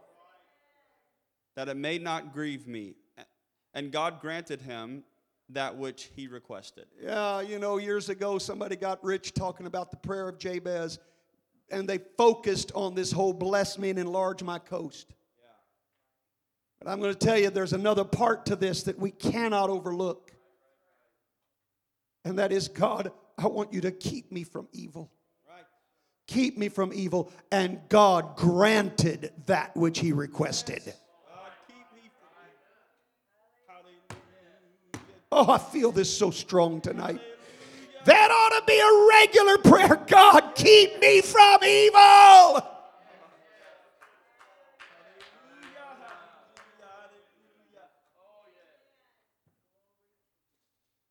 that 1.55 1.67
it 1.69 1.77
may 1.77 1.99
not 1.99 2.34
grieve 2.34 2.65
me. 2.67 2.95
And 3.73 3.91
God 3.91 4.19
granted 4.21 4.61
him 4.61 5.03
that 5.54 5.76
which 5.78 6.12
he 6.16 6.28
requested. 6.28 6.86
Yeah, 7.01 7.41
you 7.41 7.60
know, 7.60 7.78
years 7.78 8.10
ago 8.10 8.38
somebody 8.38 8.76
got 8.76 9.04
rich 9.04 9.34
talking 9.34 9.66
about 9.66 9.91
the 9.91 9.97
prayer 9.97 10.28
of 10.30 10.38
Jabez, 10.38 10.99
and 11.70 11.88
they 11.88 11.99
focused 12.18 12.72
on 12.76 12.95
this 12.95 13.12
whole 13.12 13.34
bless 13.34 13.78
me 13.78 13.89
and 13.89 13.99
enlarge 13.99 14.43
my 14.43 14.60
coast. 14.60 15.14
But 16.84 16.91
I'm 16.91 16.99
going 16.99 17.14
to 17.14 17.20
tell 17.20 17.38
you 17.38 17.49
there's 17.49 17.74
another 17.74 18.04
part 18.04 18.45
to 18.47 18.58
this 18.58 18.84
that 18.84 18.99
we 18.99 19.12
cannot 19.12 19.70
overlook. 19.70 20.34
And 22.26 22.39
that 22.39 22.51
is, 22.51 22.68
God, 22.68 23.12
I 23.38 23.47
want 23.47 23.74
you 23.74 23.82
to 23.82 23.91
keep 23.91 24.32
me 24.32 24.43
from 24.43 24.68
evil. 24.74 25.10
Right. 25.47 25.64
Keep 26.28 26.58
me 26.58 26.68
from 26.70 26.91
evil. 26.93 27.32
And 27.51 27.80
God 27.88 28.36
granted 28.36 29.32
that 29.45 29.76
which 29.78 29.99
he 29.99 30.12
requested. 30.12 30.84
God, 30.84 31.51
keep 31.68 31.86
me 31.95 32.10
from 32.20 32.30
Hallelujah. 33.68 34.04
Oh, 35.36 35.51
I 35.51 35.57
feel 35.57 35.91
this 35.91 36.15
so 36.15 36.29
strong 36.29 36.79
tonight. 36.79 37.19
That 38.05 38.29
ought 38.29 38.59
to 38.59 38.65
be 38.67 38.79
a 38.79 39.07
regular 39.17 39.57
prayer. 39.57 40.05
God, 40.05 40.53
keep 40.53 40.99
me 40.99 41.21
from 41.21 41.63
evil. 41.63 42.69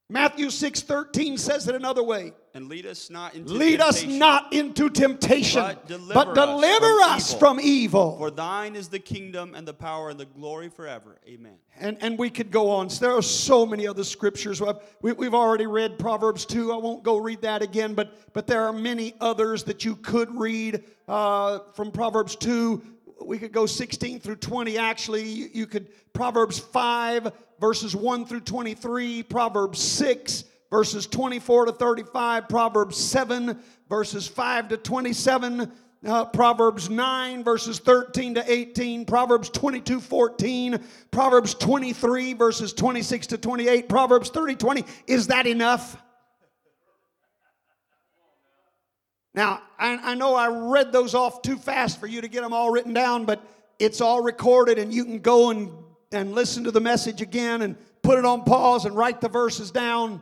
Matthew 0.09 0.51
6 0.51 0.83
13 0.83 1.37
says 1.37 1.67
it 1.67 1.75
another 1.75 2.05
way. 2.05 2.33
And 2.55 2.69
lead 2.69 2.85
us 2.85 3.09
not 3.09 3.35
into 3.35 3.55
Lead 3.55 3.81
us 3.81 4.01
temptation, 4.01 4.19
not 4.19 4.53
into 4.53 4.91
temptation, 4.91 5.63
But 5.63 5.87
deliver 5.89 6.13
but 6.13 6.29
us 6.37 6.47
deliver 6.47 6.87
from 6.87 7.11
us 7.11 7.31
evil. 7.31 7.39
from 7.39 7.61
evil. 7.61 8.19
For 8.19 8.31
thine 8.31 8.77
is 8.77 8.89
the 8.89 8.99
kingdom 8.99 9.55
and 9.55 9.67
the 9.67 9.73
power 9.73 10.11
and 10.11 10.21
the 10.21 10.27
glory 10.27 10.69
forever. 10.69 11.19
Amen. 11.27 11.55
And, 11.81 11.97
and 12.03 12.19
we 12.19 12.29
could 12.29 12.51
go 12.51 12.69
on. 12.69 12.89
There 13.01 13.13
are 13.17 13.23
so 13.23 13.65
many 13.65 13.87
other 13.87 14.05
scriptures. 14.05 14.61
We, 15.01 15.13
we've 15.13 15.33
already 15.35 15.67
read 15.67 15.99
Proverbs 15.99 16.45
2. 16.45 16.73
I 16.73 16.77
won't 16.77 17.03
go 17.03 17.17
read 17.17 17.41
that 17.41 17.63
again, 17.63 17.95
but, 17.95 18.33
but 18.35 18.47
there 18.47 18.63
are 18.65 18.73
many 18.73 19.15
others 19.21 19.65
that 19.65 19.85
you 19.85 19.97
could 19.97 20.39
read 20.39 20.85
uh, 21.09 21.61
from 21.75 21.91
Proverbs 21.91 22.37
2. 22.37 22.83
We 23.25 23.39
could 23.39 23.53
go 23.53 23.65
16 23.65 24.21
through 24.21 24.37
20. 24.37 24.77
Actually, 24.77 25.23
you, 25.23 25.49
you 25.55 25.67
could, 25.67 25.89
Proverbs 26.13 26.59
5, 26.59 27.33
verses 27.61 27.97
1 27.97 28.27
through 28.27 28.41
23, 28.41 29.23
Proverbs 29.23 29.81
6, 29.81 30.45
verses 30.73 31.07
24 31.07 31.67
to 31.67 31.73
35, 31.73 32.49
Proverbs 32.49 32.97
7, 32.97 33.59
verses 33.91 34.27
5 34.27 34.69
to 34.69 34.79
27. 34.79 35.71
Uh, 36.05 36.25
Proverbs 36.25 36.89
9, 36.91 37.45
verses 37.45 37.79
13 37.79 38.35
to 38.35 38.51
18, 38.51 39.05
Proverbs 39.05 39.51
22, 39.51 40.01
14, 40.01 40.83
Proverbs 41.13 41.55
23, 41.55 42.33
verses 42.33 42.73
26 42.73 43.29
to 43.29 43.39
28, 43.39 43.89
Proverbs 43.89 44.31
30, 44.31 44.57
20. 44.57 44.85
Is 45.07 45.27
that 45.29 45.47
enough? 45.47 46.03
Now, 49.35 49.61
I, 49.79 50.13
I 50.13 50.15
know 50.15 50.35
I 50.35 50.49
read 50.73 50.91
those 50.91 51.15
off 51.15 51.43
too 51.43 51.57
fast 51.57 52.01
for 52.01 52.07
you 52.07 52.23
to 52.23 52.29
get 52.29 52.43
them 52.43 52.55
all 52.55 52.71
written 52.71 52.95
down, 52.95 53.27
but 53.27 53.47
it's 53.79 54.01
all 54.01 54.23
recorded 54.23 54.79
and 54.79 54.93
you 54.93 55.05
can 55.05 55.19
go 55.19 55.51
and, 55.51 55.71
and 56.11 56.33
listen 56.33 56.65
to 56.65 56.71
the 56.71 56.81
message 56.81 57.21
again 57.21 57.61
and 57.61 57.77
put 58.03 58.19
it 58.19 58.25
on 58.25 58.43
pause 58.43 58.87
and 58.87 58.97
write 58.97 59.21
the 59.21 59.29
verses 59.29 59.71
down. 59.71 60.21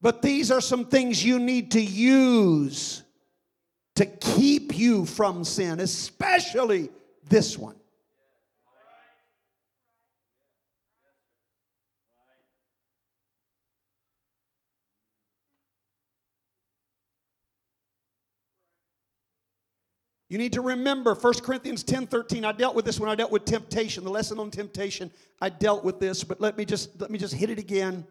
But 0.00 0.22
these 0.22 0.50
are 0.50 0.60
some 0.60 0.84
things 0.84 1.24
you 1.24 1.38
need 1.38 1.72
to 1.72 1.80
use 1.80 3.02
to 3.96 4.06
keep 4.06 4.76
you 4.76 5.06
from 5.06 5.42
sin, 5.42 5.80
especially 5.80 6.90
this 7.28 7.58
one. 7.58 7.76
You 20.28 20.38
need 20.38 20.52
to 20.54 20.60
remember 20.60 21.14
1 21.14 21.34
Corinthians 21.34 21.84
10 21.84 22.08
13. 22.08 22.44
I 22.44 22.50
dealt 22.50 22.74
with 22.74 22.84
this 22.84 22.98
when 22.98 23.08
I 23.08 23.14
dealt 23.14 23.30
with 23.30 23.44
temptation. 23.44 24.02
The 24.02 24.10
lesson 24.10 24.40
on 24.40 24.50
temptation, 24.50 25.10
I 25.40 25.48
dealt 25.48 25.84
with 25.84 26.00
this, 26.00 26.24
but 26.24 26.40
let 26.40 26.58
me 26.58 26.64
just 26.64 27.00
let 27.00 27.10
me 27.10 27.18
just 27.18 27.32
hit 27.32 27.48
it 27.48 27.58
again. 27.60 28.04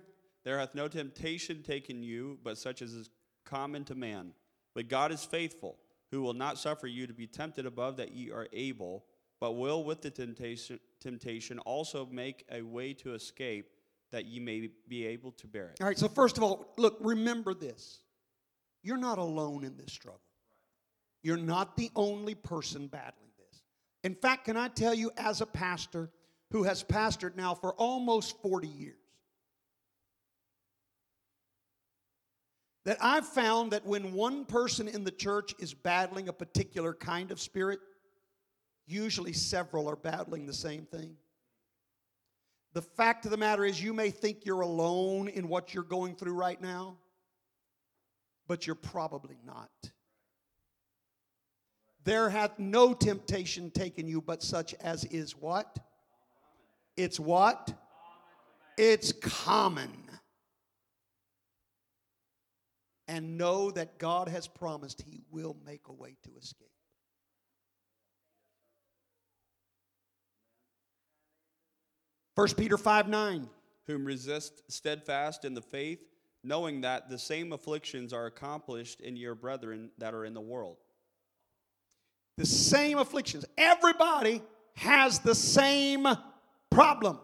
There 0.45 0.59
hath 0.59 0.75
no 0.75 0.87
temptation 0.87 1.63
taken 1.63 2.03
you, 2.03 2.39
but 2.43 2.57
such 2.57 2.81
as 2.81 2.93
is 2.93 3.09
common 3.45 3.83
to 3.85 3.95
man. 3.95 4.31
But 4.73 4.87
God 4.87 5.11
is 5.11 5.25
faithful, 5.25 5.77
who 6.11 6.21
will 6.21 6.33
not 6.33 6.57
suffer 6.59 6.87
you 6.87 7.07
to 7.07 7.13
be 7.13 7.27
tempted 7.27 7.65
above 7.65 7.97
that 7.97 8.13
ye 8.13 8.31
are 8.31 8.47
able, 8.53 9.05
but 9.41 9.53
will 9.53 9.83
with 9.83 10.01
the 10.01 10.11
temptation, 10.11 10.79
temptation 11.01 11.59
also 11.59 12.05
make 12.05 12.45
a 12.51 12.61
way 12.61 12.93
to 12.93 13.13
escape, 13.15 13.71
that 14.11 14.25
ye 14.25 14.39
may 14.39 14.69
be 14.87 15.05
able 15.05 15.31
to 15.31 15.47
bear 15.47 15.69
it. 15.69 15.81
All 15.81 15.87
right, 15.87 15.97
so 15.97 16.07
first 16.07 16.37
of 16.37 16.43
all, 16.43 16.73
look, 16.77 16.97
remember 17.01 17.53
this. 17.53 18.01
you're 18.85 18.97
not 18.97 19.17
alone 19.17 19.63
in 19.63 19.75
this 19.75 19.91
struggle. 19.91 20.21
You're 21.23 21.37
not 21.37 21.75
the 21.75 21.89
only 21.95 22.35
person 22.35 22.85
battling 22.85 23.31
this. 23.39 23.63
In 24.03 24.13
fact, 24.13 24.45
can 24.45 24.55
I 24.55 24.67
tell 24.67 24.93
you, 24.93 25.09
as 25.17 25.41
a 25.41 25.45
pastor 25.47 26.11
who 26.51 26.63
has 26.63 26.83
pastored 26.83 27.35
now 27.35 27.55
for 27.55 27.73
almost 27.73 28.39
40 28.43 28.67
years, 28.67 28.99
that 32.85 32.97
I've 33.01 33.25
found 33.25 33.71
that 33.71 33.85
when 33.85 34.13
one 34.13 34.45
person 34.45 34.87
in 34.87 35.03
the 35.03 35.11
church 35.11 35.53
is 35.59 35.73
battling 35.73 36.29
a 36.29 36.33
particular 36.33 36.93
kind 36.93 37.31
of 37.31 37.39
spirit, 37.39 37.79
usually 38.85 39.33
several 39.33 39.89
are 39.89 39.95
battling 39.95 40.45
the 40.45 40.53
same 40.53 40.85
thing. 40.85 41.17
The 42.73 42.83
fact 42.83 43.25
of 43.25 43.31
the 43.31 43.37
matter 43.37 43.65
is, 43.65 43.81
you 43.81 43.93
may 43.93 44.11
think 44.11 44.45
you're 44.45 44.61
alone 44.61 45.29
in 45.29 45.47
what 45.47 45.73
you're 45.73 45.83
going 45.83 46.15
through 46.15 46.33
right 46.33 46.61
now, 46.61 46.97
but 48.47 48.67
you're 48.67 48.75
probably 48.75 49.37
not. 49.45 49.71
There 52.03 52.29
hath 52.29 52.59
no 52.59 52.93
temptation 52.93 53.71
taken 53.71 54.07
you 54.07 54.21
but 54.21 54.43
such 54.43 54.75
as 54.75 55.05
is 55.05 55.35
what? 55.35 55.79
It's 56.95 57.19
what? 57.19 57.73
It's 58.77 59.11
common. 59.11 59.89
And 63.07 63.37
know 63.37 63.69
that 63.71 63.99
God 63.99 64.29
has 64.29 64.47
promised 64.47 65.01
He 65.01 65.21
will 65.29 65.55
make 65.65 65.87
a 65.87 65.93
way 65.93 66.17
to 66.23 66.31
escape. 66.37 66.69
First 72.35 72.57
Peter 72.57 72.77
5 72.77 73.07
9. 73.07 73.49
whom 73.87 74.03
resist 74.03 74.63
steadfast 74.71 75.45
in 75.45 75.53
the 75.53 75.61
faith, 75.61 75.99
knowing 76.43 76.81
that 76.81 77.09
the 77.09 77.19
same 77.19 77.53
afflictions 77.53 78.11
are 78.13 78.25
accomplished 78.25 78.99
in 79.01 79.15
your 79.15 79.35
brethren 79.35 79.91
that 79.99 80.13
are 80.13 80.25
in 80.25 80.33
the 80.33 80.41
world. 80.41 80.77
The 82.37 82.45
same 82.45 82.97
afflictions. 82.97 83.45
Everybody 83.57 84.41
has 84.75 85.19
the 85.19 85.35
same 85.35 86.07
problem. 86.69 87.19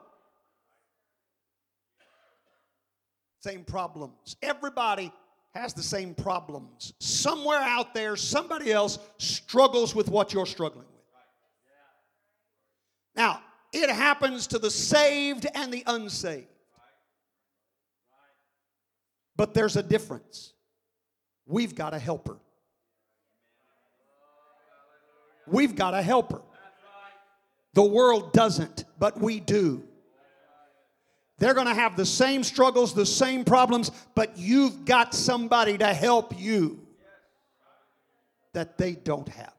Same 3.42 3.64
problems. 3.64 4.38
Everybody 4.42 5.12
has 5.54 5.74
the 5.74 5.84
same 5.84 6.14
problems. 6.14 6.94
Somewhere 7.00 7.60
out 7.60 7.94
there, 7.94 8.16
somebody 8.16 8.72
else 8.72 9.00
struggles 9.18 9.94
with 9.94 10.10
what 10.10 10.34
you're 10.34 10.46
struggling 10.46 10.86
with. 10.86 11.04
Now, 13.16 13.42
it 13.74 13.90
happens 13.90 14.48
to 14.48 14.60
the 14.60 14.72
saved 14.72 15.46
and 15.54 15.74
the 15.74 15.84
unsaved. 15.86 16.48
But 19.36 19.54
there's 19.54 19.76
a 19.76 19.84
difference. 19.84 20.54
We've 21.46 21.76
got 21.76 21.94
a 21.94 22.00
helper. 22.00 22.38
We've 25.48 25.76
got 25.76 25.94
a 25.94 26.02
helper. 26.02 26.42
The 27.74 27.84
world 27.84 28.34
doesn't, 28.34 28.86
but 29.00 29.20
we 29.20 29.40
do. 29.40 29.84
They're 31.42 31.56
going 31.56 31.66
to 31.66 31.74
have 31.74 31.98
the 31.98 32.06
same 32.06 32.44
struggles, 32.44 32.94
the 32.94 33.04
same 33.04 33.44
problems, 33.44 33.90
but 34.14 34.38
you've 34.38 34.86
got 34.86 35.16
somebody 35.16 35.76
to 35.80 35.88
help 35.88 36.40
you 36.40 36.80
that 38.54 38.78
they 38.78 38.92
don't 38.92 39.28
have. 39.28 39.56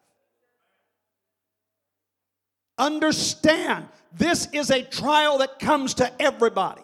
Understand, 2.79 3.89
this 4.13 4.47
is 4.53 4.71
a 4.71 4.85
trial 4.85 5.39
that 5.39 5.59
comes 5.59 5.95
to 5.95 6.23
everybody. 6.23 6.83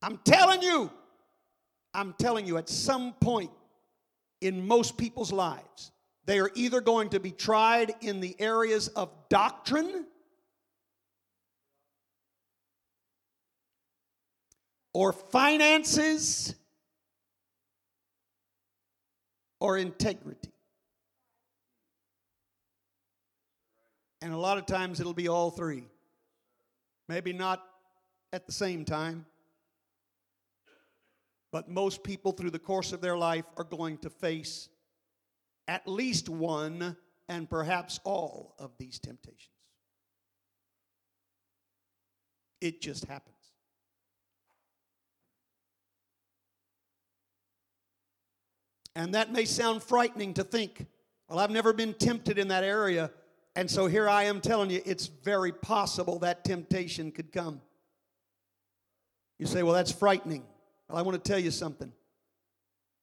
I'm 0.00 0.16
telling 0.24 0.62
you, 0.62 0.90
I'm 1.92 2.14
telling 2.14 2.46
you, 2.46 2.56
at 2.56 2.70
some 2.70 3.12
point 3.20 3.50
in 4.40 4.66
most 4.66 4.96
people's 4.96 5.32
lives, 5.32 5.92
they 6.24 6.38
are 6.38 6.50
either 6.54 6.80
going 6.80 7.10
to 7.10 7.20
be 7.20 7.30
tried 7.30 7.92
in 8.00 8.20
the 8.20 8.34
areas 8.40 8.88
of 8.88 9.10
doctrine 9.28 10.06
or 14.92 15.12
finances 15.12 16.54
or 19.60 19.76
integrity. 19.76 20.50
And 24.22 24.32
a 24.32 24.36
lot 24.36 24.58
of 24.58 24.66
times 24.66 25.00
it'll 25.00 25.14
be 25.14 25.28
all 25.28 25.50
three. 25.50 25.84
Maybe 27.08 27.32
not 27.32 27.64
at 28.32 28.46
the 28.46 28.52
same 28.52 28.84
time. 28.84 29.26
But 31.52 31.68
most 31.68 32.04
people 32.04 32.32
through 32.32 32.50
the 32.50 32.58
course 32.58 32.92
of 32.92 33.00
their 33.00 33.16
life 33.16 33.44
are 33.56 33.64
going 33.64 33.98
to 33.98 34.10
face 34.10 34.68
at 35.66 35.86
least 35.88 36.28
one 36.28 36.96
and 37.28 37.48
perhaps 37.48 37.98
all 38.04 38.54
of 38.58 38.72
these 38.78 38.98
temptations. 38.98 39.48
It 42.60 42.80
just 42.80 43.06
happens. 43.06 43.39
And 49.00 49.14
that 49.14 49.32
may 49.32 49.46
sound 49.46 49.82
frightening 49.82 50.34
to 50.34 50.44
think, 50.44 50.84
well, 51.26 51.38
I've 51.38 51.50
never 51.50 51.72
been 51.72 51.94
tempted 51.94 52.38
in 52.38 52.48
that 52.48 52.64
area. 52.64 53.10
And 53.56 53.70
so 53.70 53.86
here 53.86 54.06
I 54.06 54.24
am 54.24 54.42
telling 54.42 54.68
you, 54.68 54.82
it's 54.84 55.06
very 55.06 55.52
possible 55.52 56.18
that 56.18 56.44
temptation 56.44 57.10
could 57.10 57.32
come. 57.32 57.62
You 59.38 59.46
say, 59.46 59.62
well, 59.62 59.72
that's 59.72 59.90
frightening. 59.90 60.44
Well, 60.86 60.98
I 60.98 61.02
want 61.02 61.22
to 61.22 61.30
tell 61.30 61.38
you 61.38 61.50
something. 61.50 61.94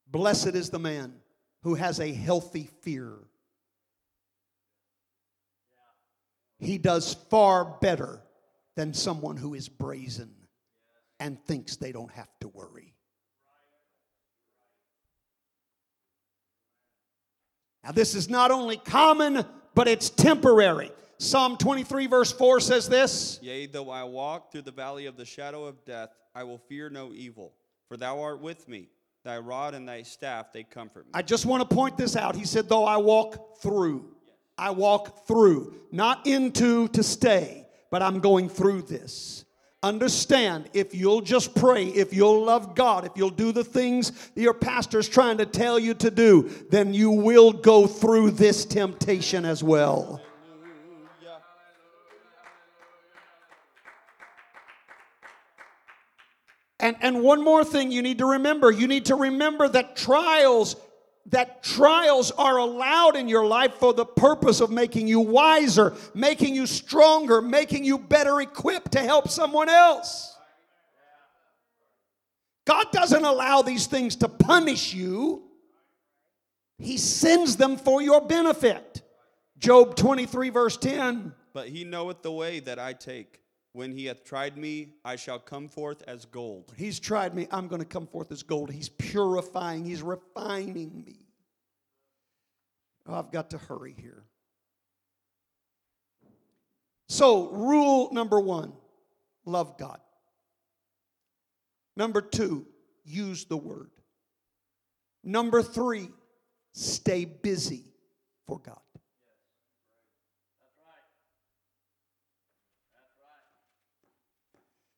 Blessed 0.05 0.53
is 0.53 0.69
the 0.69 0.77
man 0.77 1.15
who 1.63 1.73
has 1.73 1.99
a 1.99 2.13
healthy 2.13 2.69
fear. 2.81 3.13
He 6.59 6.77
does 6.77 7.15
far 7.31 7.65
better 7.81 8.21
than 8.75 8.93
someone 8.93 9.35
who 9.35 9.55
is 9.55 9.67
brazen 9.67 10.35
and 11.19 11.43
thinks 11.45 11.75
they 11.75 11.91
don't 11.91 12.11
have 12.11 12.29
to 12.41 12.49
worry. 12.49 12.93
Now, 17.87 17.93
this 17.93 18.15
is 18.15 18.29
not 18.29 18.51
only 18.51 18.75
common, 18.75 19.45
but 19.73 19.87
it's 19.87 20.09
temporary. 20.09 20.91
Psalm 21.19 21.55
23, 21.55 22.07
verse 22.07 22.33
4 22.33 22.59
says 22.59 22.89
this 22.89 23.39
Yea, 23.41 23.65
though 23.65 23.89
I 23.89 24.03
walk 24.03 24.51
through 24.51 24.63
the 24.63 24.71
valley 24.71 25.05
of 25.05 25.15
the 25.15 25.23
shadow 25.23 25.63
of 25.63 25.85
death, 25.85 26.09
I 26.35 26.43
will 26.43 26.57
fear 26.57 26.89
no 26.89 27.13
evil, 27.13 27.53
for 27.87 27.95
thou 27.95 28.19
art 28.19 28.41
with 28.41 28.67
me. 28.67 28.89
Thy 29.23 29.37
rod 29.37 29.73
and 29.73 29.87
thy 29.87 30.01
staff, 30.01 30.51
they 30.51 30.63
comfort 30.63 31.05
me. 31.05 31.11
I 31.13 31.21
just 31.21 31.45
want 31.45 31.67
to 31.67 31.73
point 31.73 31.97
this 31.97 32.17
out. 32.17 32.35
He 32.35 32.43
said, 32.43 32.67
though 32.67 32.83
I 32.83 32.97
walk 32.97 33.61
through, 33.61 34.13
I 34.57 34.71
walk 34.71 35.25
through, 35.25 35.73
not 35.89 36.27
into 36.27 36.89
to 36.89 37.01
stay, 37.03 37.67
but 37.89 38.01
I'm 38.01 38.19
going 38.19 38.49
through 38.49 38.81
this. 38.81 39.45
Understand, 39.83 40.69
if 40.73 40.95
you'll 40.95 41.21
just 41.21 41.53
pray, 41.53 41.85
if 41.85 42.11
you'll 42.11 42.43
love 42.43 42.73
God, 42.73 43.05
if 43.05 43.11
you'll 43.15 43.29
do 43.29 43.51
the 43.51 43.63
things 43.63 44.11
your 44.33 44.55
pastor's 44.55 45.07
trying 45.07 45.37
to 45.37 45.45
tell 45.45 45.77
you 45.77 45.93
to 45.95 46.09
do, 46.09 46.49
then 46.71 46.95
you 46.95 47.11
will 47.11 47.53
go 47.53 47.85
through 47.85 48.31
this 48.31 48.65
temptation 48.65 49.45
as 49.45 49.63
well. 49.63 50.19
And, 56.79 56.95
and 57.01 57.21
one 57.21 57.43
more 57.43 57.63
thing 57.63 57.91
you 57.91 58.01
need 58.01 58.19
to 58.19 58.25
remember 58.25 58.71
you 58.71 58.87
need 58.87 59.05
to 59.05 59.15
remember 59.15 59.67
that 59.67 59.95
trials 59.95 60.75
that 61.27 61.61
trials 61.61 62.31
are 62.31 62.57
allowed 62.57 63.15
in 63.15 63.27
your 63.27 63.45
life 63.45 63.73
for 63.75 63.93
the 63.93 64.05
purpose 64.05 64.61
of 64.61 64.71
making 64.71 65.07
you 65.07 65.19
wiser 65.19 65.93
making 66.13 66.55
you 66.55 66.65
stronger 66.65 67.41
making 67.41 67.83
you 67.83 67.97
better 67.97 68.41
equipped 68.41 68.93
to 68.93 68.99
help 68.99 69.29
someone 69.29 69.69
else. 69.69 70.35
God 72.65 72.91
doesn't 72.91 73.23
allow 73.23 73.61
these 73.61 73.87
things 73.87 74.17
to 74.17 74.27
punish 74.27 74.93
you. 74.93 75.43
He 76.77 76.97
sends 76.97 77.55
them 77.55 77.77
for 77.77 78.01
your 78.01 78.21
benefit. 78.21 79.01
Job 79.57 79.95
23 79.95 80.49
verse 80.49 80.77
10 80.77 81.33
But 81.53 81.69
he 81.69 81.83
knoweth 81.83 82.21
the 82.21 82.31
way 82.31 82.59
that 82.59 82.77
I 82.77 82.93
take. 82.93 83.39
When 83.77 83.91
he 83.91 84.05
hath 84.05 84.23
tried 84.23 84.57
me, 84.57 84.95
I 85.05 85.17
shall 85.17 85.37
come 85.37 85.69
forth 85.69 86.01
as 86.07 86.25
gold. 86.25 86.73
He's 86.75 86.99
tried 86.99 87.35
me. 87.35 87.47
I'm 87.51 87.67
going 87.67 87.79
to 87.79 87.85
come 87.85 88.07
forth 88.07 88.31
as 88.31 88.41
gold. 88.41 88.71
He's 88.71 88.89
purifying, 88.89 89.85
He's 89.85 90.01
refining 90.01 91.03
me. 91.05 91.19
Oh, 93.05 93.13
I've 93.13 93.31
got 93.31 93.51
to 93.51 93.59
hurry 93.59 93.93
here. 93.95 94.23
So, 97.07 97.51
rule 97.51 98.09
number 98.11 98.39
one 98.39 98.73
love 99.45 99.77
God. 99.77 99.99
Number 101.95 102.21
two, 102.21 102.65
use 103.05 103.45
the 103.45 103.57
word. 103.57 103.91
Number 105.23 105.61
three, 105.61 106.09
stay 106.73 107.25
busy 107.25 107.85
for 108.47 108.57
God. 108.57 108.79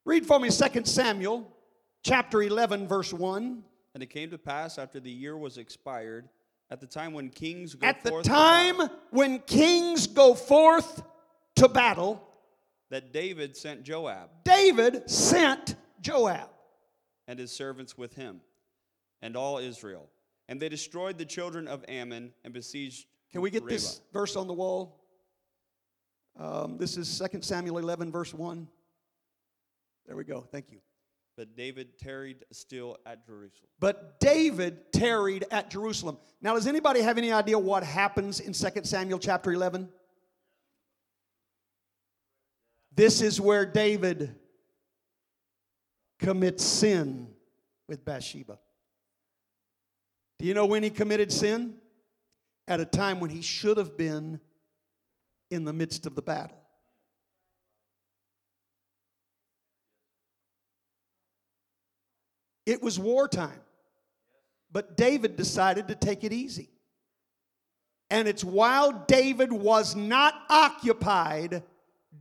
Read 0.10 0.26
for 0.26 0.40
me 0.40 0.50
2 0.50 0.86
Samuel 0.86 1.48
chapter 2.02 2.42
11, 2.42 2.88
verse 2.88 3.14
1. 3.14 3.64
And 3.94 4.02
it 4.02 4.08
came 4.08 4.32
to 4.32 4.40
pass 4.40 4.80
after 4.80 5.00
the 5.00 5.12
year 5.12 5.38
was 5.38 5.60
expired, 5.60 6.28
at 6.72 6.80
the 6.80 6.88
time 6.88 7.14
when 7.14 7.30
kings 7.30 7.76
go 7.76 7.86
At 7.86 8.04
the 8.04 8.10
forth 8.10 8.24
to 8.24 8.30
time 8.32 8.78
battle, 8.80 8.98
when 9.12 9.38
kings 9.38 10.08
go 10.08 10.34
forth 10.34 11.04
to 11.58 11.70
battle, 11.70 12.28
that 12.90 13.14
David 13.14 13.56
sent 13.56 13.84
Joab 13.84 14.32
David 14.44 15.08
sent 15.08 15.76
Joab. 16.02 16.50
and 17.28 17.38
his 17.38 17.52
servants 17.52 17.96
with 17.96 18.16
him, 18.16 18.42
and 19.22 19.36
all 19.36 19.60
Israel. 19.60 20.10
And 20.48 20.60
they 20.60 20.70
destroyed 20.70 21.20
the 21.20 21.26
children 21.26 21.68
of 21.68 21.86
Ammon 21.88 22.34
and 22.44 22.52
besieged. 22.52 23.06
Can 23.32 23.42
we 23.42 23.52
get 23.52 23.62
Reba. 23.62 23.76
this 23.76 24.02
verse 24.12 24.36
on 24.36 24.48
the 24.48 24.56
wall? 24.56 25.04
Um, 26.36 26.80
this 26.80 26.98
is 26.98 27.22
2 27.32 27.44
Samuel 27.44 27.78
11, 27.78 28.12
verse 28.12 28.34
1. 28.34 28.68
There 30.10 30.18
we 30.18 30.24
go. 30.24 30.42
Thank 30.52 30.72
you. 30.72 30.80
But 31.38 31.56
David 31.56 32.00
tarried 32.00 32.44
still 32.52 32.98
at 33.06 33.28
Jerusalem. 33.28 33.70
But 33.80 34.20
David 34.20 34.92
tarried 34.92 35.46
at 35.52 35.70
Jerusalem. 35.70 36.18
Now, 36.42 36.56
does 36.56 36.66
anybody 36.66 37.02
have 37.02 37.20
any 37.20 37.32
idea 37.32 37.60
what 37.60 37.84
happens 37.84 38.40
in 38.40 38.54
2 38.54 38.70
Samuel 38.86 39.20
chapter 39.20 39.54
11? 39.54 39.88
This 42.96 43.22
is 43.22 43.40
where 43.40 43.68
David 43.68 44.36
commits 46.18 46.66
sin 46.66 47.28
with 47.88 48.04
Bathsheba. 48.04 48.58
Do 50.40 50.46
you 50.48 50.56
know 50.56 50.66
when 50.66 50.82
he 50.82 50.90
committed 50.90 51.32
sin? 51.32 51.76
At 52.68 52.80
a 52.80 52.86
time 52.86 53.20
when 53.20 53.30
he 53.30 53.44
should 53.44 53.78
have 53.78 53.96
been 53.96 54.40
in 55.52 55.66
the 55.66 55.74
midst 55.74 56.08
of 56.08 56.16
the 56.16 56.24
battle. 56.24 56.59
It 62.70 62.84
was 62.84 63.00
wartime. 63.00 63.62
But 64.72 64.96
David 64.96 65.36
decided 65.36 65.88
to 65.88 65.96
take 65.96 66.24
it 66.24 66.32
easy. 66.32 66.70
And 68.12 68.28
it's 68.28 68.44
while 68.44 69.06
David 69.08 69.52
was 69.52 69.96
not 69.96 70.36
occupied 70.50 71.64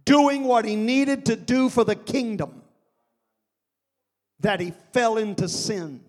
doing 0.07 0.45
what 0.45 0.65
he 0.65 0.75
needed 0.75 1.27
to 1.27 1.37
do 1.37 1.69
for 1.69 1.85
the 1.85 1.95
kingdom 1.95 2.63
that 4.41 4.61
he 4.61 4.73
fell 4.95 5.19
into 5.19 5.51
sin. 5.51 6.01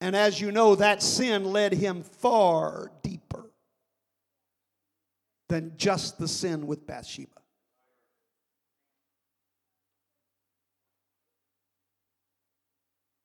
And 0.00 0.16
as 0.16 0.40
you 0.40 0.50
know, 0.50 0.74
that 0.74 1.02
sin 1.02 1.44
led 1.44 1.72
him 1.72 2.02
far 2.02 2.90
deeper 3.04 3.46
than 5.48 5.74
just 5.76 6.18
the 6.18 6.26
sin 6.26 6.66
with 6.66 6.84
Bathsheba. 6.84 7.41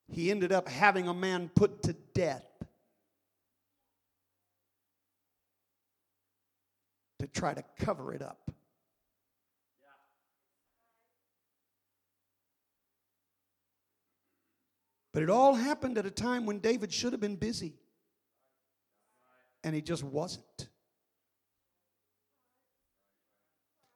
He 0.09 0.31
ended 0.31 0.51
up 0.51 0.67
having 0.67 1.07
a 1.07 1.13
man 1.13 1.49
put 1.53 1.83
to 1.83 1.93
death 2.13 2.45
to 7.19 7.27
try 7.27 7.53
to 7.53 7.63
cover 7.77 8.13
it 8.13 8.21
up. 8.21 8.51
But 15.13 15.23
it 15.23 15.29
all 15.31 15.55
happened 15.55 15.97
at 15.97 16.05
a 16.05 16.11
time 16.11 16.45
when 16.45 16.59
David 16.59 16.93
should 16.93 17.11
have 17.11 17.19
been 17.19 17.37
busy. 17.37 17.73
And 19.63 19.73
he 19.73 19.81
just 19.81 20.03
wasn't. 20.03 20.69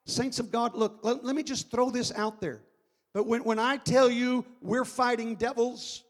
Saints 0.08 0.40
of 0.40 0.52
God, 0.52 0.76
look, 0.76 1.00
let, 1.04 1.24
let 1.24 1.36
me 1.36 1.44
just 1.44 1.70
throw 1.70 1.92
this 1.92 2.12
out 2.14 2.42
there. 2.42 2.64
But 3.14 3.28
when, 3.28 3.44
when 3.44 3.60
I 3.60 3.78
tell 3.78 4.10
you 4.10 4.46
we're 4.62 4.86
fighting 4.86 5.36
devils, 5.36 6.04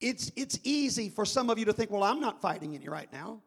it's, 0.00 0.30
it's 0.36 0.58
easy 0.64 1.08
for 1.08 1.24
some 1.24 1.48
of 1.48 1.58
you 1.58 1.64
to 1.66 1.72
think, 1.72 1.90
well, 1.90 2.02
I'm 2.02 2.20
not 2.20 2.42
fighting 2.42 2.74
any 2.74 2.88
right 2.88 3.10
now. 3.12 3.40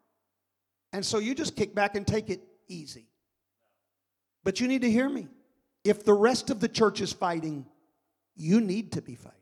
And 0.93 1.05
so 1.05 1.19
you 1.19 1.35
just 1.35 1.55
kick 1.55 1.75
back 1.75 1.95
and 1.95 2.07
take 2.07 2.29
it 2.29 2.41
easy. 2.67 3.07
But 4.43 4.59
you 4.59 4.67
need 4.67 4.81
to 4.81 4.89
hear 4.89 5.09
me. 5.09 5.27
If 5.83 6.03
the 6.03 6.13
rest 6.13 6.49
of 6.49 6.59
the 6.59 6.69
church 6.69 7.01
is 7.01 7.11
fighting, 7.11 7.65
you 8.35 8.61
need 8.61 8.93
to 8.93 9.01
be 9.01 9.15
fighting. 9.15 9.35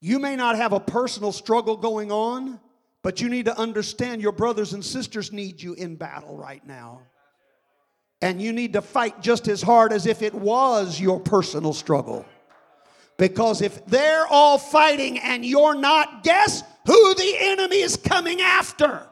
You 0.00 0.18
may 0.18 0.36
not 0.36 0.56
have 0.56 0.72
a 0.72 0.80
personal 0.80 1.32
struggle 1.32 1.76
going 1.76 2.12
on, 2.12 2.60
but 3.02 3.20
you 3.20 3.28
need 3.28 3.46
to 3.46 3.58
understand 3.58 4.22
your 4.22 4.32
brothers 4.32 4.72
and 4.72 4.84
sisters 4.84 5.32
need 5.32 5.60
you 5.60 5.74
in 5.74 5.96
battle 5.96 6.36
right 6.36 6.64
now. 6.66 7.00
And 8.22 8.40
you 8.40 8.52
need 8.52 8.72
to 8.72 8.82
fight 8.82 9.20
just 9.20 9.46
as 9.48 9.60
hard 9.62 9.92
as 9.92 10.06
if 10.06 10.22
it 10.22 10.34
was 10.34 10.98
your 10.98 11.20
personal 11.20 11.72
struggle. 11.72 12.24
Because 13.18 13.62
if 13.62 13.84
they're 13.86 14.26
all 14.26 14.58
fighting 14.58 15.18
and 15.18 15.44
you're 15.44 15.74
not, 15.74 16.22
guess 16.22 16.62
who 16.86 17.14
the 17.14 17.36
enemy 17.40 17.80
is 17.80 17.96
coming 17.96 18.40
after? 18.40 19.06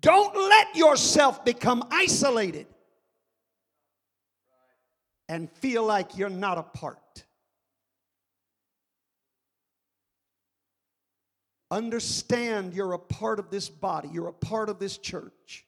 Don't 0.00 0.36
let 0.36 0.76
yourself 0.76 1.44
become 1.44 1.82
isolated 1.90 2.68
and 5.28 5.50
feel 5.50 5.84
like 5.84 6.16
you're 6.16 6.28
not 6.28 6.58
a 6.58 6.62
part. 6.62 6.98
Understand 11.70 12.74
you're 12.74 12.92
a 12.92 12.98
part 12.98 13.38
of 13.38 13.50
this 13.50 13.68
body, 13.68 14.08
you're 14.12 14.28
a 14.28 14.32
part 14.32 14.68
of 14.68 14.78
this 14.78 14.98
church. 14.98 15.64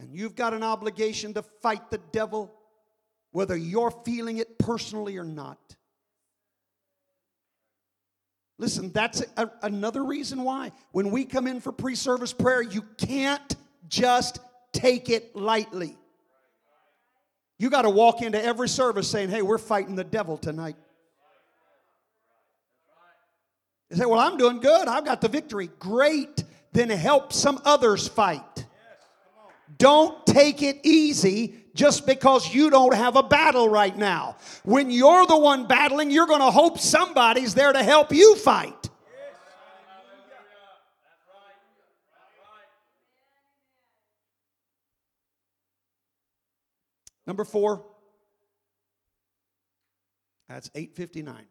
And 0.00 0.12
you've 0.12 0.34
got 0.34 0.54
an 0.54 0.62
obligation 0.62 1.34
to 1.34 1.42
fight 1.42 1.90
the 1.90 2.00
devil, 2.12 2.52
whether 3.30 3.56
you're 3.56 3.92
feeling 4.04 4.38
it 4.38 4.58
personally 4.58 5.16
or 5.18 5.24
not. 5.24 5.58
Listen, 8.58 8.90
that's 8.92 9.22
a, 9.36 9.50
another 9.62 10.02
reason 10.04 10.42
why 10.42 10.72
when 10.92 11.10
we 11.10 11.24
come 11.24 11.46
in 11.46 11.60
for 11.60 11.72
pre 11.72 11.94
service 11.94 12.32
prayer, 12.32 12.62
you 12.62 12.82
can't 12.96 13.56
just 13.88 14.38
take 14.72 15.10
it 15.10 15.34
lightly. 15.34 15.96
You 17.58 17.70
got 17.70 17.82
to 17.82 17.90
walk 17.90 18.22
into 18.22 18.42
every 18.42 18.68
service 18.68 19.10
saying, 19.10 19.30
Hey, 19.30 19.42
we're 19.42 19.58
fighting 19.58 19.96
the 19.96 20.04
devil 20.04 20.36
tonight. 20.36 20.76
You 23.90 23.96
say, 23.96 24.06
Well, 24.06 24.20
I'm 24.20 24.36
doing 24.36 24.60
good. 24.60 24.88
I've 24.88 25.04
got 25.04 25.20
the 25.20 25.28
victory. 25.28 25.70
Great. 25.78 26.44
Then 26.72 26.90
help 26.90 27.32
some 27.32 27.60
others 27.64 28.08
fight. 28.08 28.66
Don't 29.78 30.24
take 30.26 30.62
it 30.62 30.80
easy 30.82 31.56
just 31.74 32.06
because 32.06 32.54
you 32.54 32.70
don't 32.70 32.94
have 32.94 33.16
a 33.16 33.22
battle 33.22 33.68
right 33.68 33.96
now. 33.96 34.36
When 34.64 34.90
you're 34.90 35.26
the 35.26 35.38
one 35.38 35.66
battling, 35.66 36.10
you're 36.10 36.26
going 36.26 36.40
to 36.40 36.50
hope 36.50 36.78
somebody's 36.78 37.54
there 37.54 37.72
to 37.72 37.82
help 37.82 38.12
you 38.12 38.36
fight. 38.36 38.90
Number 47.26 47.44
4. 47.44 47.84
That's 50.48 50.70
859. 50.74 51.46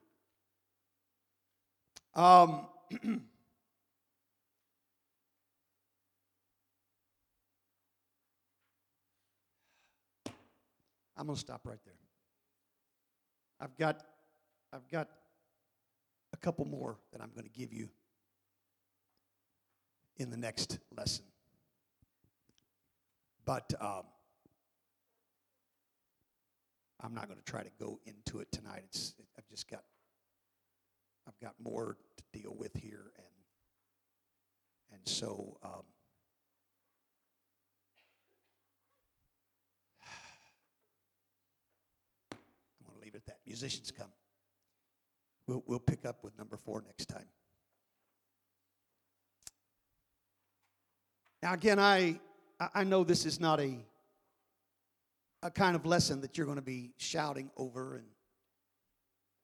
Um, 2.16 2.68
I'm 11.16 11.28
going 11.28 11.36
to 11.36 11.40
stop 11.40 11.62
right 11.66 11.80
there. 11.86 11.94
I've 13.60 13.78
got, 13.78 14.04
I've 14.72 14.88
got 14.90 15.10
a 16.34 16.38
couple 16.38 16.66
more 16.66 16.98
that 17.12 17.22
I'm 17.22 17.32
going 17.32 17.46
to 17.46 17.50
give 17.60 17.72
you 17.72 17.90
in 20.18 20.30
the 20.30 20.38
next 20.38 20.80
lesson. 20.96 21.26
But 23.46 23.74
um, 23.80 24.04
I'm 27.02 27.14
not 27.14 27.28
going 27.28 27.40
to 27.40 27.46
try 27.46 27.64
to 27.64 27.72
go 27.80 28.00
into 28.06 28.40
it 28.40 28.52
tonight. 28.52 28.84
It's, 28.86 29.16
I've 29.38 29.48
just 29.48 29.70
got, 29.70 29.84
I've 31.28 31.40
got 31.40 31.56
more 31.62 31.98
to 32.18 32.24
deal 32.40 32.54
with 32.58 32.76
here, 32.76 33.12
and 33.18 33.26
and 34.94 35.02
so. 35.06 35.58
Um, 35.64 35.72
I'm 42.32 42.38
going 42.88 43.00
to 43.00 43.04
leave 43.04 43.16
it 43.16 43.18
at 43.18 43.26
that. 43.28 43.40
Musicians 43.46 43.92
come. 43.92 44.12
We'll, 45.48 45.64
we'll 45.68 45.80
pick 45.80 46.06
up 46.06 46.24
with 46.24 46.38
number 46.38 46.58
four 46.58 46.84
next 46.86 47.08
time. 47.08 47.28
Now, 51.42 51.54
again, 51.54 51.80
I, 51.80 52.20
I 52.74 52.86
know 52.86 53.04
this 53.04 53.26
is 53.26 53.42
not 53.42 53.60
a, 53.60 53.78
a 55.42 55.52
kind 55.52 55.76
of 55.76 55.86
lesson 55.86 56.22
that 56.22 56.38
you're 56.38 56.46
going 56.46 56.56
to 56.56 56.62
be 56.62 56.94
shouting 56.96 57.52
over, 57.58 57.98
and, 57.98 58.06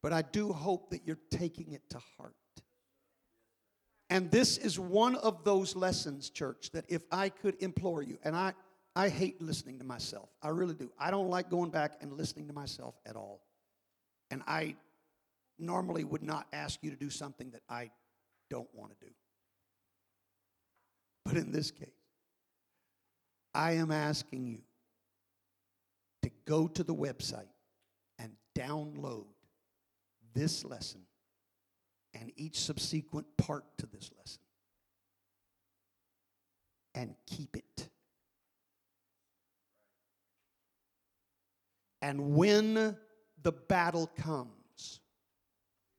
but 0.01 0.13
I 0.13 0.21
do 0.21 0.53
hope 0.53 0.91
that 0.91 1.05
you're 1.05 1.19
taking 1.31 1.73
it 1.73 1.81
to 1.89 1.99
heart. 2.17 2.35
And 4.09 4.31
this 4.31 4.57
is 4.57 4.79
one 4.79 5.15
of 5.15 5.43
those 5.43 5.75
lessons, 5.75 6.29
church, 6.29 6.71
that 6.73 6.85
if 6.89 7.03
I 7.11 7.29
could 7.29 7.55
implore 7.59 8.01
you, 8.01 8.17
and 8.23 8.35
I, 8.35 8.53
I 8.95 9.09
hate 9.09 9.41
listening 9.41 9.77
to 9.79 9.85
myself. 9.85 10.29
I 10.41 10.49
really 10.49 10.73
do. 10.73 10.91
I 10.97 11.11
don't 11.11 11.29
like 11.29 11.49
going 11.49 11.69
back 11.69 11.97
and 12.01 12.13
listening 12.13 12.47
to 12.47 12.53
myself 12.53 12.95
at 13.05 13.15
all. 13.15 13.41
And 14.31 14.41
I 14.47 14.75
normally 15.59 16.03
would 16.03 16.23
not 16.23 16.47
ask 16.53 16.79
you 16.81 16.89
to 16.89 16.95
do 16.95 17.09
something 17.09 17.51
that 17.51 17.61
I 17.69 17.91
don't 18.49 18.69
want 18.73 18.97
to 18.99 19.05
do. 19.05 19.11
But 21.25 21.37
in 21.37 21.51
this 21.51 21.69
case, 21.69 21.89
I 23.53 23.73
am 23.73 23.91
asking 23.91 24.47
you 24.47 24.61
to 26.23 26.31
go 26.45 26.67
to 26.67 26.83
the 26.83 26.95
website 26.95 27.49
and 28.17 28.31
download 28.57 29.25
this 30.33 30.65
lesson 30.65 31.01
and 32.13 32.31
each 32.35 32.59
subsequent 32.59 33.25
part 33.37 33.65
to 33.77 33.85
this 33.85 34.11
lesson 34.17 34.41
and 36.95 37.15
keep 37.27 37.55
it. 37.55 37.89
And 42.01 42.35
when 42.35 42.97
the 43.41 43.51
battle 43.51 44.07
comes, 44.17 45.01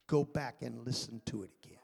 go 0.07 0.25
back 0.25 0.63
and 0.63 0.85
listen 0.87 1.21
to 1.27 1.43
it 1.43 1.51
again. 1.63 1.77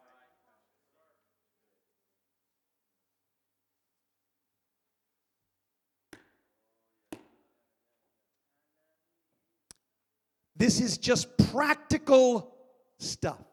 This 10.56 10.80
is 10.80 10.96
just 10.96 11.36
practical 11.52 12.56
stuff. 12.98 13.44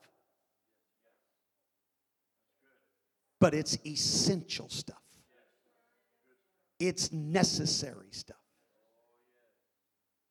But 3.39 3.53
it's 3.53 3.77
essential 3.85 4.69
stuff. 4.69 5.01
It's 6.79 7.11
necessary 7.11 8.07
stuff. 8.11 8.37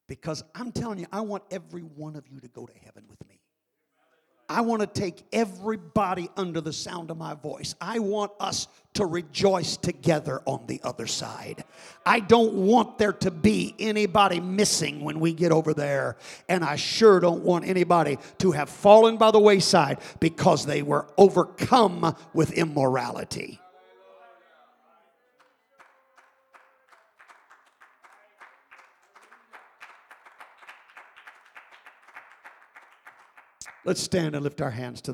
Because 0.08 0.42
I'm 0.54 0.72
telling 0.72 0.98
you, 0.98 1.06
I 1.12 1.20
want 1.20 1.44
every 1.50 1.82
one 1.82 2.16
of 2.16 2.26
you 2.28 2.40
to 2.40 2.48
go 2.48 2.64
to 2.64 2.72
heaven 2.84 3.04
with 3.08 3.26
me. 3.28 3.41
I 4.52 4.60
want 4.60 4.80
to 4.80 4.86
take 4.86 5.24
everybody 5.32 6.28
under 6.36 6.60
the 6.60 6.74
sound 6.74 7.10
of 7.10 7.16
my 7.16 7.32
voice. 7.32 7.74
I 7.80 8.00
want 8.00 8.32
us 8.38 8.68
to 8.94 9.06
rejoice 9.06 9.78
together 9.78 10.42
on 10.44 10.66
the 10.66 10.78
other 10.84 11.06
side. 11.06 11.64
I 12.04 12.20
don't 12.20 12.52
want 12.52 12.98
there 12.98 13.14
to 13.14 13.30
be 13.30 13.74
anybody 13.78 14.40
missing 14.40 15.00
when 15.00 15.20
we 15.20 15.32
get 15.32 15.52
over 15.52 15.72
there. 15.72 16.18
And 16.50 16.62
I 16.62 16.76
sure 16.76 17.18
don't 17.18 17.42
want 17.42 17.66
anybody 17.66 18.18
to 18.38 18.50
have 18.52 18.68
fallen 18.68 19.16
by 19.16 19.30
the 19.30 19.40
wayside 19.40 19.98
because 20.20 20.66
they 20.66 20.82
were 20.82 21.06
overcome 21.16 22.14
with 22.34 22.52
immorality. 22.52 23.61
Let's 33.84 34.00
stand 34.00 34.36
and 34.36 34.44
lift 34.44 34.60
our 34.60 34.70
hands 34.70 35.00
to 35.02 35.10